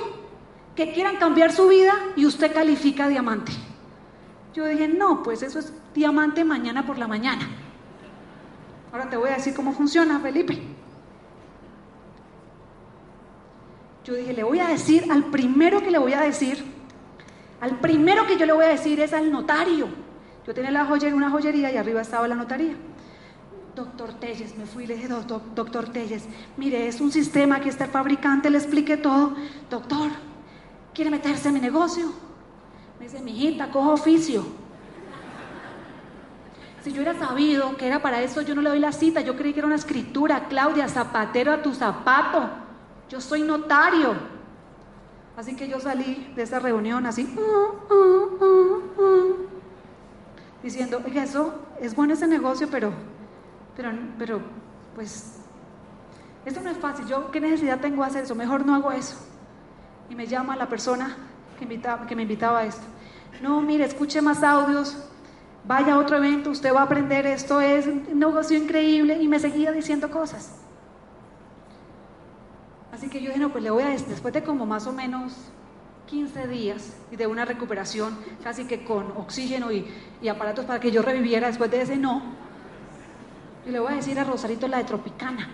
que 0.74 0.92
quieran 0.92 1.16
cambiar 1.16 1.52
su 1.52 1.68
vida 1.68 1.94
y 2.16 2.26
usted 2.26 2.52
califica 2.52 3.08
diamante. 3.08 3.52
Yo 4.54 4.66
dije, 4.66 4.88
no, 4.88 5.22
pues 5.22 5.42
eso 5.42 5.58
es 5.58 5.72
diamante 5.94 6.44
mañana 6.44 6.86
por 6.86 6.98
la 6.98 7.08
mañana. 7.08 7.48
Ahora 8.92 9.10
te 9.10 9.16
voy 9.16 9.30
a 9.30 9.34
decir 9.34 9.54
cómo 9.54 9.72
funciona, 9.72 10.20
Felipe. 10.20 10.62
Yo 14.04 14.14
dije, 14.14 14.32
le 14.32 14.44
voy 14.44 14.60
a 14.60 14.68
decir, 14.68 15.10
al 15.10 15.24
primero 15.24 15.80
que 15.80 15.90
le 15.90 15.98
voy 15.98 16.12
a 16.12 16.20
decir, 16.20 16.62
al 17.60 17.80
primero 17.80 18.26
que 18.26 18.36
yo 18.36 18.46
le 18.46 18.52
voy 18.52 18.64
a 18.66 18.68
decir 18.68 19.00
es 19.00 19.12
al 19.12 19.32
notario. 19.32 19.88
Yo 20.46 20.52
tenía 20.52 20.70
la 20.70 20.84
joyería, 20.84 21.16
una 21.16 21.30
joyería 21.30 21.72
y 21.72 21.76
arriba 21.76 22.02
estaba 22.02 22.28
la 22.28 22.34
notaría. 22.34 22.74
Doctor 23.74 24.12
Telles, 24.20 24.56
me 24.56 24.66
fui 24.66 24.84
y 24.84 24.86
le 24.86 24.96
dije, 24.96 25.08
doctor 25.08 25.88
Telles, 25.88 26.26
mire, 26.56 26.86
es 26.86 27.00
un 27.00 27.10
sistema 27.10 27.60
que 27.60 27.70
está 27.70 27.84
el 27.84 27.90
fabricante, 27.90 28.50
le 28.50 28.58
expliqué 28.58 28.96
todo. 28.96 29.34
Doctor, 29.70 30.10
¿quiere 30.94 31.10
meterse 31.10 31.48
en 31.48 31.54
mi 31.54 31.60
negocio? 31.60 32.12
Me 32.98 33.06
dice, 33.06 33.20
mijita, 33.20 33.70
cojo 33.70 33.92
oficio. 33.92 34.44
Si 36.82 36.92
yo 36.92 37.02
hubiera 37.02 37.18
sabido 37.18 37.76
que 37.76 37.86
era 37.86 38.00
para 38.00 38.22
eso, 38.22 38.42
yo 38.42 38.54
no 38.54 38.60
le 38.62 38.70
doy 38.70 38.78
la 38.78 38.92
cita. 38.92 39.20
Yo 39.22 39.36
creí 39.36 39.52
que 39.52 39.60
era 39.60 39.66
una 39.66 39.76
escritura. 39.76 40.48
Claudia, 40.48 40.86
zapatero 40.88 41.50
a 41.50 41.62
tu 41.62 41.74
zapato. 41.74 42.48
Yo 43.08 43.20
soy 43.20 43.42
notario. 43.42 44.14
Así 45.36 45.56
que 45.56 45.66
yo 45.66 45.80
salí 45.80 46.32
de 46.36 46.42
esa 46.42 46.60
reunión 46.60 47.06
así, 47.06 47.24
uh, 47.36 47.92
uh, 47.92 49.02
uh, 49.02 49.36
diciendo, 50.62 51.02
oiga, 51.04 51.24
eso 51.24 51.52
es 51.80 51.96
bueno 51.96 52.14
ese 52.14 52.28
negocio, 52.28 52.68
pero, 52.70 52.92
pero, 53.76 53.90
pero, 54.16 54.40
pues, 54.94 55.40
esto 56.44 56.60
no 56.60 56.70
es 56.70 56.78
fácil. 56.78 57.06
Yo, 57.06 57.32
¿qué 57.32 57.40
necesidad 57.40 57.80
tengo 57.80 58.02
de 58.02 58.08
hacer 58.10 58.24
eso? 58.24 58.36
Mejor 58.36 58.64
no 58.64 58.76
hago 58.76 58.92
eso. 58.92 59.16
Y 60.10 60.14
me 60.14 60.26
llama 60.26 60.56
la 60.56 60.68
persona 60.68 61.16
que, 61.58 61.64
invitaba, 61.64 62.06
que 62.06 62.16
me 62.16 62.22
invitaba 62.22 62.60
a 62.60 62.64
esto. 62.64 62.84
No, 63.42 63.60
mire, 63.60 63.84
escuche 63.84 64.22
más 64.22 64.42
audios, 64.42 64.96
vaya 65.64 65.94
a 65.94 65.98
otro 65.98 66.16
evento, 66.16 66.50
usted 66.50 66.74
va 66.74 66.80
a 66.80 66.84
aprender, 66.84 67.26
esto 67.26 67.60
es 67.60 67.86
un 67.86 68.18
negocio 68.18 68.56
increíble. 68.56 69.20
Y 69.20 69.28
me 69.28 69.38
seguía 69.38 69.72
diciendo 69.72 70.10
cosas. 70.10 70.60
Así 72.92 73.08
que 73.08 73.20
yo 73.20 73.28
dije, 73.28 73.40
no, 73.40 73.50
pues 73.50 73.64
le 73.64 73.70
voy 73.70 73.82
a, 73.82 73.88
después 73.88 74.32
de 74.32 74.44
como 74.44 74.66
más 74.66 74.86
o 74.86 74.92
menos 74.92 75.32
15 76.06 76.46
días 76.46 76.96
y 77.10 77.16
de 77.16 77.26
una 77.26 77.44
recuperación 77.44 78.16
casi 78.42 78.66
que 78.66 78.84
con 78.84 79.12
oxígeno 79.16 79.72
y, 79.72 79.86
aparatos 80.28 80.64
para 80.64 80.80
que 80.80 80.90
yo 80.90 81.02
reviviera 81.02 81.48
después 81.48 81.70
de 81.70 81.82
ese 81.82 81.96
no, 81.96 82.22
y 83.66 83.70
le 83.70 83.78
voy 83.78 83.92
a 83.92 83.96
decir 83.96 84.18
a 84.18 84.24
Rosarito 84.24 84.68
la 84.68 84.78
de 84.78 84.84
Tropicana, 84.84 85.48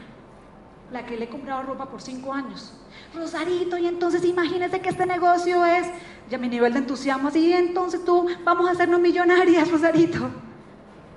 la 0.92 1.06
que 1.06 1.16
le 1.16 1.24
he 1.24 1.28
comprado 1.28 1.62
ropa 1.62 1.86
por 1.86 2.02
5 2.02 2.32
años. 2.32 2.74
Rosarito, 3.14 3.78
y 3.78 3.86
entonces 3.86 4.24
imagínese 4.24 4.80
que 4.80 4.88
este 4.88 5.06
negocio 5.06 5.64
es, 5.64 5.86
ya 6.28 6.38
mi 6.38 6.48
nivel 6.48 6.72
de 6.72 6.80
entusiasmo, 6.80 7.28
así, 7.28 7.52
entonces 7.52 8.04
tú, 8.04 8.26
vamos 8.44 8.68
a 8.68 8.72
hacernos 8.72 9.00
millonarias, 9.00 9.70
Rosarito. 9.70 10.30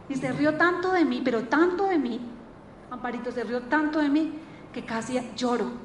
Y 0.10 0.16
se 0.16 0.32
rió 0.32 0.56
tanto 0.56 0.92
de 0.92 1.06
mí, 1.06 1.22
pero 1.24 1.44
tanto 1.44 1.88
de 1.88 1.98
mí, 1.98 2.20
Amparito 2.92 3.32
se 3.32 3.44
rió 3.44 3.62
tanto 3.64 4.00
de 4.00 4.10
mí, 4.10 4.34
que 4.72 4.84
casi 4.84 5.20
lloro 5.36 5.84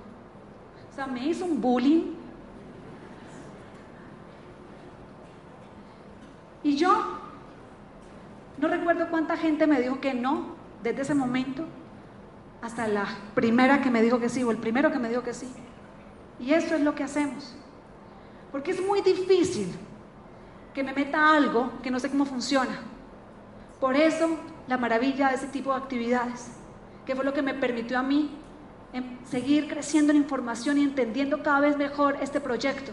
sea, 0.98 1.06
me 1.06 1.24
hizo 1.24 1.44
un 1.44 1.60
bullying. 1.60 2.14
Y 6.64 6.76
yo 6.76 7.20
no 8.58 8.66
recuerdo 8.66 9.08
cuánta 9.08 9.36
gente 9.36 9.68
me 9.68 9.80
dijo 9.80 10.00
que 10.00 10.12
no 10.12 10.56
desde 10.82 11.02
ese 11.02 11.14
momento 11.14 11.64
hasta 12.60 12.88
la 12.88 13.06
primera 13.36 13.80
que 13.80 13.90
me 13.90 14.02
dijo 14.02 14.18
que 14.18 14.28
sí 14.28 14.42
o 14.42 14.50
el 14.50 14.58
primero 14.58 14.90
que 14.90 14.98
me 14.98 15.08
dijo 15.08 15.22
que 15.22 15.34
sí. 15.34 15.48
Y 16.40 16.52
eso 16.52 16.74
es 16.74 16.80
lo 16.80 16.94
que 16.94 17.04
hacemos. 17.04 17.54
Porque 18.52 18.70
es 18.70 18.80
muy 18.80 19.00
difícil 19.00 19.68
que 20.72 20.82
me 20.82 20.92
meta 20.92 21.34
algo 21.34 21.72
que 21.82 21.90
no 21.90 21.98
sé 21.98 22.08
cómo 22.08 22.24
funciona. 22.24 22.80
Por 23.80 23.96
eso 23.96 24.28
la 24.66 24.76
maravilla 24.76 25.28
de 25.28 25.36
ese 25.36 25.46
tipo 25.48 25.70
de 25.70 25.78
actividades, 25.78 26.48
que 27.06 27.14
fue 27.14 27.24
lo 27.24 27.32
que 27.32 27.42
me 27.42 27.54
permitió 27.54 27.98
a 27.98 28.02
mí 28.02 28.30
en 28.92 29.18
seguir 29.24 29.68
creciendo 29.68 30.12
en 30.12 30.18
información 30.18 30.78
y 30.78 30.84
entendiendo 30.84 31.42
cada 31.42 31.60
vez 31.60 31.76
mejor 31.76 32.16
este 32.20 32.40
proyecto. 32.40 32.92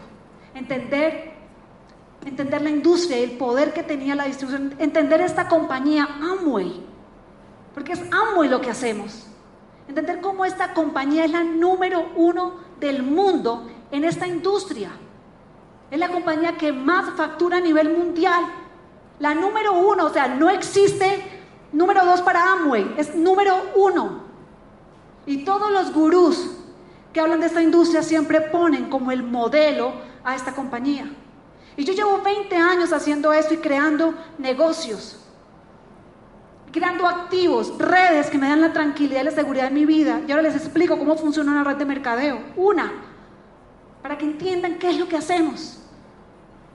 Entender, 0.54 1.34
entender 2.26 2.62
la 2.62 2.70
industria 2.70 3.20
y 3.20 3.24
el 3.24 3.32
poder 3.32 3.74
que 3.74 3.84
tenía 3.84 4.16
la 4.16 4.26
distribución. 4.26 4.76
Entender 4.80 5.22
esta 5.22 5.48
compañía 5.48 6.08
Amway. 6.22 6.82
Porque 7.74 7.94
es 7.94 8.02
Amway 8.12 8.50
lo 8.50 8.62
que 8.62 8.70
hacemos. 8.70 9.28
Entender 9.88 10.22
cómo 10.22 10.46
esta 10.46 10.74
compañía 10.74 11.26
es 11.26 11.32
la 11.32 11.44
número 11.44 12.12
uno 12.16 12.65
del 12.80 13.04
mundo 13.04 13.68
en 13.92 14.04
esta 14.04 14.28
industria. 14.28 14.92
Es 15.92 16.00
la 16.00 16.10
compañía 16.10 16.58
que 16.58 16.72
más 16.74 17.16
factura 17.16 17.58
a 17.58 17.62
nivel 17.62 17.96
mundial. 17.96 18.44
La 19.20 19.34
número 19.34 19.74
uno, 19.74 20.06
o 20.06 20.10
sea, 20.10 20.28
no 20.28 20.50
existe 20.50 21.24
número 21.72 22.06
dos 22.06 22.22
para 22.22 22.54
Amway, 22.54 22.96
es 22.98 23.16
número 23.16 23.72
uno. 23.76 24.26
Y 25.26 25.44
todos 25.44 25.72
los 25.72 25.94
gurús 25.94 26.52
que 27.14 27.20
hablan 27.20 27.40
de 27.40 27.48
esta 27.48 27.62
industria 27.62 28.04
siempre 28.04 28.42
ponen 28.42 28.90
como 28.90 29.12
el 29.12 29.24
modelo 29.24 29.94
a 30.24 30.36
esta 30.36 30.54
compañía. 30.54 31.10
Y 31.78 31.84
yo 31.84 31.94
llevo 31.94 32.22
20 32.22 32.56
años 32.56 32.94
haciendo 32.94 33.34
esto 33.34 33.54
y 33.54 33.58
creando 33.58 34.14
negocios, 34.38 35.25
creando 36.76 37.08
activos, 37.08 37.74
redes 37.80 38.30
que 38.30 38.38
me 38.38 38.50
dan 38.50 38.60
la 38.60 38.74
tranquilidad 38.74 39.22
y 39.22 39.24
la 39.24 39.32
seguridad 39.32 39.68
en 39.68 39.74
mi 39.76 39.86
vida. 39.86 40.20
Y 40.28 40.32
ahora 40.32 40.44
les 40.44 40.58
explico 40.58 41.00
cómo 41.00 41.16
funciona 41.16 41.54
una 41.54 41.64
red 41.64 41.78
de 41.78 41.86
mercadeo. 41.86 42.38
Una, 42.58 42.92
para 44.02 44.18
que 44.18 44.26
entiendan 44.26 44.78
qué 44.78 44.90
es 44.90 45.00
lo 45.00 45.08
que 45.08 45.16
hacemos. 45.16 45.80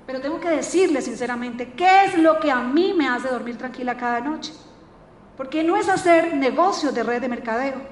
Pero 0.07 0.23
tengo 0.23 0.41
que 0.41 0.49
decirles 0.49 1.05
sinceramente 1.05 1.75
qué 1.75 2.07
es 2.07 2.17
lo 2.17 2.41
que 2.41 2.51
a 2.51 2.63
mí 2.63 2.95
me 2.97 3.09
hace 3.09 3.29
dormir 3.29 3.59
tranquila 3.59 3.99
cada 3.99 4.21
noche. 4.21 4.55
Porque 5.37 5.63
no 5.63 5.77
es 5.77 5.87
hacer 5.91 6.33
negocios 6.35 6.95
de 6.95 7.03
red 7.03 7.21
de 7.21 7.29
mercadeo 7.29 7.83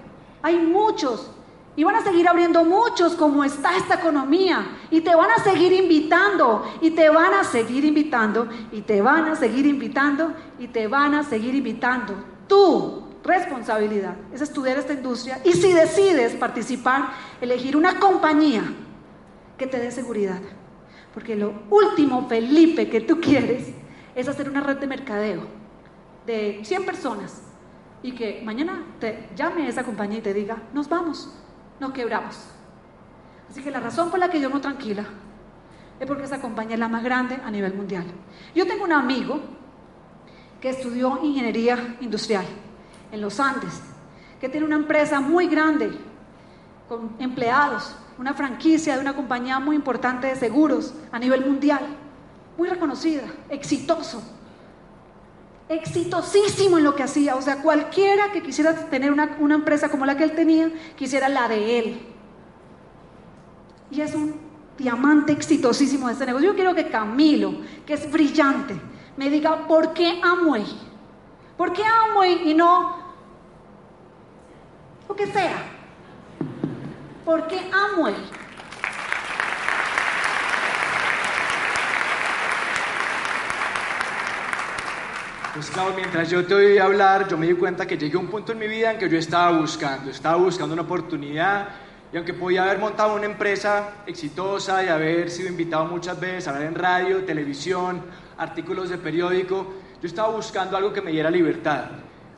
Hay 0.41 0.57
muchos 0.57 1.31
y 1.79 1.85
van 1.85 1.95
a 1.95 2.03
seguir 2.03 2.27
abriendo 2.27 2.65
muchos 2.65 3.15
como 3.15 3.45
está 3.45 3.77
esta 3.77 3.95
economía. 3.95 4.67
Y 4.91 5.01
te 5.01 5.15
van 5.15 5.31
a 5.31 5.39
seguir 5.39 5.73
invitando. 5.73 6.69
Y 6.81 6.91
te 6.91 7.09
van 7.09 7.33
a 7.33 7.45
seguir 7.45 7.85
invitando. 7.85 8.49
Y 8.73 8.81
te 8.81 9.01
van 9.01 9.27
a 9.27 9.37
seguir 9.37 9.65
invitando. 9.65 10.33
Y 10.59 10.67
te 10.67 10.89
van 10.89 11.15
a 11.15 11.23
seguir 11.23 11.55
invitando. 11.55 12.17
Tu 12.49 13.05
responsabilidad 13.23 14.17
es 14.35 14.41
estudiar 14.41 14.77
esta 14.77 14.93
industria. 14.93 15.41
Y 15.45 15.53
si 15.53 15.73
decides 15.73 16.35
participar, 16.35 17.11
elegir 17.41 17.77
una 17.77 18.01
compañía 18.01 18.65
que 19.57 19.69
te 19.69 19.79
dé 19.79 19.93
seguridad. 19.93 20.41
Porque 21.15 21.37
lo 21.37 21.63
último, 21.71 22.27
Felipe, 22.29 22.91
que 22.91 23.03
tú 23.03 23.21
quieres 23.21 23.69
es 24.17 24.27
hacer 24.27 24.51
una 24.51 24.63
red 24.63 24.79
de 24.79 24.89
mercadeo 24.89 25.43
de 26.27 26.59
100 26.65 26.85
personas 26.85 27.41
y 28.03 28.17
que 28.17 28.43
mañana 28.45 28.85
te 28.99 29.29
llame 29.37 29.69
esa 29.69 29.85
compañía 29.85 30.19
y 30.19 30.23
te 30.23 30.35
diga, 30.35 30.61
nos 30.75 30.89
vamos 30.89 31.33
nos 31.81 31.93
quebramos. 31.93 32.37
Así 33.51 33.63
que 33.63 33.71
la 33.71 33.81
razón 33.81 34.11
por 34.11 34.19
la 34.19 34.31
que 34.31 34.41
yo 34.41 34.49
no 34.49 34.61
tranquila 34.61 35.05
es 35.99 36.07
porque 36.07 36.25
esa 36.25 36.41
compañía 36.41 36.75
es 36.75 36.81
la 36.81 36.89
más 36.89 37.03
grande 37.03 37.39
a 37.45 37.51
nivel 37.51 37.75
mundial. 37.75 38.05
Yo 38.55 38.67
tengo 38.67 38.85
un 38.85 38.93
amigo 38.93 39.41
que 40.61 40.71
estudió 40.71 41.19
ingeniería 41.23 41.97
industrial 42.01 42.45
en 43.11 43.21
los 43.21 43.41
Andes, 43.41 43.81
que 44.41 44.49
tiene 44.49 44.67
una 44.67 44.77
empresa 44.77 45.21
muy 45.21 45.49
grande 45.49 45.91
con 46.89 47.17
empleados, 47.19 47.95
una 48.19 48.35
franquicia 48.35 48.95
de 48.95 49.01
una 49.01 49.15
compañía 49.15 49.59
muy 49.61 49.77
importante 49.77 50.27
de 50.27 50.37
seguros 50.37 50.95
a 51.13 51.19
nivel 51.19 51.45
mundial, 51.45 51.81
muy 52.57 52.69
reconocida, 52.69 53.23
exitoso, 53.49 54.23
exitosísimo 55.69 56.79
en 56.79 56.85
lo 56.85 56.95
que 56.95 57.03
hacía. 57.03 57.37
O 57.37 57.43
sea, 57.43 57.63
cualquiera 57.63 58.33
que 58.33 58.43
quisiera 58.43 58.75
tener 58.75 59.13
una, 59.13 59.37
una, 59.39 59.55
empresa 59.55 59.91
como 59.91 60.07
la 60.07 60.17
que 60.17 60.25
él 60.25 60.33
tenía, 60.33 60.71
quisiera 60.97 61.29
la 61.29 61.49
de 61.49 61.79
él. 61.79 62.01
Y 63.91 64.01
es 64.01 64.15
un 64.15 64.35
diamante 64.77 65.33
exitosísimo 65.33 66.07
de 66.07 66.13
este 66.15 66.27
negocio. 66.27 66.51
Yo 66.51 66.55
quiero 66.55 66.75
que 66.75 66.89
Camilo, 66.89 67.55
que 67.87 67.95
es 67.95 68.11
brillante, 68.11 68.75
me 69.17 69.31
diga 69.31 69.67
por 69.67 69.93
qué 69.93 70.21
Amway. 70.23 70.65
¿Por 71.57 71.73
qué 71.73 71.83
Amway 71.85 72.51
y 72.51 72.55
no 72.55 72.97
lo 75.09 75.17
que 75.17 75.27
sea? 75.27 75.63
¿Por 77.25 77.47
qué 77.49 77.59
Amway? 77.73 78.15
Pues 85.59 85.73
claro, 85.73 85.93
mientras 85.97 86.31
yo 86.31 86.47
te 86.47 86.55
oí 86.55 86.79
hablar, 86.79 87.27
yo 87.27 87.37
me 87.37 87.49
di 87.49 87.55
cuenta 87.55 87.85
que 87.85 87.99
llegué 87.99 88.17
a 88.17 88.21
un 88.21 88.29
punto 88.29 88.53
en 88.53 88.61
mi 88.61 88.69
vida 88.69 88.93
en 88.93 88.97
que 88.97 89.09
yo 89.09 89.19
estaba 89.19 89.59
buscando, 89.59 90.09
estaba 90.09 90.37
buscando 90.37 90.73
una 90.73 90.83
oportunidad 90.83 91.71
y 92.13 92.17
aunque 92.17 92.33
podía 92.33 92.63
haber 92.63 92.79
montado 92.79 93.17
una 93.17 93.25
empresa 93.25 94.05
exitosa 94.07 94.85
y 94.85 94.87
haber 94.87 95.29
sido 95.31 95.49
invitado 95.49 95.87
muchas 95.87 96.21
veces 96.21 96.47
a 96.47 96.51
hablar 96.51 96.69
en 96.69 96.77
radio, 96.77 97.25
televisión, 97.25 98.05
artículos 98.37 98.89
de 98.89 98.99
periódico, 98.99 99.75
yo 100.01 100.07
estaba 100.07 100.29
buscando 100.29 100.77
algo 100.77 100.93
que 100.93 101.03
me 101.03 101.11
diera 101.11 101.29
libertad. 101.29 101.87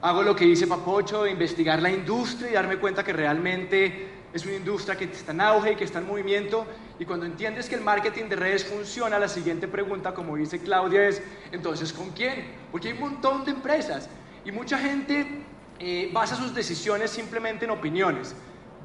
Hago 0.00 0.22
lo 0.22 0.34
que 0.34 0.46
dice 0.46 0.66
Papocho, 0.66 1.26
investigar 1.26 1.82
la 1.82 1.90
industria 1.90 2.50
y 2.50 2.54
darme 2.54 2.78
cuenta 2.78 3.04
que 3.04 3.12
realmente 3.12 4.08
es 4.32 4.46
una 4.46 4.54
industria 4.54 4.96
que 4.96 5.04
está 5.04 5.32
en 5.32 5.42
auge 5.42 5.72
y 5.72 5.76
que 5.76 5.84
está 5.84 5.98
en 5.98 6.06
movimiento. 6.06 6.64
Y 6.98 7.04
cuando 7.04 7.26
entiendes 7.26 7.68
que 7.68 7.74
el 7.74 7.82
marketing 7.82 8.30
de 8.30 8.36
redes 8.36 8.64
funciona, 8.64 9.18
la 9.18 9.28
siguiente 9.28 9.68
pregunta, 9.68 10.14
como 10.14 10.36
dice 10.36 10.58
Claudia, 10.60 11.06
es, 11.06 11.20
entonces, 11.52 11.92
¿con 11.92 12.08
quién? 12.12 12.59
Porque 12.70 12.88
hay 12.88 12.94
un 12.94 13.00
montón 13.00 13.44
de 13.44 13.52
empresas 13.52 14.08
y 14.44 14.52
mucha 14.52 14.78
gente 14.78 15.44
eh, 15.78 16.10
basa 16.12 16.36
sus 16.36 16.54
decisiones 16.54 17.10
simplemente 17.10 17.64
en 17.64 17.70
opiniones. 17.70 18.34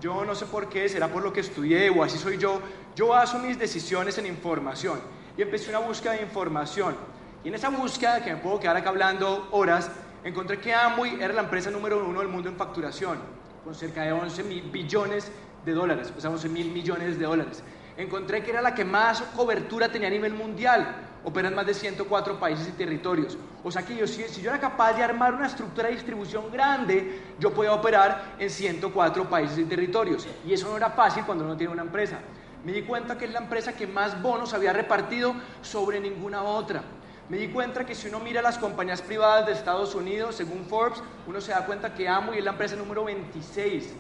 Yo 0.01 0.25
no 0.25 0.35
sé 0.35 0.45
por 0.45 0.69
qué, 0.69 0.89
será 0.89 1.07
por 1.07 1.23
lo 1.23 1.31
que 1.31 1.39
estudié 1.39 1.89
o 1.89 2.03
así 2.03 2.17
soy 2.17 2.37
yo. 2.37 2.61
Yo 2.95 3.07
baso 3.07 3.39
mis 3.39 3.57
decisiones 3.57 4.17
en 4.17 4.25
información 4.25 4.99
y 5.37 5.41
empecé 5.41 5.69
una 5.69 5.79
búsqueda 5.79 6.13
de 6.13 6.21
información. 6.21 6.95
Y 7.43 7.49
en 7.49 7.55
esa 7.55 7.69
búsqueda, 7.69 8.23
que 8.23 8.33
me 8.33 8.37
puedo 8.37 8.59
quedar 8.59 8.77
acá 8.77 8.89
hablando 8.89 9.49
horas, 9.51 9.91
encontré 10.23 10.59
que 10.59 10.73
Amway 10.73 11.21
era 11.21 11.33
la 11.33 11.41
empresa 11.41 11.69
número 11.69 12.03
uno 12.03 12.19
del 12.19 12.29
mundo 12.29 12.49
en 12.49 12.55
facturación 12.55 13.19
con 13.63 13.75
cerca 13.75 14.03
de 14.03 14.11
11 14.11 14.43
mil 14.43 14.61
billones 14.63 15.31
de 15.65 15.71
dólares, 15.73 16.13
o 16.15 16.21
sea, 16.21 16.29
11 16.29 16.49
mil 16.49 16.71
millones 16.71 17.17
de 17.17 17.25
dólares. 17.25 17.63
Encontré 17.97 18.43
que 18.43 18.51
era 18.51 18.61
la 18.61 18.75
que 18.75 18.85
más 18.85 19.21
cobertura 19.35 19.89
tenía 19.89 20.07
a 20.07 20.11
nivel 20.11 20.33
mundial, 20.33 20.95
opera 21.25 21.47
en 21.49 21.55
más 21.55 21.65
de 21.65 21.73
104 21.73 22.39
países 22.39 22.67
y 22.67 22.71
territorios. 22.71 23.37
O 23.63 23.71
sea 23.71 23.83
que 23.83 23.95
yo, 23.95 24.07
si, 24.07 24.23
si 24.23 24.41
yo 24.41 24.51
era 24.51 24.59
capaz 24.59 24.93
de 24.93 25.03
armar 25.03 25.33
una 25.33 25.47
estructura 25.47 25.87
de 25.87 25.95
distribución 25.95 26.51
grande, 26.51 27.21
yo 27.39 27.51
podía 27.51 27.73
operar 27.73 28.35
en 28.37 28.49
104 28.49 29.27
países 29.29 29.57
y 29.57 29.65
territorios. 29.65 30.27
Y 30.45 30.53
eso 30.53 30.69
no 30.69 30.77
era 30.77 30.91
fácil 30.91 31.25
cuando 31.25 31.43
uno 31.43 31.57
tiene 31.57 31.73
una 31.73 31.81
empresa. 31.81 32.19
Me 32.63 32.71
di 32.71 32.83
cuenta 32.83 33.17
que 33.17 33.25
es 33.25 33.31
la 33.31 33.39
empresa 33.39 33.73
que 33.73 33.87
más 33.87 34.21
bonos 34.21 34.53
había 34.53 34.71
repartido 34.71 35.35
sobre 35.61 35.99
ninguna 35.99 36.43
otra. 36.43 36.83
Me 37.27 37.37
di 37.37 37.47
cuenta 37.47 37.85
que 37.85 37.95
si 37.95 38.07
uno 38.07 38.19
mira 38.19 38.41
las 38.43 38.59
compañías 38.59 39.01
privadas 39.01 39.47
de 39.47 39.53
Estados 39.53 39.95
Unidos, 39.95 40.35
según 40.35 40.65
Forbes, 40.65 41.01
uno 41.25 41.41
se 41.41 41.51
da 41.51 41.65
cuenta 41.65 41.93
que 41.95 42.07
Amway 42.07 42.37
es 42.37 42.45
la 42.45 42.51
empresa 42.51 42.75
número 42.75 43.03
26. 43.03 43.93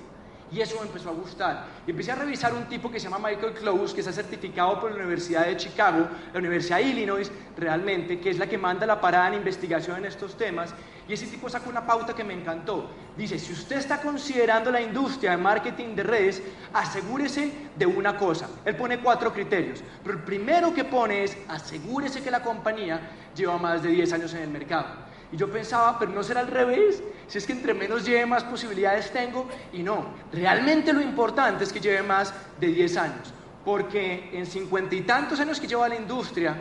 Y 0.51 0.61
eso 0.61 0.75
me 0.79 0.87
empezó 0.87 1.09
a 1.09 1.13
gustar. 1.13 1.65
Y 1.87 1.91
empecé 1.91 2.11
a 2.11 2.15
revisar 2.15 2.53
un 2.53 2.65
tipo 2.65 2.91
que 2.91 2.99
se 2.99 3.09
llama 3.09 3.29
Michael 3.29 3.53
Close, 3.53 3.93
que 3.93 4.01
está 4.01 4.13
certificado 4.13 4.79
por 4.79 4.91
la 4.91 4.97
Universidad 4.97 5.45
de 5.45 5.57
Chicago, 5.57 6.07
la 6.33 6.39
Universidad 6.39 6.77
de 6.77 6.83
Illinois, 6.83 7.31
realmente, 7.57 8.19
que 8.19 8.29
es 8.29 8.37
la 8.37 8.47
que 8.47 8.57
manda 8.57 8.85
la 8.85 9.01
parada 9.01 9.29
en 9.29 9.35
investigación 9.35 9.97
en 9.97 10.05
estos 10.05 10.37
temas. 10.37 10.73
Y 11.07 11.13
ese 11.13 11.27
tipo 11.27 11.49
sacó 11.49 11.69
una 11.69 11.85
pauta 11.85 12.13
que 12.13 12.23
me 12.23 12.33
encantó. 12.33 12.89
Dice, 13.17 13.39
si 13.39 13.53
usted 13.53 13.77
está 13.77 14.01
considerando 14.01 14.71
la 14.71 14.81
industria 14.81 15.31
de 15.31 15.37
marketing 15.37 15.95
de 15.95 16.03
redes, 16.03 16.43
asegúrese 16.73 17.51
de 17.75 17.85
una 17.85 18.17
cosa. 18.17 18.47
Él 18.65 18.75
pone 18.75 18.99
cuatro 18.99 19.33
criterios. 19.33 19.83
Pero 20.03 20.17
el 20.17 20.23
primero 20.23 20.73
que 20.73 20.83
pone 20.83 21.23
es, 21.23 21.37
asegúrese 21.47 22.21
que 22.21 22.31
la 22.31 22.41
compañía 22.41 22.99
lleva 23.35 23.57
más 23.57 23.83
de 23.83 23.89
10 23.89 24.13
años 24.13 24.33
en 24.33 24.41
el 24.41 24.49
mercado. 24.49 25.05
Y 25.31 25.37
yo 25.37 25.49
pensaba, 25.49 25.97
pero 25.97 26.11
no 26.11 26.23
será 26.23 26.41
al 26.41 26.47
revés, 26.47 27.01
si 27.27 27.37
es 27.37 27.45
que 27.45 27.53
entre 27.53 27.73
menos 27.73 28.05
lleve 28.05 28.25
más 28.25 28.43
posibilidades 28.43 29.11
tengo. 29.11 29.47
Y 29.73 29.83
no, 29.83 30.05
realmente 30.31 30.93
lo 30.93 31.01
importante 31.01 31.63
es 31.63 31.73
que 31.73 31.79
lleve 31.79 32.03
más 32.03 32.33
de 32.59 32.67
10 32.67 32.97
años. 32.97 33.33
Porque 33.63 34.29
en 34.33 34.45
cincuenta 34.45 34.95
y 34.95 35.01
tantos 35.01 35.39
años 35.39 35.59
que 35.59 35.67
lleva 35.67 35.89
la 35.89 35.95
industria, 35.95 36.55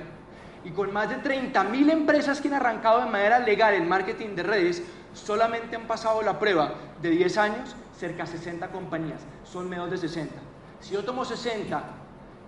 y 0.65 0.71
con 0.71 0.93
más 0.93 1.11
de 1.11 1.17
30.000 1.17 1.91
empresas 1.91 2.41
que 2.41 2.49
han 2.49 2.55
arrancado 2.55 3.01
de 3.01 3.11
manera 3.11 3.39
legal 3.39 3.75
el 3.75 3.87
marketing 3.87 4.35
de 4.35 4.43
redes, 4.43 4.83
solamente 5.12 5.77
han 5.77 5.87
pasado 5.87 6.23
la 6.23 6.39
prueba 6.39 6.75
de 7.03 7.11
10 7.11 7.37
años 7.39 7.77
cerca 7.99 8.25
de 8.25 8.31
60 8.31 8.69
compañías, 8.69 9.21
son 9.45 9.69
menos 9.69 9.91
de 9.91 9.99
60. 9.99 10.35
Si 10.81 10.95
yo 10.95 11.05
tomo 11.05 11.25
60 11.25 11.83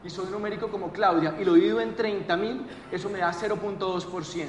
y 0.05 0.11
soy 0.11 0.27
numérico 0.31 0.69
como 0.69 0.91
Claudia 0.91 1.35
y 1.39 1.45
lo 1.45 1.55
divido 1.55 1.81
en 1.81 1.97
30.000, 1.97 2.67
eso 2.91 3.09
me 3.11 3.19
da 3.19 3.33
0.2%. 3.33 4.49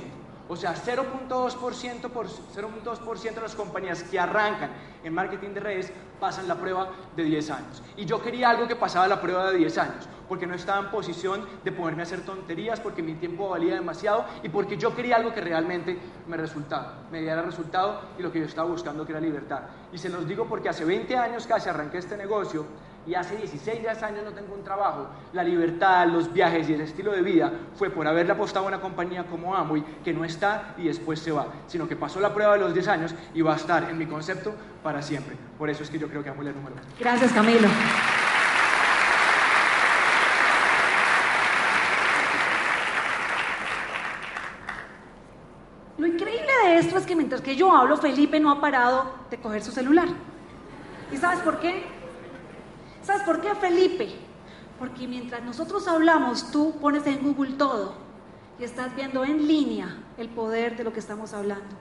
O 0.49 0.55
sea, 0.55 0.73
0.2% 0.73 2.09
por 2.09 2.27
0.2% 2.27 3.33
de 3.33 3.41
las 3.41 3.55
compañías 3.55 4.03
que 4.03 4.19
arrancan 4.19 4.71
en 5.03 5.13
marketing 5.13 5.49
de 5.49 5.59
redes 5.59 5.93
pasan 6.19 6.47
la 6.47 6.55
prueba 6.55 6.89
de 7.15 7.23
10 7.23 7.49
años. 7.51 7.83
Y 7.97 8.05
yo 8.05 8.21
quería 8.21 8.49
algo 8.49 8.67
que 8.67 8.75
pasaba 8.75 9.07
la 9.07 9.21
prueba 9.21 9.51
de 9.51 9.57
10 9.57 9.77
años, 9.77 10.09
porque 10.27 10.47
no 10.47 10.55
estaba 10.55 10.79
en 10.79 10.89
posición 10.89 11.45
de 11.63 11.71
ponerme 11.71 12.01
a 12.01 12.05
hacer 12.05 12.21
tonterías, 12.21 12.79
porque 12.79 13.03
mi 13.03 13.15
tiempo 13.15 13.49
valía 13.49 13.75
demasiado 13.75 14.25
y 14.41 14.49
porque 14.49 14.77
yo 14.77 14.95
quería 14.95 15.17
algo 15.17 15.33
que 15.33 15.41
realmente 15.41 15.97
me 16.27 16.37
resultaba, 16.37 16.93
me 17.11 17.21
diera 17.21 17.41
resultado 17.41 18.01
y 18.17 18.23
lo 18.23 18.31
que 18.31 18.39
yo 18.39 18.45
estaba 18.45 18.69
buscando 18.69 19.05
que 19.05 19.11
era 19.11 19.21
libertad. 19.21 19.61
Y 19.91 19.97
se 19.97 20.09
los 20.09 20.27
digo 20.27 20.45
porque 20.45 20.69
hace 20.69 20.85
20 20.85 21.17
años 21.17 21.45
casi 21.45 21.69
arranqué 21.69 21.97
este 21.97 22.15
negocio 22.17 22.65
y 23.07 23.15
hace 23.15 23.37
16 23.37 23.87
años 24.03 24.23
no 24.25 24.31
tengo 24.31 24.53
un 24.53 24.63
trabajo, 24.63 25.07
la 25.31 25.43
libertad, 25.43 26.07
los 26.07 26.31
viajes 26.31 26.69
y 26.69 26.73
el 26.73 26.81
estilo 26.81 27.13
de 27.13 27.21
vida 27.21 27.51
fue 27.75 27.89
por 27.89 28.05
haberle 28.05 28.33
apostado 28.33 28.65
a 28.65 28.67
una 28.67 28.81
compañía 28.81 29.23
como 29.23 29.55
Amway 29.55 29.81
que 30.03 30.13
no 30.13 30.25
está 30.25 30.73
y 30.77 30.87
después 30.87 31.19
se 31.19 31.31
va, 31.31 31.47
sino 31.67 31.87
que 31.87 31.95
pasó 31.95 32.19
la 32.19 32.33
prueba 32.33 32.53
de 32.53 32.59
los 32.59 32.73
10 32.73 32.87
años 32.89 33.15
y 33.33 33.41
va 33.41 33.53
a 33.53 33.55
estar 33.55 33.89
en 33.89 33.97
mi 33.97 34.05
concepto 34.05 34.53
para 34.83 35.01
siempre. 35.01 35.37
Por 35.57 35.69
eso 35.69 35.83
es 35.83 35.89
que 35.89 35.97
yo 35.97 36.09
creo 36.09 36.21
que 36.21 36.29
Amway 36.29 36.49
es 36.49 36.55
número 36.55 36.75
uno. 36.75 36.83
Gracias, 36.99 37.31
Camilo. 37.31 37.69
Lo 45.97 46.05
increíble 46.05 46.51
de 46.65 46.77
esto 46.77 46.97
es 46.97 47.05
que 47.05 47.15
mientras 47.15 47.41
que 47.41 47.55
yo 47.55 47.75
hablo, 47.75 47.95
Felipe 47.97 48.39
no 48.39 48.51
ha 48.51 48.59
parado 48.59 49.13
de 49.31 49.37
coger 49.37 49.63
su 49.63 49.71
celular. 49.71 50.09
¿Y 51.11 51.17
sabes 51.17 51.39
por 51.39 51.59
qué? 51.59 51.96
¿Sabes 53.07 53.23
por 53.23 53.39
qué, 53.39 53.55
Felipe? 53.55 54.09
Porque 54.77 55.07
mientras 55.07 55.41
nosotros 55.41 55.87
hablamos, 55.87 56.51
tú 56.51 56.75
pones 56.81 57.07
en 57.07 57.23
Google 57.23 57.53
todo 57.53 57.93
y 58.59 58.65
estás 58.65 58.93
viendo 58.97 59.23
en 59.23 59.47
línea 59.47 60.03
el 60.17 60.27
poder 60.27 60.75
de 60.75 60.83
lo 60.83 60.91
que 60.91 60.99
estamos 60.99 61.33
hablando. 61.33 61.73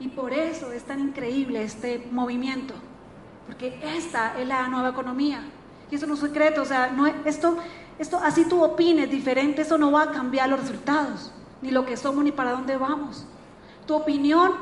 Y 0.00 0.08
por 0.08 0.32
eso 0.32 0.72
es 0.72 0.82
tan 0.84 1.00
increíble 1.00 1.62
este 1.62 2.08
movimiento, 2.10 2.72
porque 3.46 3.78
esta 3.82 4.40
es 4.40 4.48
la 4.48 4.66
nueva 4.68 4.88
economía. 4.88 5.44
Y 5.90 5.96
eso 5.96 6.06
no 6.06 6.14
es 6.14 6.20
secreto, 6.20 6.62
o 6.62 6.64
sea, 6.64 6.86
no, 6.86 7.06
esto, 7.06 7.58
esto, 7.98 8.18
así 8.18 8.46
tú 8.46 8.64
opines 8.64 9.10
diferente, 9.10 9.60
eso 9.60 9.76
no 9.76 9.92
va 9.92 10.04
a 10.04 10.10
cambiar 10.10 10.48
los 10.48 10.60
resultados, 10.60 11.34
ni 11.60 11.70
lo 11.70 11.84
que 11.84 11.98
somos, 11.98 12.24
ni 12.24 12.32
para 12.32 12.52
dónde 12.52 12.78
vamos. 12.78 13.26
Tu 13.86 13.94
opinión, 13.94 14.52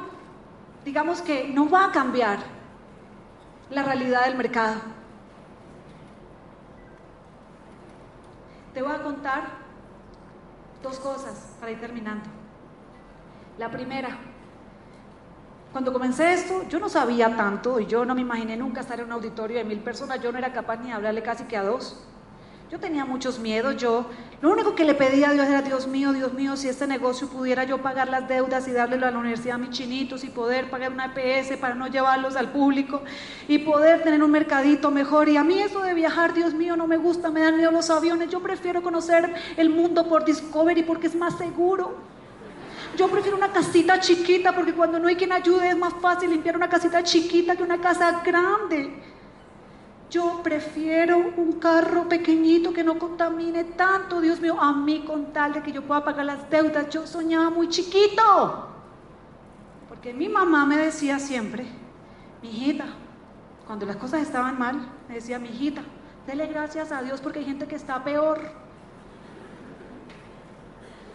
digamos 0.84 1.22
que 1.22 1.50
no 1.50 1.70
va 1.70 1.84
a 1.84 1.92
cambiar, 1.92 2.40
la 3.70 3.84
realidad 3.84 4.24
del 4.24 4.36
mercado. 4.36 5.01
Te 8.74 8.80
voy 8.80 8.92
a 8.92 9.02
contar 9.02 9.42
dos 10.82 10.98
cosas 10.98 11.56
para 11.60 11.72
ir 11.72 11.80
terminando. 11.80 12.24
La 13.58 13.70
primera, 13.70 14.16
cuando 15.72 15.92
comencé 15.92 16.32
esto, 16.32 16.66
yo 16.68 16.80
no 16.80 16.88
sabía 16.88 17.36
tanto 17.36 17.78
y 17.80 17.86
yo 17.86 18.04
no 18.04 18.14
me 18.14 18.22
imaginé 18.22 18.56
nunca 18.56 18.80
estar 18.80 18.98
en 18.98 19.06
un 19.06 19.12
auditorio 19.12 19.58
de 19.58 19.64
mil 19.64 19.80
personas, 19.80 20.22
yo 20.22 20.32
no 20.32 20.38
era 20.38 20.52
capaz 20.52 20.76
ni 20.76 20.88
de 20.88 20.94
hablarle 20.94 21.22
casi 21.22 21.44
que 21.44 21.56
a 21.56 21.62
dos. 21.62 22.02
Yo 22.72 22.80
tenía 22.80 23.04
muchos 23.04 23.38
miedos, 23.38 23.76
yo 23.76 24.06
lo 24.40 24.50
único 24.50 24.74
que 24.74 24.84
le 24.84 24.94
pedía 24.94 25.28
a 25.28 25.32
Dios 25.34 25.46
era, 25.46 25.60
Dios 25.60 25.86
mío, 25.86 26.14
Dios 26.14 26.32
mío, 26.32 26.56
si 26.56 26.70
este 26.70 26.86
negocio 26.86 27.28
pudiera 27.28 27.64
yo 27.64 27.82
pagar 27.82 28.08
las 28.08 28.26
deudas 28.26 28.66
y 28.66 28.72
darle 28.72 28.96
a 28.96 29.10
la 29.10 29.18
universidad 29.18 29.56
a 29.56 29.58
mis 29.58 29.68
chinitos 29.68 30.24
y 30.24 30.30
poder 30.30 30.70
pagar 30.70 30.90
una 30.90 31.12
EPS 31.14 31.58
para 31.58 31.74
no 31.74 31.88
llevarlos 31.88 32.34
al 32.34 32.50
público 32.50 33.02
y 33.46 33.58
poder 33.58 34.02
tener 34.02 34.22
un 34.22 34.30
mercadito 34.30 34.90
mejor. 34.90 35.28
Y 35.28 35.36
a 35.36 35.44
mí 35.44 35.60
eso 35.60 35.82
de 35.82 35.92
viajar, 35.92 36.32
Dios 36.32 36.54
mío, 36.54 36.74
no 36.74 36.86
me 36.86 36.96
gusta, 36.96 37.30
me 37.30 37.40
dan 37.42 37.58
miedo 37.58 37.70
los 37.70 37.90
aviones. 37.90 38.30
Yo 38.30 38.40
prefiero 38.40 38.80
conocer 38.80 39.34
el 39.58 39.68
mundo 39.68 40.08
por 40.08 40.24
Discovery 40.24 40.82
porque 40.82 41.08
es 41.08 41.14
más 41.14 41.36
seguro. 41.36 41.94
Yo 42.96 43.06
prefiero 43.08 43.36
una 43.36 43.52
casita 43.52 44.00
chiquita 44.00 44.54
porque 44.54 44.72
cuando 44.72 44.98
no 44.98 45.08
hay 45.08 45.16
quien 45.16 45.32
ayude 45.32 45.68
es 45.68 45.76
más 45.76 45.92
fácil 46.00 46.30
limpiar 46.30 46.56
una 46.56 46.70
casita 46.70 47.02
chiquita 47.02 47.54
que 47.54 47.64
una 47.64 47.82
casa 47.82 48.22
grande. 48.24 49.12
Yo 50.12 50.42
prefiero 50.42 51.16
un 51.38 51.52
carro 51.52 52.06
pequeñito 52.06 52.70
que 52.70 52.84
no 52.84 52.98
contamine 52.98 53.64
tanto, 53.64 54.20
Dios 54.20 54.42
mío, 54.42 54.60
a 54.60 54.70
mí 54.74 55.04
con 55.06 55.32
tal 55.32 55.54
de 55.54 55.62
que 55.62 55.72
yo 55.72 55.80
pueda 55.80 56.04
pagar 56.04 56.26
las 56.26 56.50
deudas. 56.50 56.90
Yo 56.90 57.06
soñaba 57.06 57.48
muy 57.48 57.70
chiquito. 57.70 58.68
Porque 59.88 60.12
mi 60.12 60.28
mamá 60.28 60.66
me 60.66 60.76
decía 60.76 61.18
siempre, 61.18 61.64
mi 62.42 62.50
hijita, 62.50 62.84
cuando 63.66 63.86
las 63.86 63.96
cosas 63.96 64.20
estaban 64.20 64.58
mal, 64.58 64.86
me 65.08 65.14
decía, 65.14 65.38
mi 65.38 65.48
hijita, 65.48 65.82
dele 66.26 66.46
gracias 66.46 66.92
a 66.92 67.00
Dios 67.00 67.22
porque 67.22 67.38
hay 67.38 67.46
gente 67.46 67.66
que 67.66 67.76
está 67.76 68.04
peor. 68.04 68.38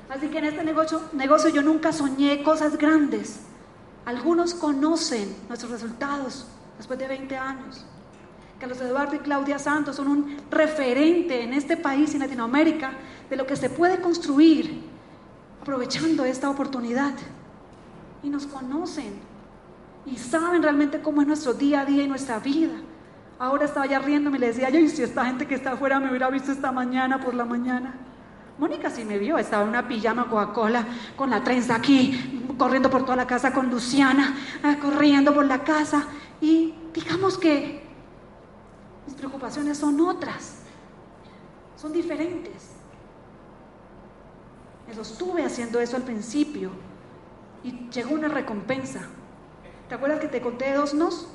Así 0.09 0.27
que 0.29 0.39
en 0.39 0.45
este 0.45 0.63
negocio, 0.63 1.01
negocio 1.13 1.51
yo 1.51 1.61
nunca 1.61 1.91
soñé 1.91 2.41
cosas 2.41 2.79
grandes. 2.79 3.41
Algunos 4.05 4.55
conocen 4.55 5.35
nuestros 5.49 5.71
resultados 5.71 6.47
después 6.79 6.97
de 6.97 7.07
20 7.07 7.37
años. 7.37 7.85
Carlos 8.59 8.81
Eduardo 8.81 9.15
y 9.15 9.19
Claudia 9.19 9.59
Santos 9.59 9.95
son 9.95 10.07
un 10.07 10.37
referente 10.49 11.43
en 11.43 11.53
este 11.53 11.77
país 11.77 12.11
y 12.11 12.15
en 12.15 12.21
Latinoamérica 12.21 12.91
de 13.29 13.35
lo 13.35 13.45
que 13.45 13.55
se 13.55 13.69
puede 13.69 14.01
construir 14.01 14.81
aprovechando 15.61 16.25
esta 16.25 16.49
oportunidad. 16.49 17.13
Y 18.23 18.29
nos 18.29 18.47
conocen 18.47 19.13
y 20.05 20.17
saben 20.17 20.63
realmente 20.63 21.01
cómo 21.01 21.21
es 21.21 21.27
nuestro 21.27 21.53
día 21.53 21.81
a 21.81 21.85
día 21.85 22.03
y 22.03 22.07
nuestra 22.07 22.39
vida. 22.39 22.73
Ahora 23.37 23.65
estaba 23.65 23.85
ya 23.85 23.99
riéndome 23.99 24.37
y 24.37 24.39
le 24.39 24.47
decía, 24.47 24.69
yo, 24.71 24.79
y 24.79 24.89
si 24.89 25.03
esta 25.03 25.25
gente 25.25 25.45
que 25.45 25.53
está 25.53 25.73
afuera 25.73 25.99
me 25.99 26.09
hubiera 26.09 26.29
visto 26.31 26.51
esta 26.51 26.71
mañana 26.71 27.19
por 27.19 27.35
la 27.35 27.45
mañana. 27.45 27.93
Mónica 28.57 28.89
sí 28.89 29.05
me 29.05 29.19
vio, 29.19 29.37
estaba 29.37 29.61
en 29.61 29.69
una 29.69 29.87
pijama 29.87 30.27
Coca-Cola 30.27 30.83
con 31.15 31.29
la 31.29 31.43
trenza 31.43 31.75
aquí, 31.75 32.43
corriendo 32.57 32.89
por 32.89 33.03
toda 33.03 33.15
la 33.15 33.27
casa 33.27 33.53
con 33.53 33.69
Luciana, 33.69 34.35
ah, 34.63 34.77
corriendo 34.81 35.31
por 35.31 35.45
la 35.45 35.63
casa. 35.63 36.07
Y 36.41 36.73
digamos 36.91 37.37
que 37.37 37.86
mis 39.07 39.15
preocupaciones 39.15 39.77
son 39.77 39.99
otras, 40.01 40.57
son 41.81 41.93
diferentes. 41.93 42.71
Me 44.85 44.93
sostuve 44.93 45.43
haciendo 45.43 45.79
eso 45.79 45.95
al 45.95 46.03
principio 46.03 46.71
y 47.63 47.89
llegó 47.89 48.13
una 48.13 48.27
recompensa. 48.27 49.01
¿Te 49.87 49.95
acuerdas 49.95 50.19
que 50.19 50.27
te 50.27 50.41
conté 50.41 50.73
dos 50.73 50.93
nos? 50.93 51.27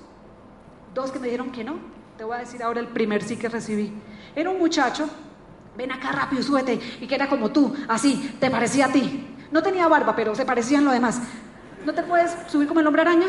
Dos 0.95 1.11
que 1.11 1.19
me 1.19 1.27
dijeron 1.27 1.51
que 1.51 1.65
no. 1.65 1.77
Te 2.19 2.25
voy 2.25 2.37
a 2.37 2.41
decir 2.41 2.63
ahora 2.63 2.81
el 2.81 2.89
primer 2.89 3.23
sí 3.23 3.37
que 3.37 3.49
recibí. 3.49 3.91
Era 4.37 4.51
un 4.51 4.59
muchacho, 4.59 5.09
ven 5.75 5.93
acá 5.93 6.13
rápido, 6.13 6.43
súbete, 6.43 6.79
y 7.01 7.07
que 7.07 7.15
era 7.15 7.29
como 7.29 7.51
tú, 7.51 7.75
así, 7.89 8.37
te 8.39 8.51
parecía 8.51 8.87
a 8.87 8.93
ti. 8.93 9.35
No 9.51 9.63
tenía 9.63 9.89
barba, 9.89 10.15
pero 10.15 10.35
se 10.35 10.45
parecían 10.45 10.85
lo 10.85 10.93
demás. 10.93 11.21
¿No 11.87 11.95
te 11.95 12.03
puedes 12.03 12.37
subir 12.49 12.69
como 12.69 12.81
el 12.81 12.87
hombre 12.87 13.03
araña? 13.03 13.29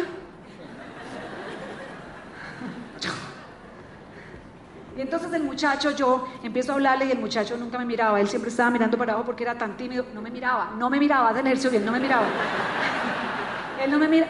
Y 4.96 5.02
entonces 5.02 5.34
el 5.34 5.44
muchacho, 5.44 5.92
yo 5.92 6.28
empiezo 6.44 6.72
a 6.72 6.76
hablarle 6.76 7.06
y 7.06 7.12
el 7.12 7.20
muchacho 7.20 7.58
nunca 7.58 7.80
me 7.80 7.86
miraba, 7.86 8.22
él 8.22 8.28
siempre 8.28 8.52
estaba 8.52 8.70
mirando 8.70 8.96
para 8.96 9.14
abajo 9.14 9.26
porque 9.26 9.44
era 9.44 9.58
tan 9.58 9.76
tímido, 9.76 10.06
no 10.14 10.22
me 10.22 10.30
miraba, 10.30 10.72
no 10.78 10.90
me 10.90 11.00
miraba, 11.00 11.34
de 11.34 11.50
y 11.50 11.76
él 11.76 11.86
no 11.86 11.92
me 11.92 12.00
miraba. 12.00 12.26
él 13.84 13.92
no 13.92 13.98
me 13.98 14.08
mira. 14.08 14.28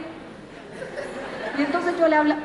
Y 1.58 1.62
entonces 1.64 2.00
yo 2.00 2.08
le 2.08 2.16
hablaba, 2.16 2.42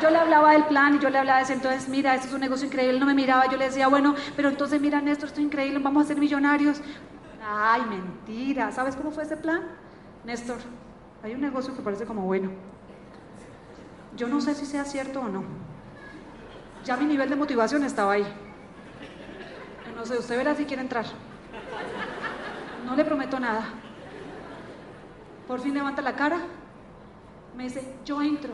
yo 0.00 0.10
le 0.10 0.16
hablaba 0.16 0.52
del 0.52 0.64
plan 0.64 0.94
y 0.94 0.98
yo 0.98 1.10
le 1.10 1.18
hablaba 1.18 1.38
de 1.38 1.44
eso, 1.44 1.52
entonces, 1.52 1.88
mira, 1.90 2.14
esto 2.14 2.28
es 2.28 2.32
un 2.32 2.40
negocio 2.40 2.66
increíble, 2.66 2.94
él 2.94 3.00
no 3.00 3.06
me 3.06 3.14
miraba, 3.14 3.46
yo 3.50 3.58
le 3.58 3.66
decía, 3.66 3.88
bueno, 3.88 4.14
pero 4.34 4.48
entonces 4.48 4.80
mira, 4.80 5.02
Néstor, 5.02 5.28
esto 5.28 5.40
es 5.40 5.46
increíble, 5.46 5.78
vamos 5.80 6.04
a 6.04 6.08
ser 6.08 6.16
millonarios. 6.16 6.80
Ay, 7.46 7.82
mentira, 7.82 8.72
¿sabes 8.72 8.96
cómo 8.96 9.10
fue 9.10 9.24
ese 9.24 9.36
plan? 9.36 9.60
Néstor, 10.24 10.56
hay 11.22 11.34
un 11.34 11.42
negocio 11.42 11.76
que 11.76 11.82
parece 11.82 12.06
como 12.06 12.22
bueno. 12.22 12.50
Yo 14.16 14.26
no 14.26 14.40
sé 14.40 14.54
si 14.54 14.64
sea 14.64 14.86
cierto 14.86 15.20
o 15.20 15.28
no 15.28 15.63
ya 16.84 16.96
mi 16.96 17.06
nivel 17.06 17.30
de 17.30 17.36
motivación 17.36 17.82
estaba 17.84 18.12
ahí. 18.12 18.26
No 19.96 20.04
sé, 20.04 20.18
usted 20.18 20.36
verá 20.36 20.54
si 20.54 20.64
quiere 20.64 20.82
entrar. 20.82 21.06
No 22.84 22.94
le 22.94 23.04
prometo 23.04 23.40
nada. 23.40 23.64
Por 25.48 25.60
fin 25.60 25.74
levanta 25.74 26.02
la 26.02 26.14
cara, 26.14 26.38
me 27.56 27.64
dice, 27.64 27.96
yo 28.04 28.20
entro. 28.22 28.52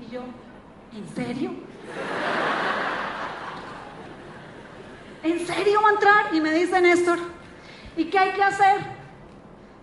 Y 0.00 0.10
yo, 0.10 0.22
¿en 0.92 1.08
serio? 1.14 1.50
¿En 5.22 5.46
serio 5.46 5.80
va 5.82 5.88
a 5.88 5.92
entrar? 5.92 6.34
Y 6.34 6.40
me 6.40 6.52
dice 6.52 6.80
Néstor, 6.80 7.18
¿y 7.96 8.04
qué 8.06 8.18
hay 8.18 8.32
que 8.32 8.42
hacer? 8.42 8.80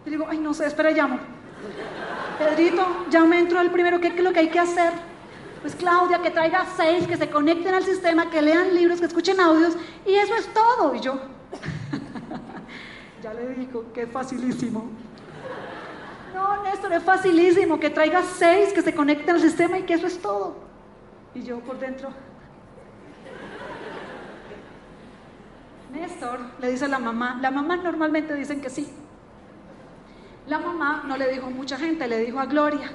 Y 0.05 0.09
digo, 0.11 0.27
ay, 0.29 0.37
no 0.37 0.53
sé, 0.53 0.67
espera, 0.67 0.91
llamo. 0.91 1.19
Pedrito, 2.37 3.05
ya 3.09 3.23
me 3.25 3.39
entro 3.39 3.61
el 3.61 3.71
primero, 3.71 3.99
¿qué 3.99 4.07
es 4.07 4.19
lo 4.19 4.33
que 4.33 4.39
hay 4.39 4.49
que 4.49 4.59
hacer? 4.59 5.10
Pues 5.61 5.75
Claudia, 5.75 6.21
que 6.21 6.31
traiga 6.31 6.65
seis, 6.75 7.07
que 7.07 7.17
se 7.17 7.29
conecten 7.29 7.73
al 7.73 7.83
sistema, 7.83 8.29
que 8.29 8.41
lean 8.41 8.73
libros, 8.73 8.99
que 8.99 9.05
escuchen 9.05 9.39
audios, 9.39 9.75
y 10.05 10.15
eso 10.15 10.35
es 10.35 10.47
todo. 10.53 10.95
Y 10.95 10.99
yo, 10.99 11.19
ya 13.21 13.33
le 13.33 13.49
digo 13.49 13.85
que 13.93 14.03
es 14.03 14.11
facilísimo. 14.11 14.89
No, 16.33 16.63
Néstor, 16.63 16.93
es 16.93 17.03
facilísimo, 17.03 17.79
que 17.79 17.91
traiga 17.91 18.23
seis, 18.23 18.73
que 18.73 18.81
se 18.81 18.95
conecten 18.95 19.35
al 19.35 19.41
sistema 19.41 19.77
y 19.77 19.83
que 19.83 19.93
eso 19.93 20.07
es 20.07 20.19
todo. 20.19 20.55
Y 21.35 21.43
yo 21.43 21.59
por 21.59 21.77
dentro, 21.77 22.09
Néstor, 25.93 26.39
le 26.59 26.71
dice 26.71 26.85
a 26.85 26.87
la 26.87 26.99
mamá, 26.99 27.37
la 27.39 27.51
mamá 27.51 27.75
normalmente 27.75 28.33
dicen 28.33 28.61
que 28.61 28.69
sí. 28.69 28.91
La 30.47 30.57
mamá 30.57 31.03
no 31.05 31.17
le 31.17 31.27
dijo 31.31 31.47
a 31.47 31.49
mucha 31.49 31.77
gente, 31.77 32.07
le 32.07 32.17
dijo 32.19 32.39
a 32.39 32.45
Gloria. 32.45 32.91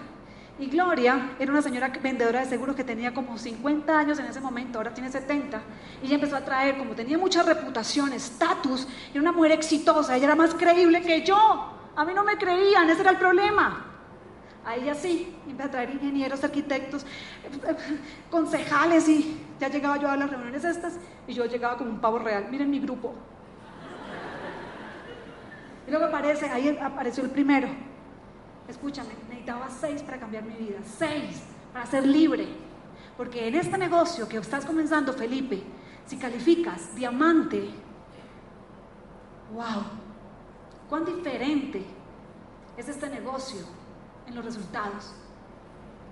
Y 0.59 0.67
Gloria 0.67 1.33
era 1.39 1.53
una 1.53 1.61
señora 1.61 1.89
vendedora 1.89 2.41
de 2.41 2.47
seguros 2.47 2.75
que 2.75 2.85
tenía 2.85 3.13
como 3.13 3.37
50 3.37 3.99
años 3.99 4.19
en 4.19 4.27
ese 4.27 4.41
momento, 4.41 4.79
ahora 4.79 4.95
tiene 4.95 5.11
70. 5.11 5.61
Y 6.03 6.07
ella 6.07 6.15
empezó 6.15 6.37
a 6.37 6.41
traer, 6.41 6.79
como 6.79 6.95
tenía 6.95 7.19
mucha 7.19 7.43
reputación, 7.43 8.15
estatus, 8.15 8.89
era 9.11 9.21
una 9.21 9.33
mujer 9.33 9.53
exitosa, 9.53 10.17
ella 10.17 10.27
era 10.27 10.35
más 10.35 10.55
creíble 10.55 11.03
que 11.03 11.23
yo. 11.23 11.73
A 11.95 12.05
mí 12.05 12.15
no 12.15 12.25
me 12.25 12.39
creían, 12.39 12.89
ese 12.89 13.03
era 13.03 13.11
el 13.11 13.19
problema. 13.19 13.85
A 14.65 14.77
ella 14.77 14.95
sí, 14.95 15.37
empezó 15.47 15.69
a 15.69 15.73
traer 15.73 15.91
ingenieros, 15.91 16.43
arquitectos, 16.43 17.05
concejales 18.31 19.09
y 19.09 19.39
ya 19.61 19.69
llegaba 19.69 19.99
yo 19.99 20.11
a 20.11 20.17
las 20.17 20.31
reuniones 20.31 20.65
estas 20.65 20.99
y 21.29 21.35
yo 21.35 21.45
llegaba 21.45 21.77
como 21.77 21.91
un 21.91 22.01
pavo 22.01 22.19
real. 22.19 22.47
Miren 22.51 22.71
mi 22.71 22.81
grupo. 22.81 23.15
Y 25.87 25.91
luego 25.91 26.07
aparece, 26.07 26.49
ahí 26.49 26.77
apareció 26.81 27.23
el 27.23 27.31
primero. 27.31 27.69
Escúchame, 28.69 29.11
necesitaba 29.47 29.69
seis 29.71 30.03
para 30.03 30.19
cambiar 30.19 30.45
mi 30.45 30.55
vida, 30.55 30.79
seis 30.99 31.43
para 31.73 31.87
ser 31.87 32.07
libre. 32.07 32.49
Porque 33.17 33.49
en 33.49 33.55
este 33.55 33.79
negocio 33.79 34.29
que 34.29 34.39
estás 34.39 34.65
comenzando, 34.65 35.13
Felipe, 35.13 35.63
si 36.07 36.17
calificas 36.17 36.95
diamante, 36.95 37.71
wow, 39.53 39.85
cuán 40.89 41.05
diferente 41.05 41.85
es 42.77 42.89
este 42.89 43.09
negocio 43.09 43.61
en 44.27 44.35
los 44.35 44.45
resultados. 44.45 45.15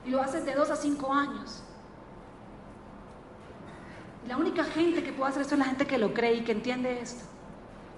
Y 0.07 0.11
lo 0.11 0.21
haces 0.21 0.45
de 0.45 0.55
dos 0.55 0.71
a 0.71 0.77
cinco 0.77 1.13
años. 1.13 1.63
Y 4.25 4.29
la 4.29 4.37
única 4.37 4.65
gente 4.65 5.03
que 5.03 5.13
puede 5.13 5.31
hacer 5.31 5.43
esto 5.43 5.55
es 5.55 5.59
la 5.59 5.67
gente 5.67 5.87
que 5.87 5.99
lo 5.99 6.15
cree 6.15 6.35
y 6.35 6.45
que 6.45 6.53
entiende 6.53 7.01
esto. 7.01 7.25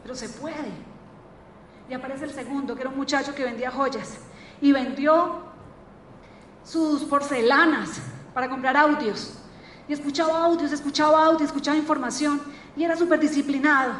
Pero 0.02 0.14
se 0.14 0.28
puede. 0.28 0.72
Y 1.88 1.94
aparece 1.94 2.24
el 2.24 2.32
segundo, 2.32 2.74
que 2.74 2.80
era 2.80 2.90
un 2.90 2.96
muchacho 2.96 3.34
que 3.34 3.44
vendía 3.44 3.70
joyas 3.70 4.18
y 4.60 4.72
vendió 4.72 5.46
sus 6.64 7.04
porcelanas 7.04 8.00
para 8.34 8.48
comprar 8.48 8.76
audios. 8.76 9.34
Y 9.88 9.92
escuchaba 9.92 10.44
audios, 10.44 10.72
escuchaba 10.72 11.24
audios, 11.24 11.50
escuchaba 11.50 11.76
información. 11.76 12.40
Y 12.76 12.84
era 12.84 12.96
súper 12.96 13.20
disciplinado. 13.20 13.92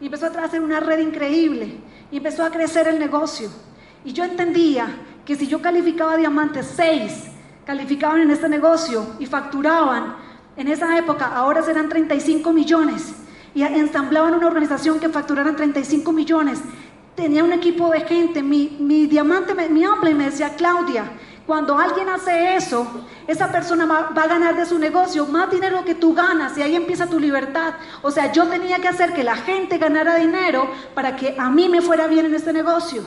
Y 0.00 0.06
empezó 0.06 0.26
a 0.26 0.44
hacer 0.44 0.60
una 0.60 0.80
red 0.80 0.98
increíble. 0.98 1.80
Y 2.10 2.18
empezó 2.18 2.44
a 2.44 2.50
crecer 2.50 2.86
el 2.88 2.98
negocio. 2.98 3.50
Y 4.04 4.12
yo 4.12 4.24
entendía 4.24 4.86
que 5.24 5.36
si 5.36 5.46
yo 5.46 5.62
calificaba 5.62 6.16
diamantes 6.16 6.72
6, 6.76 7.24
calificaban 7.64 8.20
en 8.20 8.30
este 8.30 8.48
negocio 8.48 9.06
y 9.18 9.26
facturaban 9.26 10.16
en 10.56 10.68
esa 10.68 10.98
época, 10.98 11.28
ahora 11.34 11.62
serán 11.62 11.88
35 11.88 12.52
millones. 12.52 13.14
Y 13.54 13.62
ensamblaban 13.62 14.34
una 14.34 14.46
organización 14.46 14.98
que 15.00 15.08
facturaran 15.08 15.56
35 15.56 16.12
millones. 16.12 16.60
Tenía 17.14 17.44
un 17.44 17.52
equipo 17.52 17.90
de 17.90 18.00
gente. 18.00 18.42
Mi, 18.42 18.76
mi 18.80 19.06
diamante, 19.06 19.54
mi 19.68 19.84
hambre 19.84 20.14
me 20.14 20.24
decía, 20.24 20.54
Claudia, 20.56 21.10
cuando 21.46 21.76
alguien 21.76 22.08
hace 22.08 22.56
eso, 22.56 22.86
esa 23.26 23.50
persona 23.50 23.84
va 23.84 24.22
a 24.22 24.26
ganar 24.28 24.56
de 24.56 24.64
su 24.64 24.78
negocio 24.78 25.26
más 25.26 25.50
dinero 25.50 25.84
que 25.84 25.94
tú 25.94 26.14
ganas 26.14 26.56
y 26.56 26.62
ahí 26.62 26.76
empieza 26.76 27.06
tu 27.06 27.18
libertad. 27.18 27.74
O 28.02 28.10
sea, 28.10 28.30
yo 28.30 28.46
tenía 28.46 28.78
que 28.78 28.88
hacer 28.88 29.12
que 29.12 29.24
la 29.24 29.36
gente 29.36 29.78
ganara 29.78 30.16
dinero 30.16 30.70
para 30.94 31.16
que 31.16 31.34
a 31.38 31.50
mí 31.50 31.68
me 31.68 31.80
fuera 31.80 32.06
bien 32.06 32.26
en 32.26 32.34
este 32.34 32.52
negocio. 32.52 33.02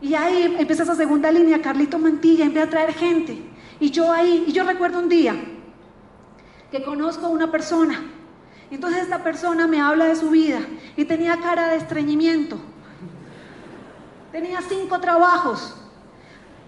Y 0.00 0.14
ahí 0.14 0.56
empieza 0.58 0.84
esa 0.84 0.94
segunda 0.94 1.32
línea, 1.32 1.60
Carlito 1.60 1.98
Mantilla, 1.98 2.44
empieza 2.44 2.68
a 2.68 2.70
traer 2.70 2.94
gente. 2.94 3.42
Y 3.80 3.90
yo 3.90 4.12
ahí, 4.12 4.44
y 4.46 4.52
yo 4.52 4.62
recuerdo 4.64 5.00
un 5.00 5.08
día 5.08 5.34
que 6.70 6.84
conozco 6.84 7.26
a 7.26 7.30
una 7.30 7.50
persona. 7.50 8.00
Entonces 8.70 9.02
esta 9.02 9.24
persona 9.24 9.66
me 9.66 9.80
habla 9.80 10.06
de 10.06 10.16
su 10.16 10.30
vida 10.30 10.60
y 10.96 11.04
tenía 11.04 11.40
cara 11.40 11.68
de 11.68 11.76
estreñimiento. 11.76 12.58
Tenía 14.34 14.60
cinco 14.62 14.98
trabajos. 14.98 15.76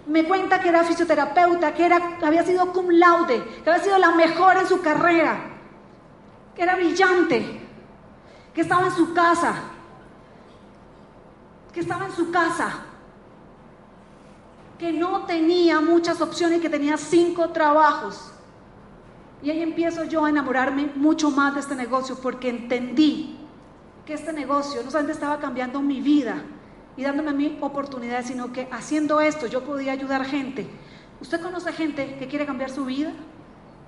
Me 0.06 0.22
cuenta 0.22 0.60
que 0.60 0.68
era 0.68 0.84
fisioterapeuta, 0.84 1.74
que 1.74 1.84
era, 1.84 2.16
había 2.22 2.44
sido 2.44 2.72
cum 2.72 2.90
laude, 2.90 3.42
que 3.64 3.68
había 3.68 3.82
sido 3.82 3.98
la 3.98 4.12
mejor 4.12 4.56
en 4.56 4.68
su 4.68 4.80
carrera, 4.80 5.36
que 6.54 6.62
era 6.62 6.76
brillante, 6.76 7.60
que 8.54 8.60
estaba 8.60 8.86
en 8.86 8.92
su 8.92 9.12
casa, 9.12 9.52
que 11.72 11.80
estaba 11.80 12.06
en 12.06 12.12
su 12.12 12.30
casa, 12.30 12.84
que 14.78 14.92
no 14.92 15.22
tenía 15.26 15.80
muchas 15.80 16.20
opciones 16.20 16.60
que 16.60 16.70
tenía 16.70 16.96
cinco 16.96 17.48
trabajos. 17.48 18.30
Y 19.42 19.50
ahí 19.50 19.60
empiezo 19.60 20.04
yo 20.04 20.24
a 20.24 20.30
enamorarme 20.30 20.92
mucho 20.94 21.32
más 21.32 21.54
de 21.54 21.60
este 21.62 21.74
negocio 21.74 22.16
porque 22.22 22.48
entendí 22.48 23.40
que 24.04 24.14
este 24.14 24.32
negocio 24.32 24.84
no 24.84 24.90
solamente 24.92 25.14
estaba 25.14 25.40
cambiando 25.40 25.82
mi 25.82 26.00
vida 26.00 26.44
y 26.96 27.02
dándome 27.02 27.30
a 27.30 27.34
mí 27.34 27.58
oportunidades, 27.60 28.26
sino 28.26 28.52
que 28.52 28.68
haciendo 28.70 29.20
esto 29.20 29.46
yo 29.46 29.62
podía 29.64 29.92
ayudar 29.92 30.24
gente. 30.24 30.66
¿Usted 31.20 31.40
conoce 31.40 31.72
gente 31.72 32.16
que 32.18 32.26
quiere 32.26 32.46
cambiar 32.46 32.70
su 32.70 32.84
vida? 32.84 33.12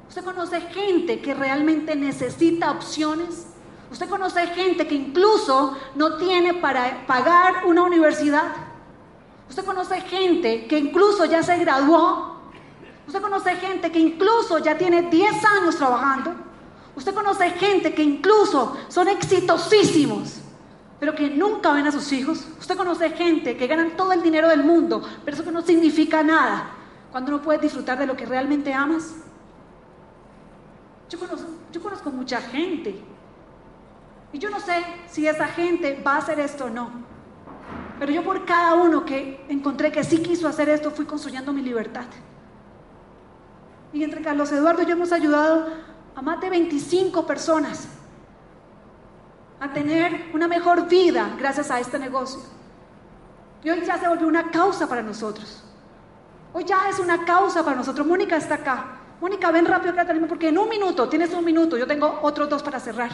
¿Usted 0.09 0.25
conoce 0.25 0.61
gente 0.61 1.21
que 1.21 1.35
realmente 1.35 1.97
necesita 1.97 2.71
opciones? 2.71 3.47
¿Usted 3.91 4.09
conoce 4.09 4.47
gente 4.49 4.87
que 4.87 4.95
incluso 4.95 5.77
no 5.95 6.17
tiene 6.17 6.55
para 6.55 7.07
pagar 7.07 7.67
una 7.67 7.83
universidad? 7.83 8.53
¿Usted 9.49 9.65
conoce 9.65 10.01
gente 10.03 10.67
que 10.67 10.79
incluso 10.79 11.25
ya 11.25 11.43
se 11.43 11.57
graduó 11.59 12.39
Usted 13.09 13.23
conoce 13.23 13.57
gente 13.57 13.91
que 13.91 13.99
incluso 13.99 14.59
ya 14.59 14.77
tiene 14.77 15.01
10 15.01 15.43
años 15.43 15.77
trabajando. 15.77 16.35
Usted 16.95 17.15
conoce 17.15 17.49
gente 17.53 17.95
que 17.95 18.03
incluso 18.03 18.77
son 18.89 19.09
exitosísimos, 19.09 20.41
pero 21.01 21.15
que 21.15 21.31
nunca 21.31 21.73
ven 21.73 21.87
a 21.87 21.93
sus 21.93 22.13
hijos. 22.13 22.47
Usted 22.59 22.77
conoce 22.77 23.11
gente 23.11 23.57
que 23.57 23.67
ganan 23.67 23.97
todo 23.97 24.13
el 24.13 24.23
dinero 24.23 24.49
del 24.49 24.65
mundo, 24.65 25.03
pero 25.25 25.37
eso 25.37 25.51
no 25.51 25.63
significa 25.63 26.23
nada 26.23 26.71
cuando 27.13 27.31
no 27.31 27.43
puedes 27.43 27.63
disfrutar 27.63 27.99
de 27.99 28.07
lo 28.07 28.17
que 28.17 28.27
realmente 28.27 28.73
amas. 28.73 29.15
Yo 31.09 31.19
conozco, 31.19 31.49
yo 31.73 31.81
conozco 31.81 32.11
mucha 32.11 32.41
gente 32.41 33.01
y 34.33 34.39
yo 34.39 34.51
no 34.51 34.61
sé 34.61 34.85
si 35.07 35.27
esa 35.27 35.47
gente 35.47 36.03
va 36.07 36.17
a 36.17 36.19
hacer 36.19 36.39
esto 36.41 36.67
o 36.67 36.71
no. 36.71 36.91
Pero 37.99 38.13
yo 38.13 38.23
por 38.23 38.45
cada 38.45 38.75
uno 38.75 39.05
que 39.05 39.45
encontré 39.49 39.91
que 39.91 40.05
sí 40.05 40.19
quiso 40.19 40.47
hacer 40.47 40.69
esto, 40.69 40.91
fui 40.91 41.05
construyendo 41.05 41.53
mi 41.53 41.63
libertad. 41.63 42.05
Y 43.93 44.05
entre 44.05 44.21
Carlos 44.21 44.53
Eduardo 44.53 44.83
y 44.83 44.87
yo 44.87 44.93
hemos 44.93 45.13
ayudado 45.13 45.69
a 46.15 46.23
más 46.23 46.41
de 46.41 46.51
25 46.51 47.27
personas 47.27 47.89
a 49.61 49.73
tener 49.73 50.31
una 50.33 50.47
mejor 50.47 50.89
vida 50.89 51.35
gracias 51.39 51.71
a 51.71 51.81
este 51.81 51.99
negocio. 51.99 52.41
Y 53.63 53.71
hoy 53.71 53.85
ya 53.85 53.99
se 53.99 54.09
volvió 54.09 54.27
una 54.29 54.51
causa 54.51 54.89
para 54.89 55.03
nosotros. 55.03 55.65
Hoy 56.53 56.65
ya 56.65 56.89
es 56.89 56.99
una 56.99 57.25
causa 57.25 57.65
para 57.65 57.77
nosotros. 57.77 58.07
Mónica 58.07 58.37
está 58.37 58.55
acá. 58.55 58.85
Mónica, 59.21 59.51
ven 59.51 59.67
rápido 59.67 59.93
acá 59.93 60.07
porque 60.29 60.49
en 60.49 60.59
un 60.59 60.69
minuto, 60.69 61.09
tienes 61.09 61.33
un 61.33 61.45
minuto, 61.45 61.77
yo 61.77 61.87
tengo 61.87 62.21
otros 62.23 62.49
dos 62.49 62.63
para 62.63 62.79
cerrar. 62.79 63.11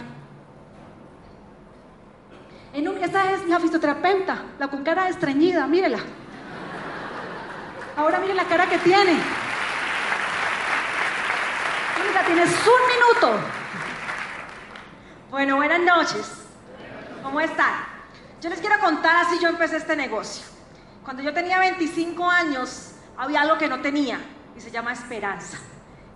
En 2.75 2.87
esta 3.03 3.33
es 3.33 3.49
la 3.49 3.59
fisioterapeuta, 3.59 4.43
la 4.59 4.69
con 4.69 4.83
cara 4.83 5.09
estreñida, 5.09 5.67
mírela. 5.67 5.99
Ahora 7.97 8.19
mire 8.19 8.35
la 8.35 8.45
cara 8.45 8.69
que 8.69 8.79
tiene 8.79 9.17
tienes 12.27 12.51
un 12.51 12.89
minuto. 12.89 13.64
Bueno, 15.35 15.57
buenas 15.57 15.81
noches. 15.81 16.31
¿Cómo 17.21 17.41
están? 17.41 17.75
Yo 18.41 18.49
les 18.51 18.61
quiero 18.61 18.79
contar 18.79 19.17
así 19.17 19.37
yo 19.43 19.49
empecé 19.49 19.79
este 19.79 19.97
negocio. 19.97 20.47
Cuando 21.03 21.25
yo 21.25 21.35
tenía 21.35 21.59
25 21.59 22.31
años, 22.31 22.93
había 23.17 23.41
algo 23.41 23.59
que 23.59 23.67
no 23.67 23.81
tenía 23.81 24.21
y 24.57 24.61
se 24.61 24.71
llama 24.71 24.93
esperanza. 24.93 25.59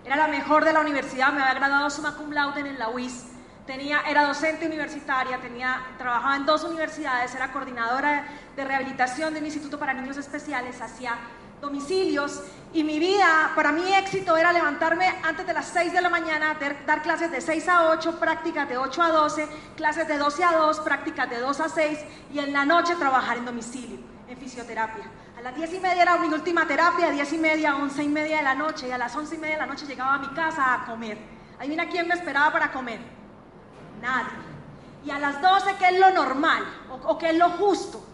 Era 0.05 0.15
la 0.15 0.29
mejor 0.29 0.65
de 0.65 0.73
la 0.73 0.79
universidad, 0.79 1.33
me 1.33 1.43
había 1.43 1.55
graduado 1.55 1.91
summa 1.91 2.15
cum 2.15 2.31
laude 2.31 2.61
en 2.61 2.79
la 2.79 2.91
UIS. 2.91 3.25
Tenía, 3.67 4.03
era 4.03 4.25
docente 4.25 4.69
universitaria, 4.69 5.41
tenía, 5.41 5.83
trabajaba 5.99 6.37
en 6.37 6.47
dos 6.47 6.63
universidades, 6.63 7.35
era 7.35 7.51
coordinadora 7.51 8.25
de 8.55 8.65
rehabilitación 8.65 9.35
de 9.35 9.41
un 9.41 9.47
instituto 9.47 9.81
para 9.81 9.95
niños 9.95 10.17
especiales, 10.17 10.81
hacía 10.81 11.17
domicilios 11.61 12.43
y 12.73 12.85
mi 12.85 12.99
vida, 12.99 13.53
para 13.55 13.73
mí 13.73 13.83
éxito 13.95 14.37
era 14.37 14.53
levantarme 14.53 15.07
antes 15.23 15.47
de 15.47 15.55
las 15.55 15.69
6 15.69 15.93
de 15.93 16.03
la 16.03 16.11
mañana, 16.11 16.59
dar 16.87 17.03
clases 17.03 17.31
de 17.31 17.41
6 17.41 17.69
a 17.69 17.89
8, 17.91 18.21
prácticas 18.21 18.69
de 18.69 18.77
8 18.77 19.03
a 19.03 19.09
12, 19.09 19.49
clases 19.75 20.07
de 20.07 20.19
12 20.19 20.45
a 20.45 20.53
2, 20.53 20.81
prácticas 20.81 21.31
de 21.31 21.41
2 21.41 21.61
a 21.61 21.69
6 21.69 21.99
y 22.35 22.39
en 22.41 22.53
la 22.53 22.67
noche 22.67 22.95
trabajar 22.97 23.39
en 23.39 23.47
domicilio, 23.47 23.99
en 24.29 24.37
fisioterapia. 24.37 25.05
A 25.39 25.41
las 25.41 25.57
10 25.57 25.75
y 25.75 25.81
media 25.81 26.03
era 26.03 26.19
mi 26.19 26.29
última 26.29 26.67
terapia, 26.67 27.07
a 27.07 27.11
10 27.11 27.33
y 27.33 27.39
media, 27.39 27.77
11 27.77 28.03
y 28.03 28.09
media 28.09 28.37
de 28.39 28.43
la 28.43 28.55
noche 28.55 28.89
y 28.89 28.91
a 28.91 28.99
las 28.99 29.17
11 29.17 29.35
y 29.35 29.39
media 29.39 29.55
de 29.55 29.61
la 29.63 29.67
noche 29.67 29.87
llegaba 29.87 30.15
a 30.15 30.19
mi 30.19 30.29
casa 30.29 30.75
a 30.75 30.85
comer. 30.85 31.17
Ahí 31.59 31.69
viene 31.69 31.89
quién 31.89 32.07
me 32.07 32.15
esperaba 32.15 32.53
para 32.53 32.71
comer. 32.71 33.01
Nadie. 34.03 34.29
Y 35.07 35.11
a 35.11 35.19
las 35.19 35.41
12, 35.41 35.77
¿qué 35.79 35.87
es 35.89 35.99
lo 35.99 36.11
normal? 36.11 36.63
¿O, 36.91 37.13
o 37.13 37.19
qué 37.19 37.31
es 37.31 37.39
lo 37.39 37.49
justo? 37.51 38.05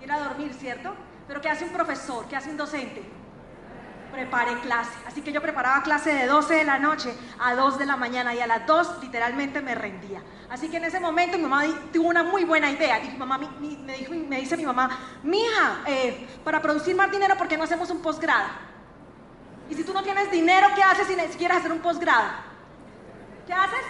Ir 0.00 0.12
a 0.12 0.20
dormir, 0.20 0.54
¿cierto? 0.54 0.94
Pero 1.26 1.40
¿qué 1.40 1.48
hace 1.48 1.64
un 1.64 1.70
profesor? 1.70 2.26
¿Qué 2.26 2.36
hace 2.36 2.50
un 2.50 2.56
docente? 2.56 3.02
Prepare 4.12 4.58
clase. 4.60 4.92
Así 5.06 5.22
que 5.22 5.32
yo 5.32 5.40
preparaba 5.40 5.82
clase 5.82 6.12
de 6.12 6.26
12 6.26 6.54
de 6.54 6.64
la 6.64 6.78
noche 6.78 7.14
a 7.38 7.54
2 7.54 7.78
de 7.78 7.86
la 7.86 7.96
mañana 7.96 8.34
y 8.34 8.40
a 8.40 8.46
las 8.46 8.66
2 8.66 8.98
literalmente 9.02 9.62
me 9.62 9.74
rendía. 9.74 10.22
Así 10.50 10.68
que 10.68 10.76
en 10.76 10.84
ese 10.84 11.00
momento 11.00 11.38
mi 11.38 11.44
mamá 11.44 11.64
tuvo 11.92 12.08
una 12.08 12.22
muy 12.22 12.44
buena 12.44 12.70
idea. 12.70 13.02
Y 13.02 13.08
mi 13.08 13.16
mamá 13.16 13.38
me, 13.38 13.96
dijo, 13.96 14.12
me 14.12 14.38
dice 14.40 14.56
mi 14.56 14.66
mamá, 14.66 14.90
mija, 15.22 15.80
eh, 15.86 16.26
para 16.44 16.60
producir 16.60 16.94
más 16.94 17.10
dinero, 17.10 17.36
¿por 17.36 17.48
qué 17.48 17.56
no 17.56 17.64
hacemos 17.64 17.88
un 17.90 18.02
posgrado? 18.02 18.48
Y 19.70 19.74
si 19.74 19.84
tú 19.84 19.94
no 19.94 20.02
tienes 20.02 20.30
dinero, 20.30 20.68
¿qué 20.74 20.82
haces 20.82 21.06
si 21.06 21.38
quieres 21.38 21.56
hacer 21.56 21.72
un 21.72 21.78
posgrado? 21.78 22.28
¿Qué 23.46 23.52
haces? 23.54 23.84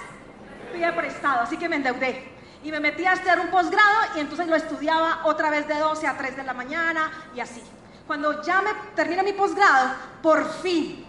Pide 0.72 0.92
prestado, 0.92 1.40
así 1.40 1.56
que 1.56 1.68
me 1.68 1.76
endeudé 1.76 2.31
y 2.62 2.70
me 2.70 2.80
metí 2.80 3.04
a 3.04 3.14
estudiar 3.14 3.40
un 3.40 3.48
posgrado 3.48 3.98
y 4.16 4.20
entonces 4.20 4.46
lo 4.46 4.56
estudiaba 4.56 5.22
otra 5.24 5.50
vez 5.50 5.66
de 5.66 5.74
12 5.78 6.06
a 6.06 6.16
3 6.16 6.36
de 6.36 6.44
la 6.44 6.54
mañana 6.54 7.10
y 7.34 7.40
así. 7.40 7.62
Cuando 8.06 8.42
ya 8.42 8.62
me 8.62 8.70
termina 8.94 9.22
mi 9.22 9.32
posgrado, 9.32 9.94
por 10.22 10.48
fin, 10.60 11.04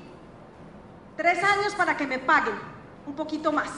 tres 1.15 1.43
años 1.43 1.75
para 1.75 1.95
que 1.95 2.07
me 2.07 2.19
paguen 2.19 2.55
un 3.05 3.15
poquito 3.15 3.51
más. 3.51 3.69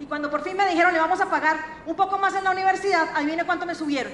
Y 0.00 0.06
cuando 0.06 0.30
por 0.30 0.42
fin 0.42 0.56
me 0.56 0.68
dijeron, 0.68 0.92
le 0.92 0.98
vamos 0.98 1.20
a 1.20 1.26
pagar 1.26 1.56
un 1.86 1.94
poco 1.94 2.18
más 2.18 2.34
en 2.34 2.44
la 2.44 2.50
universidad, 2.50 3.08
ahí 3.14 3.38
cuánto 3.46 3.64
me 3.64 3.74
subieron. 3.74 4.12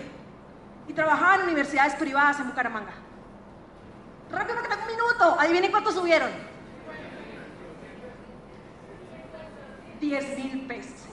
Y 0.86 0.92
trabajaba 0.92 1.36
en 1.36 1.42
universidades 1.42 1.94
privadas 1.94 2.38
en 2.40 2.48
Bucaramanga. 2.48 2.92
Rápido 4.30 4.62
que 4.62 4.68
tengo 4.68 4.82
un 4.82 4.88
minuto, 4.88 5.36
ahí 5.38 5.68
cuánto 5.70 5.92
subieron. 5.92 6.30
10 10.00 10.38
mil 10.38 10.66
pesos. 10.66 11.09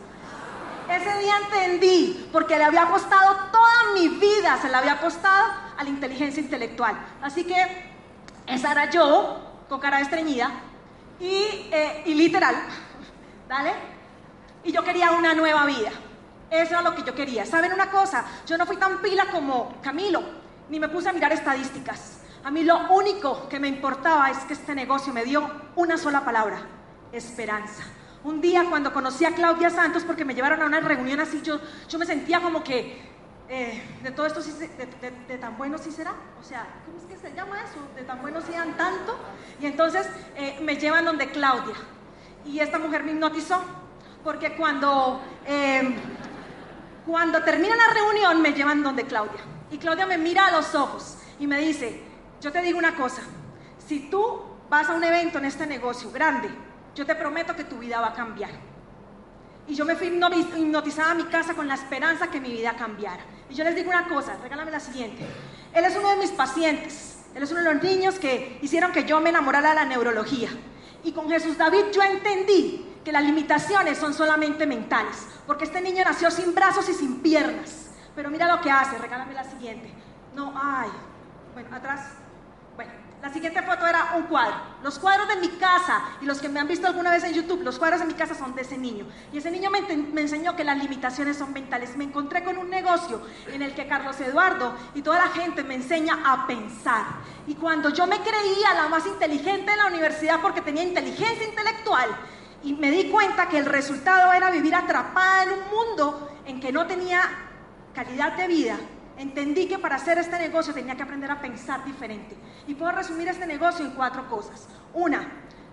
Ese 0.89 1.19
día 1.19 1.35
entendí, 1.43 2.29
porque 2.31 2.57
le 2.57 2.63
había 2.63 2.83
apostado 2.83 3.35
toda 3.51 3.93
mi 3.93 4.07
vida, 4.07 4.57
se 4.61 4.69
la 4.69 4.77
había 4.77 4.93
apostado 4.93 5.51
a 5.77 5.83
la 5.83 5.89
inteligencia 5.89 6.41
intelectual. 6.41 6.97
Así 7.21 7.43
que 7.43 7.91
esa 8.45 8.71
era 8.71 8.89
yo, 8.89 9.65
con 9.67 9.81
cara 9.81 9.99
estreñida, 9.99 10.49
y, 11.19 11.67
eh, 11.71 12.03
literal, 12.05 12.55
¿dale? 13.49 13.73
Y 14.63 14.71
yo 14.71 14.81
quería 14.83 15.11
una 15.11 15.33
nueva 15.33 15.65
vida. 15.65 15.91
Eso 16.49 16.71
era 16.71 16.81
lo 16.81 16.95
que 16.95 17.03
yo 17.03 17.13
quería. 17.13 17.45
¿Saben 17.45 17.73
una 17.73 17.91
cosa? 17.91 18.23
Yo 18.45 18.57
no 18.57 18.65
fui 18.65 18.77
tan 18.77 19.01
pila 19.01 19.25
como 19.29 19.73
Camilo, 19.81 20.23
ni 20.69 20.79
me 20.79 20.87
puse 20.87 21.09
a 21.09 21.13
mirar 21.13 21.33
estadísticas. 21.33 22.21
A 22.45 22.51
mí 22.51 22.63
lo 22.63 22.93
único 22.93 23.49
que 23.49 23.59
me 23.59 23.67
importaba 23.67 24.29
es 24.31 24.37
que 24.45 24.53
este 24.53 24.73
negocio 24.73 25.11
me 25.11 25.25
dio 25.25 25.51
una 25.75 25.97
sola 25.97 26.23
palabra, 26.23 26.61
esperanza. 27.11 27.83
Un 28.27 28.41
día 28.41 28.65
cuando 28.69 28.91
conocí 28.91 29.23
a 29.23 29.33
Claudia 29.33 29.69
Santos, 29.69 30.03
porque 30.03 30.25
me 30.25 30.35
llevaron 30.35 30.61
a 30.61 30.65
una 30.65 30.81
reunión 30.81 31.17
así, 31.21 31.41
yo, 31.41 31.61
yo 31.87 31.97
me 31.97 32.05
sentía 32.05 32.41
como 32.41 32.61
que 32.61 32.99
eh, 33.47 33.81
de 34.03 34.11
todo 34.11 34.25
esto, 34.25 34.41
de, 34.41 35.37
tan 35.37 35.57
bueno 35.57 35.77
sí 35.77 35.91
será. 35.91 36.11
O 36.37 36.43
sea, 36.43 36.67
¿cómo 36.85 36.97
es 36.97 37.05
que 37.05 37.15
se 37.15 37.33
llama 37.33 37.55
eso? 37.61 37.79
De 37.95 38.01
tan 38.01 38.21
bueno 38.21 38.41
sí 38.41 38.51
dan 38.51 38.75
tanto. 38.75 39.17
Y 39.61 39.65
entonces 39.65 40.09
eh, 40.35 40.59
me 40.61 40.75
llevan 40.75 41.05
donde 41.05 41.29
Claudia. 41.29 41.75
Y 42.45 42.59
esta 42.59 42.77
mujer 42.77 43.05
me 43.05 43.13
hipnotizó. 43.13 43.61
Porque 44.25 44.57
cuando, 44.57 45.21
eh, 45.45 45.95
cuando 47.05 47.41
termina 47.43 47.77
la 47.77 47.93
reunión 47.93 48.41
me 48.41 48.51
llevan 48.51 48.83
donde 48.83 49.05
Claudia. 49.05 49.39
Y 49.71 49.77
Claudia 49.77 50.05
me 50.05 50.17
mira 50.17 50.47
a 50.47 50.51
los 50.51 50.75
ojos 50.75 51.17
y 51.39 51.47
me 51.47 51.59
dice, 51.59 52.03
yo 52.41 52.51
te 52.51 52.61
digo 52.61 52.77
una 52.77 52.93
cosa, 52.93 53.21
si 53.87 54.09
tú 54.09 54.41
vas 54.69 54.89
a 54.89 54.95
un 54.95 55.03
evento 55.05 55.37
en 55.37 55.45
este 55.45 55.65
negocio 55.65 56.11
grande, 56.11 56.66
yo 56.97 57.05
te 57.05 57.13
prometo 57.13 57.55
que 57.55 57.63
tu 57.63 57.77
vida 57.77 58.01
va 58.01 58.07
a 58.07 58.13
cambiar. 58.13 58.49
Y 59.67 59.75
yo 59.75 59.85
me 59.85 59.95
fui 59.95 60.07
hipnotizada 60.07 61.11
a 61.11 61.15
mi 61.15 61.25
casa 61.25 61.53
con 61.53 61.67
la 61.67 61.75
esperanza 61.75 62.31
que 62.31 62.41
mi 62.41 62.49
vida 62.49 62.75
cambiara. 62.75 63.23
Y 63.49 63.53
yo 63.53 63.63
les 63.63 63.75
digo 63.75 63.89
una 63.89 64.07
cosa, 64.07 64.35
regálame 64.41 64.71
la 64.71 64.79
siguiente. 64.79 65.23
Él 65.73 65.85
es 65.85 65.95
uno 65.95 66.09
de 66.09 66.15
mis 66.17 66.31
pacientes. 66.31 67.25
Él 67.35 67.43
es 67.43 67.51
uno 67.51 67.61
de 67.61 67.73
los 67.73 67.83
niños 67.83 68.17
que 68.17 68.57
hicieron 68.63 68.91
que 68.91 69.03
yo 69.03 69.21
me 69.21 69.29
enamorara 69.29 69.69
de 69.69 69.75
la 69.75 69.85
neurología. 69.85 70.49
Y 71.03 71.11
con 71.11 71.29
Jesús 71.29 71.55
David 71.55 71.91
yo 71.93 72.01
entendí 72.01 72.95
que 73.05 73.11
las 73.11 73.23
limitaciones 73.23 73.99
son 73.99 74.15
solamente 74.15 74.65
mentales. 74.65 75.27
Porque 75.45 75.65
este 75.65 75.81
niño 75.81 76.03
nació 76.03 76.31
sin 76.31 76.55
brazos 76.55 76.89
y 76.89 76.93
sin 76.93 77.19
piernas. 77.21 77.91
Pero 78.15 78.31
mira 78.31 78.47
lo 78.47 78.59
que 78.59 78.71
hace, 78.71 78.97
regálame 78.97 79.35
la 79.35 79.43
siguiente. 79.43 79.93
No, 80.33 80.51
ay. 80.55 80.89
Bueno, 81.53 81.75
atrás. 81.75 82.07
La 83.21 83.33
siguiente 83.33 83.63
foto 83.63 83.87
era 83.87 84.13
un 84.15 84.23
cuadro. 84.23 84.55
Los 84.83 84.99
cuadros 84.99 85.27
de 85.27 85.37
mi 85.37 85.49
casa, 85.49 86.03
y 86.21 86.25
los 86.25 86.39
que 86.39 86.49
me 86.49 86.59
han 86.59 86.67
visto 86.67 86.85
alguna 86.85 87.09
vez 87.09 87.23
en 87.23 87.33
YouTube, 87.33 87.63
los 87.63 87.79
cuadros 87.79 87.99
de 87.99 88.05
mi 88.05 88.13
casa 88.13 88.35
son 88.35 88.53
de 88.53 88.61
ese 88.61 88.77
niño. 88.77 89.07
Y 89.33 89.39
ese 89.39 89.49
niño 89.49 89.71
me, 89.71 89.81
me, 89.81 90.21
enseñó 90.21 90.55
que 90.55 90.63
las 90.63 90.77
limitaciones 90.77 91.35
son 91.35 91.51
mentales. 91.51 91.97
Me 91.97 92.03
encontré 92.03 92.43
con 92.43 92.57
un 92.57 92.69
negocio 92.69 93.21
en 93.47 93.63
el 93.63 93.73
que 93.73 93.87
Carlos 93.87 94.19
Eduardo 94.21 94.75
y 94.93 95.01
toda 95.01 95.17
la 95.17 95.29
gente 95.29 95.63
me 95.63 95.75
enseña 95.75 96.19
a 96.25 96.45
pensar. 96.45 97.05
Y 97.47 97.55
cuando 97.55 97.89
yo 97.89 98.05
me 98.05 98.19
creía 98.19 98.73
la 98.75 98.87
más 98.87 99.05
inteligente 99.07 99.71
de 99.71 99.77
la 99.77 99.87
universidad 99.87 100.39
porque 100.39 100.61
tenía 100.61 100.83
inteligencia 100.83 101.47
intelectual, 101.47 102.09
y 102.63 102.73
me 102.73 102.91
di 102.91 103.09
cuenta 103.09 103.47
que 103.47 103.57
el 103.57 103.65
resultado 103.65 104.33
era 104.33 104.51
vivir 104.51 104.75
atrapada 104.75 105.43
en 105.43 105.49
un 105.51 105.59
mundo 105.69 106.29
en 106.45 106.59
que 106.59 106.71
no 106.71 106.85
tenía 106.85 107.21
calidad 107.93 108.33
de 108.33 108.47
vida, 108.47 108.77
entendí 109.17 109.67
que 109.67 109.79
para 109.79 109.95
hacer 109.95 110.17
este 110.17 110.37
negocio 110.37 110.73
tenía 110.73 110.95
que 110.95 111.03
aprender 111.03 111.31
a 111.31 111.41
pensar 111.41 111.83
diferente. 111.85 112.35
Y 112.67 112.75
puedo 112.75 112.91
resumir 112.91 113.27
este 113.29 113.47
negocio 113.47 113.85
en 113.85 113.91
cuatro 113.91 114.27
cosas. 114.29 114.67
Una, 114.93 115.27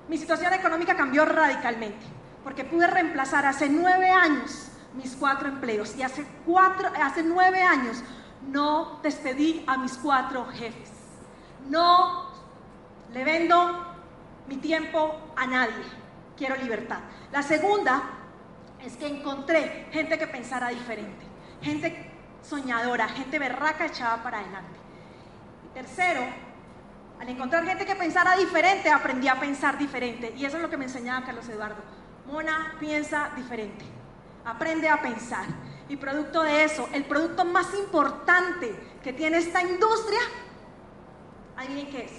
mi 0.09 0.17
situación 0.17 0.53
económica 0.53 0.97
cambió 0.97 1.25
radicalmente, 1.25 2.07
porque 2.43 2.65
pude 2.65 2.87
reemplazar 2.87 3.45
hace 3.47 3.69
nueve 3.69 4.11
años 4.11 4.71
mis 4.95 5.17
cuatro 5.17 5.49
empleos 5.49 5.97
y 5.97 6.03
hace, 6.03 6.25
nueve 7.25 7.63
años 7.63 8.03
no 8.49 9.01
despedí 9.03 9.65
a 9.67 9.77
mis 9.77 9.97
cuatro 9.99 10.47
jefes. 10.47 10.93
No 11.69 12.31
le 13.13 13.25
vendo 13.25 13.95
mi 14.47 14.57
tiempo 14.57 15.17
a 15.37 15.47
nadie. 15.47 15.85
Quiero 16.37 16.57
libertad. 16.57 17.01
La 17.33 17.43
segunda 17.43 18.03
es 18.81 18.97
que 18.97 19.07
encontré 19.07 19.89
gente 19.93 20.19
que 20.19 20.27
pensara 20.27 20.69
diferente, 20.69 21.25
gente 21.63 22.11
soñadora, 22.43 23.09
gente 23.09 23.39
berraca 23.39 23.87
echada 23.87 24.23
para 24.23 24.41
adelante. 24.41 24.79
Y 25.65 25.75
tercero, 25.75 26.23
al 27.21 27.29
encontrar 27.29 27.65
gente 27.65 27.87
que 27.87 27.95
pensara 27.95 28.37
diferente, 28.37 28.91
aprendí 28.91 29.29
a 29.29 29.39
pensar 29.39 29.79
diferente. 29.79 30.35
Y 30.37 30.45
eso 30.45 30.57
es 30.57 30.63
lo 30.63 30.71
que 30.71 30.77
me 30.77 30.85
enseñaba 30.85 31.25
Carlos 31.25 31.49
Eduardo. 31.49 31.83
Mona 32.27 32.75
piensa 32.81 33.31
diferente. 33.37 33.85
Aprende 34.45 34.89
a 34.89 35.01
pensar. 35.01 35.47
Y 35.89 35.97
producto 35.97 36.43
de 36.43 36.65
eso, 36.65 36.89
el 36.93 37.05
producto 37.05 37.45
más 37.45 37.75
importante 37.75 38.75
que 39.03 39.13
tiene 39.13 39.39
esta 39.39 39.63
industria, 39.63 40.21
adivinen 41.57 41.91
qué 41.91 42.05
es. 42.05 42.13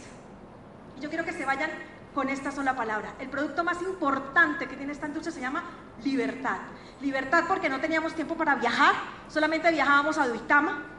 Y 0.98 1.02
yo 1.02 1.10
quiero 1.10 1.26
que 1.26 1.34
se 1.34 1.46
vayan 1.46 1.70
con 2.14 2.30
esta 2.30 2.52
sola 2.52 2.76
palabra. 2.76 3.16
El 3.20 3.30
producto 3.30 3.64
más 3.64 3.82
importante 3.82 4.68
que 4.68 4.78
tiene 4.78 4.94
esta 4.94 5.08
industria 5.08 5.34
se 5.34 5.42
llama 5.42 5.64
libertad. 6.04 6.58
Libertad 7.02 7.44
porque 7.48 7.70
no 7.70 7.80
teníamos 7.82 8.14
tiempo 8.14 8.36
para 8.36 8.56
viajar, 8.56 8.96
solamente 9.28 9.70
viajábamos 9.72 10.18
a 10.18 10.28
Duitama, 10.28 10.95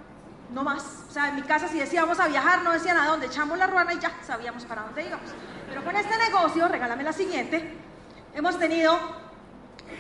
no 0.51 0.63
más. 0.63 1.05
O 1.09 1.13
sea, 1.13 1.29
en 1.29 1.37
mi 1.37 1.43
casa 1.43 1.69
si 1.69 1.79
decíamos 1.79 2.21
a 2.21 2.29
viajar, 2.29 2.63
no 2.63 2.73
decían 2.73 2.97
a 2.97 3.07
dónde, 3.07 3.27
echamos 3.27 3.59
la 3.59 3.67
ruana 3.67 3.95
y 3.95 3.99
ya 3.99 4.13
sabíamos 4.25 4.65
para 4.65 4.83
dónde 4.83 5.07
íbamos. 5.07 5.31
Pero 5.69 5.85
con 5.85 5.97
este 5.97 6.17
negocio, 6.19 6.69
regálame 6.69 7.03
la 7.03 7.13
siguiente, 7.13 7.77
hemos 8.35 8.59
tenido 8.59 8.99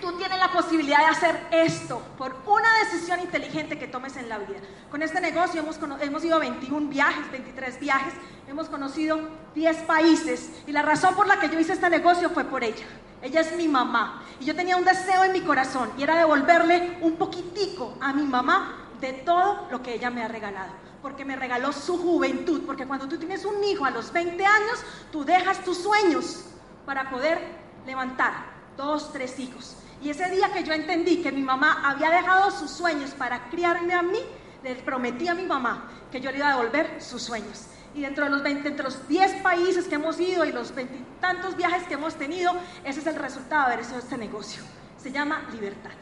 Tú 0.00 0.12
tienes 0.18 0.38
la 0.38 0.50
posibilidad 0.50 0.98
de 0.98 1.06
hacer 1.06 1.46
esto 1.52 2.02
por 2.18 2.34
una 2.46 2.68
decisión 2.80 3.20
inteligente 3.20 3.78
que 3.78 3.86
tomes 3.86 4.16
en 4.16 4.28
la 4.28 4.38
vida. 4.38 4.58
Con 4.90 5.00
este 5.00 5.20
negocio 5.20 5.60
hemos, 5.60 5.78
hemos 6.00 6.24
ido 6.24 6.36
a 6.36 6.40
21 6.40 6.88
viajes, 6.88 7.30
23 7.30 7.80
viajes, 7.80 8.12
hemos 8.48 8.68
conocido 8.68 9.20
10 9.54 9.76
países 9.82 10.50
y 10.66 10.72
la 10.72 10.82
razón 10.82 11.14
por 11.14 11.26
la 11.26 11.38
que 11.38 11.48
yo 11.48 11.58
hice 11.58 11.72
este 11.72 11.88
negocio 11.88 12.30
fue 12.30 12.44
por 12.44 12.64
ella. 12.64 12.84
Ella 13.22 13.40
es 13.40 13.56
mi 13.56 13.68
mamá 13.68 14.22
y 14.40 14.44
yo 14.44 14.56
tenía 14.56 14.76
un 14.76 14.84
deseo 14.84 15.24
en 15.24 15.32
mi 15.32 15.40
corazón 15.40 15.90
y 15.96 16.02
era 16.02 16.16
devolverle 16.16 16.98
un 17.00 17.16
poquitico 17.16 17.96
a 18.00 18.12
mi 18.12 18.24
mamá 18.24 18.85
de 19.00 19.12
todo 19.12 19.68
lo 19.70 19.82
que 19.82 19.94
ella 19.94 20.10
me 20.10 20.22
ha 20.22 20.28
regalado. 20.28 20.72
Porque 21.02 21.24
me 21.24 21.36
regaló 21.36 21.72
su 21.72 21.98
juventud, 21.98 22.62
porque 22.66 22.86
cuando 22.86 23.08
tú 23.08 23.16
tienes 23.18 23.44
un 23.44 23.62
hijo 23.62 23.84
a 23.84 23.90
los 23.90 24.12
20 24.12 24.44
años, 24.44 24.84
tú 25.12 25.24
dejas 25.24 25.62
tus 25.64 25.78
sueños 25.78 26.44
para 26.84 27.10
poder 27.10 27.38
levantar 27.86 28.32
dos, 28.76 29.12
tres 29.12 29.38
hijos. 29.38 29.76
Y 30.02 30.10
ese 30.10 30.28
día 30.30 30.52
que 30.52 30.64
yo 30.64 30.72
entendí 30.72 31.22
que 31.22 31.32
mi 31.32 31.42
mamá 31.42 31.82
había 31.84 32.10
dejado 32.10 32.50
sus 32.50 32.70
sueños 32.70 33.10
para 33.10 33.48
criarme 33.48 33.94
a 33.94 34.02
mí, 34.02 34.20
le 34.62 34.74
prometí 34.76 35.28
a 35.28 35.34
mi 35.34 35.44
mamá 35.44 35.90
que 36.10 36.20
yo 36.20 36.30
le 36.30 36.38
iba 36.38 36.48
a 36.48 36.56
devolver 36.56 37.02
sus 37.02 37.22
sueños. 37.22 37.66
Y 37.94 38.02
dentro 38.02 38.24
de 38.24 38.30
los 38.30 38.42
20, 38.42 38.68
entre 38.68 38.84
los 38.84 39.08
10 39.08 39.42
países 39.42 39.86
que 39.86 39.94
hemos 39.94 40.20
ido 40.20 40.44
y 40.44 40.52
los 40.52 40.72
tantos 41.20 41.56
viajes 41.56 41.84
que 41.84 41.94
hemos 41.94 42.14
tenido, 42.16 42.52
ese 42.84 43.00
es 43.00 43.06
el 43.06 43.16
resultado 43.16 43.70
de 43.70 43.76
hecho 43.76 43.96
este 43.98 44.18
negocio. 44.18 44.62
Se 44.98 45.10
llama 45.10 45.42
libertad. 45.52 45.92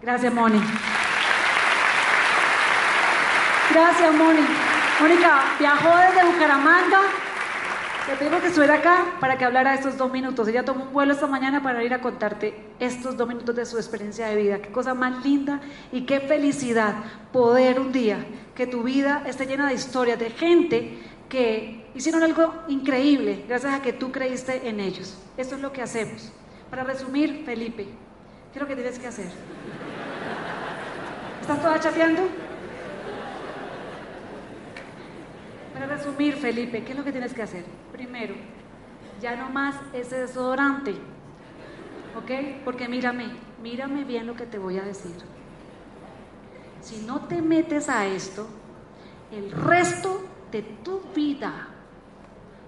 Gracias, 0.00 0.32
Moni. 0.32 0.60
Gracias, 3.72 4.14
Moni. 4.14 4.40
Mónica 5.00 5.42
viajó 5.58 5.88
desde 5.96 6.30
Bucaramanga 6.30 7.00
le 8.08 8.16
tengo 8.16 8.40
que 8.40 8.50
subir 8.50 8.70
acá 8.70 9.14
para 9.20 9.38
que 9.38 9.44
hablara 9.44 9.74
estos 9.74 9.96
dos 9.96 10.10
minutos. 10.10 10.48
Ella 10.48 10.64
tomó 10.64 10.84
un 10.84 10.92
vuelo 10.92 11.12
esta 11.12 11.26
mañana 11.26 11.62
para 11.62 11.82
ir 11.84 11.94
a 11.94 12.00
contarte 12.00 12.54
estos 12.80 13.16
dos 13.16 13.28
minutos 13.28 13.54
de 13.54 13.64
su 13.64 13.76
experiencia 13.76 14.26
de 14.26 14.36
vida. 14.36 14.58
Qué 14.58 14.70
cosa 14.70 14.92
más 14.92 15.24
linda 15.24 15.60
y 15.92 16.02
qué 16.02 16.20
felicidad 16.20 16.94
poder 17.32 17.78
un 17.78 17.92
día 17.92 18.26
que 18.54 18.66
tu 18.66 18.82
vida 18.82 19.22
esté 19.26 19.46
llena 19.46 19.68
de 19.68 19.74
historias 19.74 20.18
de 20.18 20.30
gente 20.30 20.98
que 21.28 21.86
hicieron 21.94 22.22
algo 22.22 22.52
increíble 22.68 23.44
gracias 23.48 23.72
a 23.72 23.82
que 23.82 23.92
tú 23.92 24.10
creíste 24.10 24.68
en 24.68 24.80
ellos. 24.80 25.16
Esto 25.36 25.54
es 25.54 25.62
lo 25.62 25.72
que 25.72 25.80
hacemos. 25.80 26.32
Para 26.70 26.84
resumir, 26.84 27.44
Felipe, 27.46 27.84
¿qué 27.84 28.58
es 28.58 28.60
lo 28.60 28.66
que 28.66 28.74
tienes 28.74 28.98
que 28.98 29.06
hacer? 29.06 29.30
¿Estás 31.40 31.62
toda 31.62 31.78
chateando? 31.80 32.22
Para 35.72 35.86
resumir, 35.86 36.34
Felipe, 36.36 36.84
¿qué 36.84 36.92
es 36.92 36.98
lo 36.98 37.04
que 37.04 37.12
tienes 37.12 37.32
que 37.32 37.42
hacer? 37.42 37.64
Primero, 37.92 38.34
ya 39.20 39.36
no 39.36 39.48
más 39.50 39.76
ese 39.92 40.16
desodorante, 40.20 40.92
¿ok? 42.16 42.62
Porque 42.64 42.88
mírame, 42.88 43.26
mírame 43.62 44.04
bien 44.04 44.26
lo 44.26 44.34
que 44.34 44.46
te 44.46 44.58
voy 44.58 44.78
a 44.78 44.82
decir. 44.82 45.16
Si 46.80 47.04
no 47.06 47.20
te 47.22 47.40
metes 47.40 47.88
a 47.88 48.06
esto, 48.06 48.46
el 49.30 49.50
resto 49.50 50.22
de 50.50 50.62
tu 50.62 51.00
vida, 51.14 51.68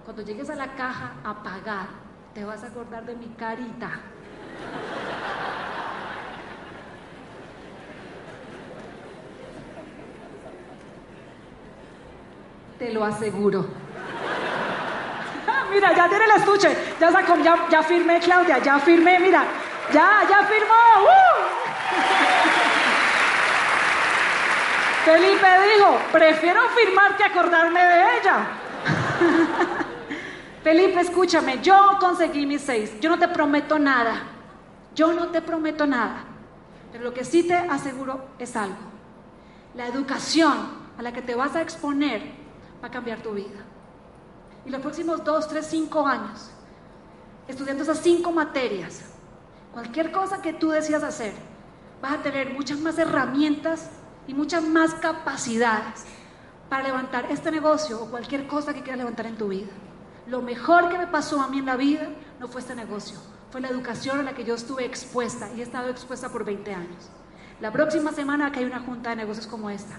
cuando 0.03 0.23
llegues 0.23 0.49
a 0.49 0.55
la 0.55 0.75
caja 0.75 1.13
a 1.23 1.43
pagar, 1.43 1.87
te 2.33 2.43
vas 2.43 2.63
a 2.63 2.67
acordar 2.67 3.05
de 3.05 3.15
mi 3.15 3.27
carita. 3.27 4.01
Te 12.79 12.91
lo 12.91 13.05
aseguro. 13.05 13.65
mira, 15.71 15.95
ya 15.95 16.09
tiene 16.09 16.25
el 16.25 16.31
estuche. 16.31 16.75
Ya 17.69 17.83
firmé, 17.83 18.19
Claudia, 18.19 18.57
ya 18.59 18.79
firmé, 18.79 19.19
mira. 19.19 19.45
Ya, 19.93 20.23
ya 20.29 20.43
firmó. 20.43 20.75
Felipe 25.05 25.47
dijo, 25.75 25.99
prefiero 26.11 26.61
firmar 26.69 27.15
que 27.15 27.23
acordarme 27.23 27.79
de 27.79 28.17
ella. 28.17 28.47
Felipe, 30.63 30.99
escúchame, 30.99 31.61
yo 31.61 31.97
conseguí 31.99 32.47
mis 32.47 32.61
seis. 32.61 32.99
Yo 32.99 33.09
no 33.09 33.19
te 33.19 33.27
prometo 33.27 33.77
nada. 33.77 34.23
Yo 34.95 35.13
no 35.13 35.27
te 35.27 35.41
prometo 35.41 35.85
nada. 35.85 36.23
Pero 36.91 37.03
lo 37.03 37.13
que 37.13 37.23
sí 37.23 37.43
te 37.43 37.53
aseguro 37.53 38.29
es 38.39 38.55
algo. 38.55 38.77
La 39.75 39.85
educación 39.85 40.85
a 40.97 41.03
la 41.03 41.13
que 41.13 41.21
te 41.21 41.35
vas 41.35 41.55
a 41.55 41.61
exponer 41.61 42.44
a 42.85 42.91
cambiar 42.91 43.21
tu 43.21 43.31
vida. 43.31 43.63
Y 44.65 44.69
los 44.69 44.81
próximos 44.81 45.23
dos, 45.23 45.47
tres, 45.47 45.67
cinco 45.67 46.05
años, 46.07 46.49
estudiando 47.47 47.83
esas 47.83 47.99
cinco 47.99 48.31
materias, 48.31 49.01
cualquier 49.73 50.11
cosa 50.11 50.41
que 50.41 50.53
tú 50.53 50.69
decidas 50.69 51.03
hacer, 51.03 51.33
vas 52.01 52.13
a 52.13 52.21
tener 52.21 52.53
muchas 52.53 52.79
más 52.79 52.97
herramientas 52.97 53.89
y 54.27 54.33
muchas 54.33 54.63
más 54.63 54.93
capacidades 54.95 56.05
para 56.69 56.83
levantar 56.83 57.27
este 57.29 57.51
negocio 57.51 58.01
o 58.01 58.09
cualquier 58.09 58.47
cosa 58.47 58.73
que 58.73 58.81
quieras 58.81 58.99
levantar 58.99 59.27
en 59.27 59.37
tu 59.37 59.49
vida. 59.49 59.71
Lo 60.27 60.41
mejor 60.41 60.89
que 60.89 60.97
me 60.97 61.07
pasó 61.07 61.41
a 61.41 61.47
mí 61.47 61.59
en 61.59 61.67
la 61.67 61.75
vida 61.75 62.09
no 62.39 62.47
fue 62.47 62.61
este 62.61 62.75
negocio, 62.75 63.17
fue 63.51 63.61
la 63.61 63.69
educación 63.69 64.19
a 64.19 64.23
la 64.23 64.33
que 64.33 64.43
yo 64.43 64.55
estuve 64.55 64.85
expuesta 64.85 65.49
y 65.55 65.59
he 65.59 65.63
estado 65.63 65.89
expuesta 65.89 66.29
por 66.29 66.43
20 66.43 66.73
años. 66.73 67.09
La 67.61 67.71
próxima 67.71 68.11
semana 68.11 68.51
que 68.51 68.59
hay 68.59 68.65
una 68.65 68.79
junta 68.79 69.11
de 69.11 69.17
negocios 69.17 69.47
como 69.47 69.69
esta, 69.69 69.95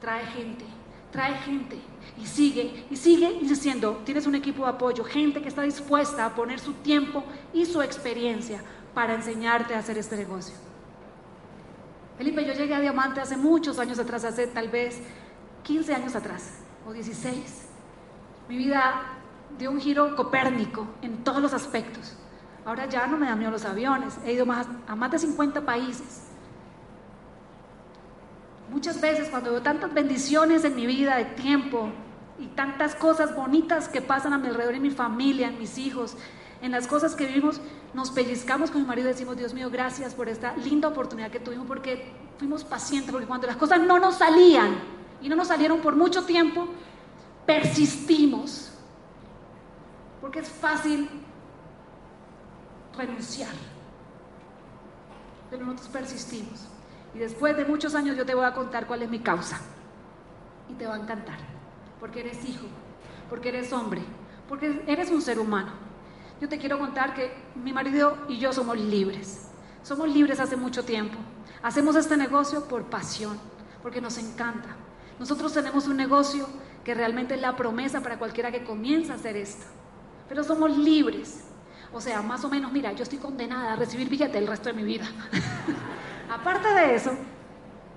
trae 0.00 0.26
gente, 0.26 0.64
trae 1.10 1.34
gente 1.38 1.78
y 2.20 2.26
sigue 2.26 2.86
y 2.90 2.96
sigue 2.96 3.30
insistiendo. 3.40 4.02
Tienes 4.04 4.26
un 4.26 4.34
equipo 4.34 4.64
de 4.64 4.70
apoyo, 4.70 5.04
gente 5.04 5.40
que 5.40 5.48
está 5.48 5.62
dispuesta 5.62 6.24
a 6.24 6.34
poner 6.34 6.60
su 6.60 6.74
tiempo 6.74 7.24
y 7.52 7.64
su 7.66 7.82
experiencia 7.82 8.60
para 8.94 9.14
enseñarte 9.14 9.74
a 9.74 9.78
hacer 9.78 9.98
este 9.98 10.16
negocio. 10.16 10.54
Felipe, 12.16 12.44
yo 12.44 12.52
llegué 12.52 12.74
a 12.74 12.80
Diamante 12.80 13.20
hace 13.20 13.36
muchos 13.36 13.78
años 13.78 13.98
atrás, 13.98 14.24
hace 14.24 14.48
tal 14.48 14.68
vez 14.68 15.00
15 15.62 15.94
años 15.94 16.16
atrás 16.16 16.58
o 16.86 16.92
16. 16.92 17.68
Mi 18.48 18.56
vida 18.56 19.18
dio 19.56 19.70
un 19.70 19.80
giro 19.80 20.16
copérnico 20.16 20.86
en 21.02 21.22
todos 21.22 21.40
los 21.40 21.52
aspectos. 21.54 22.16
Ahora 22.64 22.86
ya 22.86 23.06
no 23.06 23.16
me 23.16 23.26
dan 23.26 23.38
miedo 23.38 23.50
los 23.50 23.64
aviones, 23.64 24.18
he 24.24 24.32
ido 24.32 24.44
más, 24.44 24.66
a 24.86 24.96
más 24.96 25.10
de 25.10 25.18
50 25.18 25.64
países. 25.64 26.27
Muchas 28.70 29.00
veces 29.00 29.28
cuando 29.28 29.50
veo 29.50 29.62
tantas 29.62 29.92
bendiciones 29.94 30.64
en 30.64 30.76
mi 30.76 30.86
vida 30.86 31.16
de 31.16 31.24
tiempo 31.24 31.90
y 32.38 32.46
tantas 32.48 32.94
cosas 32.94 33.34
bonitas 33.34 33.88
que 33.88 34.02
pasan 34.02 34.32
a 34.32 34.38
mi 34.38 34.48
alrededor 34.48 34.74
en 34.74 34.82
mi 34.82 34.90
familia, 34.90 35.48
en 35.48 35.58
mis 35.58 35.78
hijos, 35.78 36.16
en 36.60 36.72
las 36.72 36.86
cosas 36.86 37.14
que 37.14 37.26
vivimos, 37.26 37.60
nos 37.94 38.10
pellizcamos 38.10 38.70
con 38.70 38.82
mi 38.82 38.86
marido 38.86 39.08
y 39.08 39.12
decimos, 39.12 39.36
Dios 39.36 39.54
mío, 39.54 39.70
gracias 39.70 40.14
por 40.14 40.28
esta 40.28 40.54
linda 40.56 40.88
oportunidad 40.88 41.30
que 41.30 41.40
tuvimos 41.40 41.66
porque 41.66 42.12
fuimos 42.38 42.62
pacientes, 42.64 43.10
porque 43.10 43.26
cuando 43.26 43.46
las 43.46 43.56
cosas 43.56 43.80
no 43.80 43.98
nos 43.98 44.16
salían 44.16 44.76
y 45.22 45.28
no 45.28 45.36
nos 45.36 45.48
salieron 45.48 45.80
por 45.80 45.96
mucho 45.96 46.24
tiempo, 46.24 46.68
persistimos. 47.46 48.72
Porque 50.20 50.40
es 50.40 50.48
fácil 50.48 51.08
renunciar, 52.96 53.54
pero 55.48 55.64
nosotros 55.64 55.88
persistimos. 55.88 56.66
Después 57.18 57.56
de 57.56 57.64
muchos 57.64 57.94
años 57.94 58.16
yo 58.16 58.24
te 58.24 58.34
voy 58.34 58.44
a 58.44 58.54
contar 58.54 58.86
cuál 58.86 59.02
es 59.02 59.10
mi 59.10 59.18
causa. 59.18 59.60
Y 60.70 60.74
te 60.74 60.86
va 60.86 60.94
a 60.94 60.98
encantar, 60.98 61.38
porque 61.98 62.20
eres 62.20 62.44
hijo, 62.44 62.66
porque 63.28 63.48
eres 63.48 63.72
hombre, 63.72 64.02
porque 64.48 64.82
eres 64.86 65.10
un 65.10 65.20
ser 65.20 65.38
humano. 65.38 65.72
Yo 66.40 66.48
te 66.48 66.58
quiero 66.58 66.78
contar 66.78 67.14
que 67.14 67.32
mi 67.56 67.72
marido 67.72 68.16
y 68.28 68.38
yo 68.38 68.52
somos 68.52 68.78
libres. 68.78 69.48
Somos 69.82 70.08
libres 70.08 70.38
hace 70.38 70.56
mucho 70.56 70.84
tiempo. 70.84 71.18
Hacemos 71.62 71.96
este 71.96 72.16
negocio 72.16 72.68
por 72.68 72.84
pasión, 72.84 73.38
porque 73.82 74.00
nos 74.00 74.18
encanta. 74.18 74.76
Nosotros 75.18 75.52
tenemos 75.52 75.88
un 75.88 75.96
negocio 75.96 76.46
que 76.84 76.94
realmente 76.94 77.34
es 77.34 77.40
la 77.40 77.56
promesa 77.56 78.00
para 78.00 78.18
cualquiera 78.18 78.52
que 78.52 78.62
comienza 78.62 79.14
a 79.14 79.16
hacer 79.16 79.36
esto. 79.36 79.66
Pero 80.28 80.44
somos 80.44 80.76
libres. 80.76 81.44
O 81.92 82.00
sea, 82.00 82.22
más 82.22 82.44
o 82.44 82.50
menos, 82.50 82.70
mira, 82.70 82.92
yo 82.92 83.02
estoy 83.02 83.18
condenada 83.18 83.72
a 83.72 83.76
recibir 83.76 84.08
billete 84.08 84.38
el 84.38 84.46
resto 84.46 84.68
de 84.68 84.74
mi 84.74 84.84
vida. 84.84 85.06
Aparte 86.30 86.68
de 86.68 86.94
eso, 86.94 87.12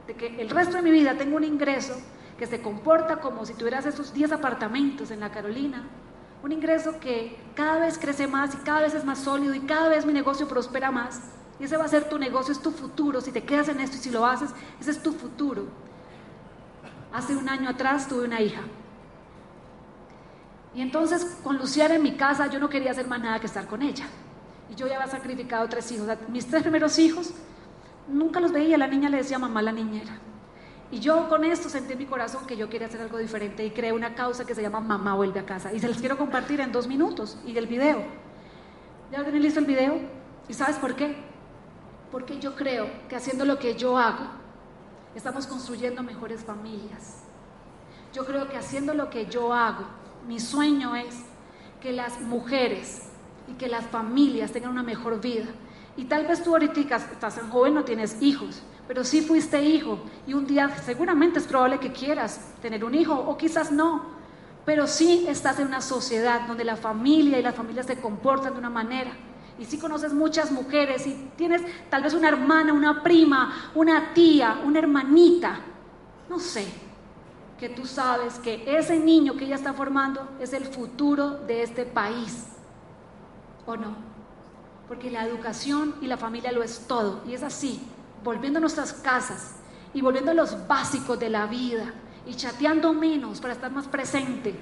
de 0.07 0.13
que 0.15 0.41
el 0.41 0.49
resto 0.49 0.77
de 0.77 0.81
mi 0.81 0.91
vida 0.91 1.15
tengo 1.17 1.35
un 1.37 1.43
ingreso 1.43 1.95
que 2.37 2.47
se 2.47 2.61
comporta 2.61 3.17
como 3.17 3.45
si 3.45 3.53
tuvieras 3.53 3.85
esos 3.85 4.13
10 4.13 4.31
apartamentos 4.31 5.11
en 5.11 5.19
la 5.19 5.31
Carolina, 5.31 5.83
un 6.43 6.51
ingreso 6.51 6.99
que 6.99 7.37
cada 7.55 7.79
vez 7.79 7.99
crece 7.99 8.27
más 8.27 8.55
y 8.55 8.57
cada 8.57 8.81
vez 8.81 8.95
es 8.95 9.05
más 9.05 9.19
sólido 9.19 9.53
y 9.53 9.59
cada 9.59 9.89
vez 9.89 10.05
mi 10.05 10.13
negocio 10.13 10.47
prospera 10.47 10.89
más. 10.89 11.21
Y 11.59 11.65
ese 11.65 11.77
va 11.77 11.85
a 11.85 11.87
ser 11.87 12.09
tu 12.09 12.17
negocio, 12.17 12.51
es 12.51 12.59
tu 12.59 12.71
futuro. 12.71 13.21
Si 13.21 13.31
te 13.31 13.43
quedas 13.43 13.67
en 13.67 13.79
esto 13.79 13.97
y 13.97 13.99
si 13.99 14.09
lo 14.09 14.25
haces, 14.25 14.49
ese 14.79 14.89
es 14.89 15.03
tu 15.03 15.13
futuro. 15.13 15.67
Hace 17.13 17.35
un 17.35 17.47
año 17.47 17.69
atrás 17.69 18.07
tuve 18.07 18.25
una 18.25 18.41
hija. 18.41 18.61
Y 20.73 20.81
entonces 20.81 21.37
con 21.43 21.57
Luciana 21.57 21.95
en 21.95 22.03
mi 22.03 22.13
casa 22.13 22.47
yo 22.47 22.59
no 22.59 22.69
quería 22.69 22.91
hacer 22.91 23.07
más 23.07 23.19
nada 23.19 23.39
que 23.39 23.45
estar 23.45 23.67
con 23.67 23.83
ella. 23.83 24.07
Y 24.71 24.75
yo 24.75 24.87
ya 24.87 24.95
había 24.95 25.11
sacrificado 25.11 25.67
tres 25.69 25.91
hijos. 25.91 26.07
Mis 26.29 26.47
tres 26.47 26.63
primeros 26.63 26.97
hijos 26.97 27.33
nunca 28.07 28.39
los 28.39 28.51
veía. 28.51 28.77
La 28.77 28.87
niña 28.87 29.09
le 29.09 29.17
decía 29.17 29.39
mamá 29.39 29.61
la 29.61 29.71
niñera. 29.71 30.19
Y 30.91 30.99
yo 30.99 31.29
con 31.29 31.45
esto 31.45 31.69
sentí 31.69 31.93
en 31.93 31.99
mi 31.99 32.05
corazón 32.05 32.45
que 32.45 32.57
yo 32.57 32.69
quería 32.69 32.87
hacer 32.87 33.01
algo 33.01 33.17
diferente 33.17 33.65
y 33.65 33.71
creé 33.71 33.93
una 33.93 34.13
causa 34.13 34.45
que 34.45 34.53
se 34.53 34.61
llama 34.61 34.81
Mamá 34.81 35.15
vuelve 35.15 35.39
a 35.39 35.45
casa. 35.45 35.73
Y 35.73 35.79
se 35.79 35.87
les 35.87 35.97
quiero 35.97 36.17
compartir 36.17 36.59
en 36.59 36.73
dos 36.73 36.87
minutos 36.87 37.39
y 37.45 37.57
el 37.57 37.65
video. 37.65 38.03
¿Ya 39.09 39.23
tienen 39.23 39.41
listo 39.41 39.61
el 39.61 39.65
video? 39.65 39.99
¿Y 40.49 40.53
sabes 40.53 40.75
por 40.77 40.95
qué? 40.95 41.15
Porque 42.11 42.39
yo 42.39 42.55
creo 42.55 42.89
que 43.07 43.15
haciendo 43.15 43.45
lo 43.45 43.57
que 43.57 43.75
yo 43.75 43.97
hago, 43.97 44.25
estamos 45.15 45.47
construyendo 45.47 46.03
mejores 46.03 46.43
familias. 46.43 47.23
Yo 48.13 48.25
creo 48.25 48.49
que 48.49 48.57
haciendo 48.57 48.93
lo 48.93 49.09
que 49.09 49.27
yo 49.27 49.53
hago, 49.53 49.85
mi 50.27 50.41
sueño 50.41 50.95
es 50.97 51.23
que 51.79 51.93
las 51.93 52.19
mujeres 52.19 53.03
y 53.47 53.53
que 53.53 53.69
las 53.69 53.85
familias 53.85 54.51
tengan 54.51 54.71
una 54.71 54.83
mejor 54.83 55.21
vida. 55.21 55.45
Y 55.97 56.05
tal 56.05 56.25
vez 56.25 56.43
tú 56.43 56.51
ahorita 56.51 56.79
estás 56.95 57.39
joven, 57.49 57.73
no 57.73 57.83
tienes 57.83 58.21
hijos, 58.21 58.61
pero 58.87 59.03
sí 59.03 59.21
fuiste 59.21 59.61
hijo 59.61 59.99
y 60.25 60.33
un 60.33 60.45
día 60.45 60.69
seguramente 60.83 61.39
es 61.39 61.45
probable 61.45 61.79
que 61.79 61.91
quieras 61.91 62.53
tener 62.61 62.83
un 62.83 62.95
hijo 62.95 63.13
o 63.13 63.37
quizás 63.37 63.71
no, 63.71 64.05
pero 64.65 64.87
sí 64.87 65.25
estás 65.27 65.59
en 65.59 65.67
una 65.67 65.81
sociedad 65.81 66.47
donde 66.47 66.63
la 66.63 66.75
familia 66.75 67.39
y 67.39 67.41
las 67.41 67.55
familias 67.55 67.85
se 67.85 67.99
comportan 67.99 68.53
de 68.53 68.59
una 68.59 68.69
manera. 68.69 69.11
Y 69.59 69.65
sí 69.65 69.77
conoces 69.77 70.13
muchas 70.13 70.51
mujeres 70.51 71.05
y 71.05 71.29
tienes 71.35 71.61
tal 71.89 72.03
vez 72.03 72.13
una 72.13 72.29
hermana, 72.29 72.73
una 72.73 73.03
prima, 73.03 73.71
una 73.75 74.13
tía, 74.13 74.61
una 74.65 74.79
hermanita, 74.79 75.59
no 76.29 76.39
sé, 76.39 76.65
que 77.59 77.69
tú 77.69 77.85
sabes 77.85 78.39
que 78.39 78.63
ese 78.65 78.97
niño 78.97 79.35
que 79.35 79.45
ella 79.45 79.55
está 79.55 79.73
formando 79.73 80.27
es 80.39 80.51
el 80.53 80.65
futuro 80.65 81.29
de 81.45 81.61
este 81.61 81.85
país, 81.85 82.47
¿o 83.67 83.75
no? 83.75 84.10
Porque 84.91 85.09
la 85.09 85.23
educación 85.23 85.95
y 86.01 86.07
la 86.07 86.17
familia 86.17 86.51
lo 86.51 86.63
es 86.63 86.85
todo, 86.85 87.21
y 87.25 87.33
es 87.33 87.43
así 87.43 87.81
volviendo 88.25 88.57
a 88.57 88.59
nuestras 88.59 88.91
casas 88.91 89.55
y 89.93 90.01
volviendo 90.01 90.31
a 90.31 90.33
los 90.33 90.67
básicos 90.67 91.17
de 91.17 91.29
la 91.29 91.45
vida 91.45 91.93
y 92.25 92.33
chateando 92.33 92.93
menos 92.93 93.39
para 93.39 93.53
estar 93.53 93.71
más 93.71 93.87
presente, 93.87 94.53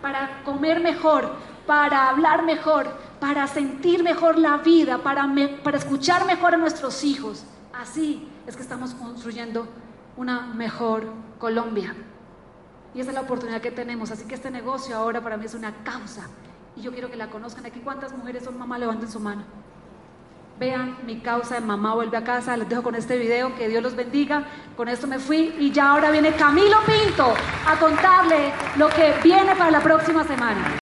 para 0.00 0.42
comer 0.44 0.80
mejor, 0.80 1.30
para 1.66 2.08
hablar 2.08 2.42
mejor, 2.42 2.88
para 3.20 3.46
sentir 3.48 4.02
mejor 4.02 4.38
la 4.38 4.56
vida, 4.56 4.96
para, 5.02 5.30
para 5.62 5.76
escuchar 5.76 6.24
mejor 6.24 6.54
a 6.54 6.56
nuestros 6.56 7.04
hijos. 7.04 7.44
Así 7.74 8.26
es 8.46 8.56
que 8.56 8.62
estamos 8.62 8.94
construyendo 8.94 9.68
una 10.16 10.54
mejor 10.54 11.04
Colombia. 11.38 11.94
Y 12.94 13.00
esa 13.02 13.10
es 13.10 13.14
la 13.14 13.20
oportunidad 13.20 13.60
que 13.60 13.72
tenemos. 13.72 14.10
Así 14.10 14.24
que 14.24 14.36
este 14.36 14.50
negocio 14.50 14.96
ahora 14.96 15.20
para 15.20 15.36
mí 15.36 15.44
es 15.44 15.52
una 15.52 15.84
causa. 15.84 16.30
Y 16.76 16.82
yo 16.82 16.92
quiero 16.92 17.10
que 17.10 17.16
la 17.16 17.28
conozcan. 17.30 17.66
Aquí, 17.66 17.80
¿cuántas 17.80 18.12
mujeres 18.12 18.44
son 18.44 18.58
mamá? 18.58 18.78
Levanten 18.78 19.10
su 19.10 19.20
mano. 19.20 19.42
Vean 20.58 20.98
mi 21.06 21.20
causa 21.20 21.54
de 21.54 21.62
mamá 21.62 21.94
vuelve 21.94 22.16
a 22.16 22.24
casa. 22.24 22.56
Les 22.56 22.68
dejo 22.68 22.82
con 22.82 22.94
este 22.94 23.18
video. 23.18 23.56
Que 23.56 23.68
Dios 23.68 23.82
los 23.82 23.96
bendiga. 23.96 24.44
Con 24.76 24.88
esto 24.88 25.06
me 25.06 25.18
fui. 25.18 25.54
Y 25.58 25.72
ya 25.72 25.90
ahora 25.90 26.10
viene 26.10 26.32
Camilo 26.34 26.78
Pinto 26.86 27.34
a 27.66 27.76
contarle 27.78 28.52
lo 28.76 28.88
que 28.88 29.14
viene 29.22 29.56
para 29.56 29.70
la 29.70 29.80
próxima 29.80 30.24
semana. 30.24 30.70